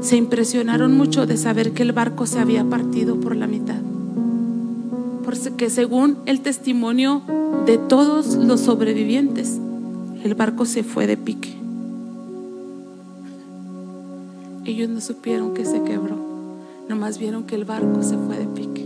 se 0.00 0.16
impresionaron 0.16 0.96
mucho 0.96 1.26
de 1.26 1.36
saber 1.36 1.72
que 1.72 1.82
el 1.82 1.90
barco 1.90 2.28
se 2.28 2.38
había 2.38 2.62
partido 2.62 3.18
por 3.18 3.34
la 3.34 3.48
mitad. 3.48 3.80
Porque 5.24 5.70
según 5.70 6.18
el 6.26 6.40
testimonio 6.40 7.22
de 7.66 7.78
todos 7.78 8.36
los 8.36 8.60
sobrevivientes, 8.60 9.58
el 10.22 10.36
barco 10.36 10.66
se 10.66 10.84
fue 10.84 11.08
de 11.08 11.16
pique. 11.16 11.65
Ellos 14.66 14.88
no 14.88 15.00
supieron 15.00 15.54
que 15.54 15.64
se 15.64 15.80
quebró, 15.84 16.16
nomás 16.88 17.18
vieron 17.18 17.44
que 17.44 17.54
el 17.54 17.64
barco 17.64 18.02
se 18.02 18.16
fue 18.18 18.36
de 18.36 18.46
pique. 18.46 18.84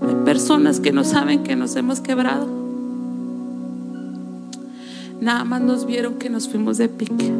Hay 0.00 0.24
personas 0.24 0.80
que 0.80 0.90
no 0.90 1.04
saben 1.04 1.44
que 1.44 1.54
nos 1.54 1.76
hemos 1.76 2.00
quebrado. 2.00 2.48
Nada 5.20 5.44
más 5.44 5.60
nos 5.62 5.86
vieron 5.86 6.14
que 6.14 6.30
nos 6.30 6.48
fuimos 6.48 6.78
de 6.78 6.88
pique, 6.88 7.32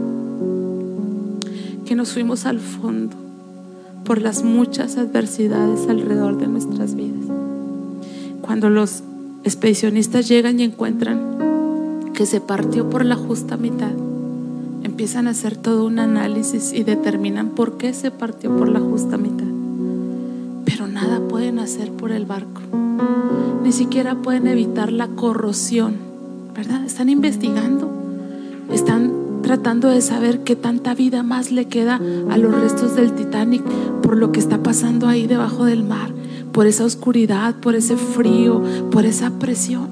que 1.84 1.96
nos 1.96 2.12
fuimos 2.12 2.46
al 2.46 2.60
fondo 2.60 3.16
por 4.04 4.22
las 4.22 4.44
muchas 4.44 4.98
adversidades 4.98 5.88
alrededor 5.88 6.38
de 6.38 6.46
nuestras 6.46 6.94
vidas 6.94 7.17
cuando 8.48 8.70
los 8.70 9.02
expedicionistas 9.44 10.26
llegan 10.26 10.58
y 10.58 10.62
encuentran 10.62 11.20
que 12.14 12.24
se 12.24 12.40
partió 12.40 12.88
por 12.88 13.04
la 13.04 13.14
justa 13.14 13.58
mitad, 13.58 13.90
empiezan 14.82 15.26
a 15.26 15.32
hacer 15.32 15.54
todo 15.54 15.84
un 15.84 15.98
análisis 15.98 16.72
y 16.72 16.82
determinan 16.82 17.50
por 17.50 17.76
qué 17.76 17.92
se 17.92 18.10
partió 18.10 18.56
por 18.56 18.70
la 18.70 18.80
justa 18.80 19.18
mitad. 19.18 19.44
Pero 20.64 20.86
nada 20.86 21.20
pueden 21.28 21.58
hacer 21.58 21.92
por 21.92 22.10
el 22.10 22.24
barco. 22.24 22.62
Ni 23.62 23.70
siquiera 23.70 24.14
pueden 24.14 24.46
evitar 24.46 24.92
la 24.92 25.08
corrosión, 25.08 25.96
¿verdad? 26.54 26.86
Están 26.86 27.10
investigando, 27.10 27.90
están 28.72 29.42
tratando 29.42 29.90
de 29.90 30.00
saber 30.00 30.42
qué 30.42 30.56
tanta 30.56 30.94
vida 30.94 31.22
más 31.22 31.52
le 31.52 31.66
queda 31.66 32.00
a 32.30 32.38
los 32.38 32.58
restos 32.58 32.96
del 32.96 33.12
Titanic 33.12 33.62
por 34.00 34.16
lo 34.16 34.32
que 34.32 34.40
está 34.40 34.62
pasando 34.62 35.06
ahí 35.06 35.26
debajo 35.26 35.66
del 35.66 35.84
mar 35.84 36.17
por 36.58 36.66
esa 36.66 36.84
oscuridad, 36.84 37.54
por 37.54 37.76
ese 37.76 37.96
frío, 37.96 38.60
por 38.90 39.06
esa 39.06 39.30
presión. 39.30 39.86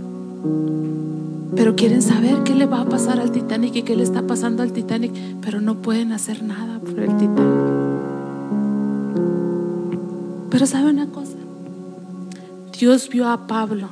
Pero 1.54 1.76
quieren 1.76 2.02
saber 2.02 2.42
qué 2.42 2.56
le 2.56 2.66
va 2.66 2.80
a 2.80 2.88
pasar 2.88 3.20
al 3.20 3.30
Titanic 3.30 3.76
y 3.76 3.82
qué 3.84 3.94
le 3.94 4.02
está 4.02 4.22
pasando 4.26 4.64
al 4.64 4.72
Titanic, 4.72 5.12
pero 5.40 5.60
no 5.60 5.76
pueden 5.76 6.10
hacer 6.10 6.42
nada 6.42 6.80
por 6.80 6.98
el 6.98 7.16
Titanic. 7.18 7.38
Pero 10.50 10.66
sabe 10.66 10.90
una 10.90 11.06
cosa, 11.06 11.36
Dios 12.76 13.10
vio 13.10 13.28
a 13.28 13.46
Pablo 13.46 13.86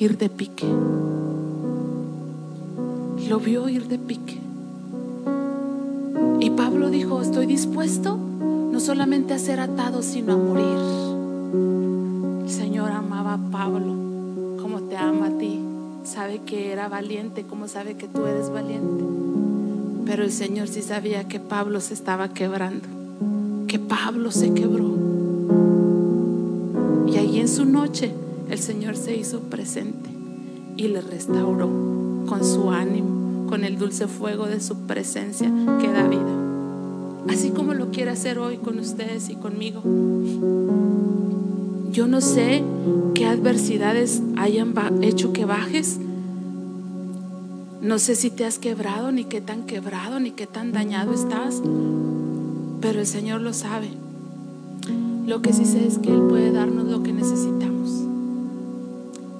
ir 0.00 0.18
de 0.18 0.28
pique. 0.30 0.66
Lo 3.28 3.38
vio 3.38 3.68
ir 3.68 3.86
de 3.86 4.00
pique. 4.00 4.40
Y 6.40 6.50
Pablo 6.50 6.90
dijo, 6.90 7.22
estoy 7.22 7.46
dispuesto 7.46 8.16
no 8.16 8.80
solamente 8.80 9.32
a 9.32 9.38
ser 9.38 9.60
atado, 9.60 10.02
sino 10.02 10.32
a 10.32 10.36
morir. 10.36 11.11
El 11.52 12.48
Señor 12.48 12.90
amaba 12.92 13.34
a 13.34 13.50
Pablo 13.50 13.94
como 14.60 14.80
te 14.88 14.96
ama 14.96 15.26
a 15.26 15.38
ti. 15.38 15.60
Sabe 16.02 16.40
que 16.46 16.72
era 16.72 16.88
valiente 16.88 17.44
como 17.44 17.68
sabe 17.68 17.94
que 17.94 18.08
tú 18.08 18.24
eres 18.24 18.50
valiente. 18.50 19.04
Pero 20.06 20.24
el 20.24 20.32
Señor 20.32 20.68
sí 20.68 20.80
sabía 20.80 21.28
que 21.28 21.40
Pablo 21.40 21.80
se 21.80 21.92
estaba 21.92 22.30
quebrando, 22.30 22.88
que 23.68 23.78
Pablo 23.78 24.30
se 24.30 24.54
quebró. 24.54 24.96
Y 27.06 27.16
ahí 27.16 27.38
en 27.38 27.48
su 27.48 27.66
noche 27.66 28.12
el 28.48 28.58
Señor 28.58 28.96
se 28.96 29.14
hizo 29.14 29.40
presente 29.40 30.08
y 30.78 30.88
le 30.88 31.02
restauró 31.02 31.68
con 32.26 32.44
su 32.44 32.70
ánimo, 32.70 33.46
con 33.48 33.64
el 33.64 33.78
dulce 33.78 34.08
fuego 34.08 34.46
de 34.46 34.60
su 34.60 34.78
presencia 34.86 35.52
que 35.80 35.92
da 35.92 36.08
vida. 36.08 36.42
Así 37.28 37.50
como 37.50 37.74
lo 37.74 37.90
quiere 37.90 38.10
hacer 38.10 38.38
hoy 38.38 38.56
con 38.56 38.78
ustedes 38.78 39.28
y 39.28 39.34
conmigo. 39.36 39.82
Yo 41.92 42.06
no 42.06 42.22
sé 42.22 42.64
qué 43.14 43.26
adversidades 43.26 44.22
hayan 44.36 44.72
hecho 45.02 45.34
que 45.34 45.44
bajes. 45.44 45.98
No 47.82 47.98
sé 47.98 48.16
si 48.16 48.30
te 48.30 48.46
has 48.46 48.58
quebrado, 48.58 49.12
ni 49.12 49.24
qué 49.24 49.42
tan 49.42 49.64
quebrado, 49.66 50.18
ni 50.18 50.30
qué 50.30 50.46
tan 50.46 50.72
dañado 50.72 51.12
estás. 51.12 51.60
Pero 52.80 53.00
el 53.00 53.06
Señor 53.06 53.42
lo 53.42 53.52
sabe. 53.52 53.90
Lo 55.26 55.42
que 55.42 55.52
sí 55.52 55.66
sé 55.66 55.86
es 55.86 55.98
que 55.98 56.10
Él 56.10 56.22
puede 56.30 56.50
darnos 56.50 56.86
lo 56.86 57.02
que 57.02 57.12
necesitamos. 57.12 57.90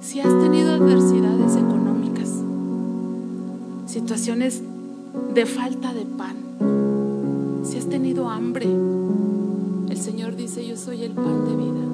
Si 0.01 0.19
has 0.19 0.39
tenido 0.43 0.73
adversidades 0.73 1.55
económicas, 1.55 2.29
situaciones 3.87 4.61
de 5.33 5.45
falta 5.47 5.91
de 5.91 6.05
pan, 6.05 6.35
si 7.63 7.79
has 7.79 7.87
tenido 7.87 8.29
hambre, 8.29 8.67
el 9.89 9.97
Señor 9.97 10.35
dice, 10.35 10.67
yo 10.67 10.77
soy 10.77 11.01
el 11.01 11.13
pan 11.13 11.47
de 11.47 11.55
vida. 11.55 11.92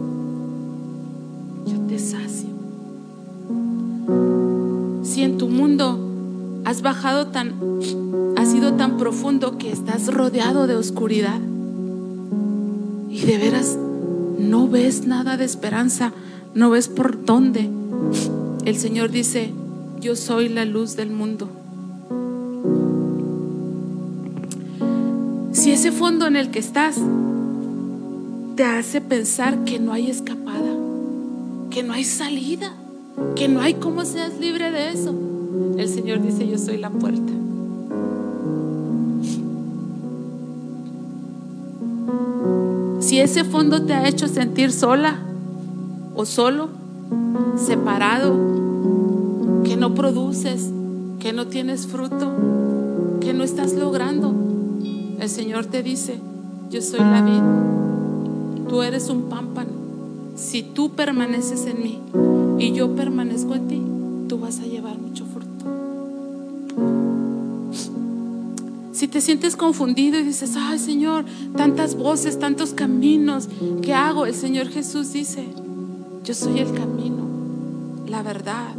Te. 1.90 2.00
Si 5.04 5.24
en 5.24 5.38
tu 5.38 5.48
mundo 5.48 6.00
has 6.66 6.82
bajado 6.82 7.28
tan, 7.28 7.54
has 8.38 8.52
sido 8.52 8.74
tan 8.74 8.98
profundo 8.98 9.58
que 9.58 9.72
estás 9.72 10.14
rodeado 10.14 10.68
de 10.68 10.76
oscuridad 10.76 11.40
y 13.10 13.22
de 13.22 13.38
veras 13.38 13.78
no 14.38 14.68
ves 14.68 15.08
nada 15.08 15.36
de 15.36 15.46
esperanza, 15.46 16.14
no 16.54 16.70
ves 16.70 16.88
por 16.88 17.26
dónde, 17.26 17.70
el 18.66 18.78
Señor 18.78 19.10
dice, 19.10 19.52
yo 20.00 20.16
soy 20.16 20.50
la 20.50 20.66
luz 20.66 20.96
del 20.96 21.10
mundo. 21.10 21.50
Si 25.52 25.72
ese 25.72 25.92
fondo 25.92 26.28
en 26.28 26.36
el 26.36 26.52
que 26.52 26.60
estás 26.60 26.98
te 28.56 28.64
hace 28.64 29.02
pensar 29.02 29.64
que 29.66 29.80
no 29.80 29.92
hay 29.92 30.10
escapada, 30.10 30.49
que 31.70 31.84
no 31.84 31.94
hay 31.94 32.04
salida, 32.04 32.74
que 33.36 33.48
no 33.48 33.62
hay 33.62 33.76
cómo 33.76 34.06
seas 34.06 34.40
libre 34.40 34.72
de 34.72 34.92
eso, 34.92 35.14
el 35.78 35.88
Señor 35.88 36.22
dice, 36.22 36.48
yo 36.48 36.58
soy 36.58 36.78
la 36.78 36.90
puerta. 36.90 37.34
Si 43.00 43.20
ese 43.20 43.44
fondo 43.44 43.84
te 43.84 43.94
ha 43.94 44.08
hecho 44.08 44.28
sentir 44.28 44.72
sola 44.72 45.20
o 46.16 46.26
solo, 46.26 46.70
separado, 47.58 48.36
que 49.64 49.78
no 49.78 49.96
produces, 49.96 50.70
que 51.20 51.34
no 51.34 51.48
tienes 51.48 51.88
fruto, 51.88 52.32
que 53.20 53.34
no 53.34 53.44
estás 53.44 53.74
logrando, 53.74 54.34
el 55.20 55.30
Señor 55.30 55.66
te 55.66 55.84
dice, 55.84 56.20
yo 56.70 56.82
soy 56.82 57.00
la 57.00 57.22
vida, 57.22 58.68
tú 58.68 58.82
eres 58.82 59.10
un 59.10 59.24
pámpano. 59.24 59.79
Si 60.40 60.64
tú 60.64 60.92
permaneces 60.92 61.66
en 61.66 61.84
mí 61.84 62.00
y 62.60 62.72
yo 62.72 62.96
permanezco 62.96 63.56
en 63.56 63.68
ti, 63.68 63.82
tú 64.30 64.40
vas 64.40 64.60
a 64.62 64.64
llevar 64.64 64.98
mucho 64.98 65.26
fruto. 65.26 65.66
Si 68.94 69.10
te 69.10 69.20
sientes 69.20 69.58
confundido 69.58 70.18
y 70.18 70.24
dices, 70.24 70.56
ay 70.58 70.80
Señor, 70.80 71.26
tantas 71.58 71.96
voces, 71.96 72.40
tantos 72.40 72.74
caminos, 72.74 73.50
¿qué 73.82 73.94
hago? 73.94 74.26
El 74.26 74.34
Señor 74.34 74.70
Jesús 74.70 75.12
dice, 75.12 75.46
yo 76.24 76.34
soy 76.34 76.60
el 76.60 76.74
camino, 76.74 77.26
la 78.08 78.24
verdad 78.24 78.74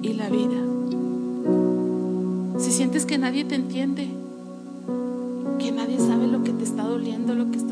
y 0.00 0.14
la 0.14 0.30
vida. 0.30 0.56
Si 2.58 2.72
sientes 2.72 3.04
que 3.04 3.18
nadie 3.18 3.44
te 3.44 3.56
entiende, 3.56 4.08
que 5.58 5.70
nadie 5.70 5.98
sabe 5.98 6.26
lo 6.26 6.42
que 6.42 6.52
te 6.52 6.64
está 6.64 6.82
doliendo, 6.84 7.34
lo 7.34 7.50
que 7.50 7.58
viviendo, 7.58 7.67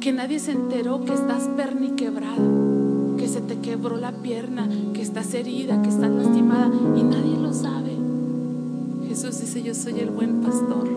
que 0.00 0.12
nadie 0.12 0.38
se 0.38 0.52
enteró 0.52 1.04
que 1.04 1.12
estás 1.12 1.46
perniquebrado, 1.56 3.16
que 3.18 3.28
se 3.28 3.42
te 3.42 3.58
quebró 3.58 3.98
la 3.98 4.12
pierna, 4.12 4.66
que 4.94 5.02
estás 5.02 5.34
herida, 5.34 5.82
que 5.82 5.90
estás 5.90 6.10
lastimada 6.10 6.70
y 6.96 7.02
nadie 7.02 7.36
lo 7.36 7.52
sabe. 7.52 7.92
Jesús 9.06 9.40
dice, 9.40 9.62
yo 9.62 9.74
soy 9.74 10.00
el 10.00 10.08
buen 10.08 10.40
pastor 10.40 10.88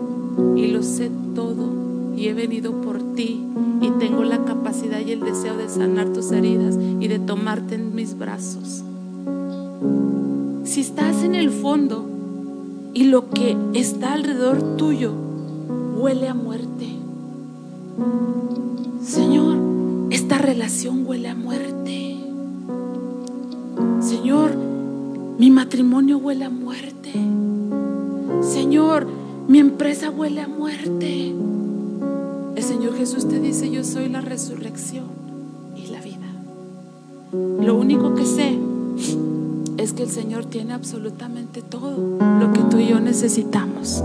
y 0.56 0.68
lo 0.68 0.82
sé 0.82 1.10
todo 1.34 1.68
y 2.16 2.28
he 2.28 2.32
venido 2.34 2.80
por 2.80 3.14
ti 3.14 3.44
y 3.82 3.90
tengo 3.98 4.24
la 4.24 4.42
capacidad 4.44 5.00
y 5.00 5.12
el 5.12 5.20
deseo 5.20 5.54
de 5.58 5.68
sanar 5.68 6.08
tus 6.14 6.32
heridas 6.32 6.78
y 7.00 7.06
de 7.06 7.18
tomarte 7.18 7.74
en 7.74 7.94
mis 7.94 8.16
brazos. 8.16 8.84
Si 10.64 10.80
estás 10.80 11.22
en 11.22 11.34
el 11.34 11.50
fondo 11.50 12.06
y 12.94 13.04
lo 13.04 13.28
que 13.28 13.54
está 13.74 14.14
alrededor 14.14 14.76
tuyo 14.78 15.12
huele 15.98 16.28
a 16.28 16.34
muerte, 16.34 16.88
esta 20.24 20.38
relación 20.38 21.04
huele 21.06 21.28
a 21.28 21.34
muerte. 21.34 22.16
Señor, 24.00 24.56
mi 25.38 25.50
matrimonio 25.50 26.16
huele 26.16 26.46
a 26.46 26.50
muerte. 26.50 27.12
Señor, 28.40 29.06
mi 29.48 29.58
empresa 29.58 30.08
huele 30.08 30.40
a 30.40 30.48
muerte. 30.48 31.34
El 32.56 32.62
Señor 32.62 32.96
Jesús 32.96 33.28
te 33.28 33.38
dice, 33.38 33.70
yo 33.70 33.84
soy 33.84 34.08
la 34.08 34.22
resurrección 34.22 35.04
y 35.76 35.88
la 35.88 36.00
vida. 36.00 36.32
Lo 37.62 37.74
único 37.74 38.14
que 38.14 38.24
sé 38.24 38.58
es 39.76 39.92
que 39.92 40.04
el 40.04 40.10
Señor 40.10 40.46
tiene 40.46 40.72
absolutamente 40.72 41.60
todo 41.60 42.18
lo 42.40 42.50
que 42.54 42.60
tú 42.70 42.78
y 42.78 42.88
yo 42.88 42.98
necesitamos. 42.98 44.02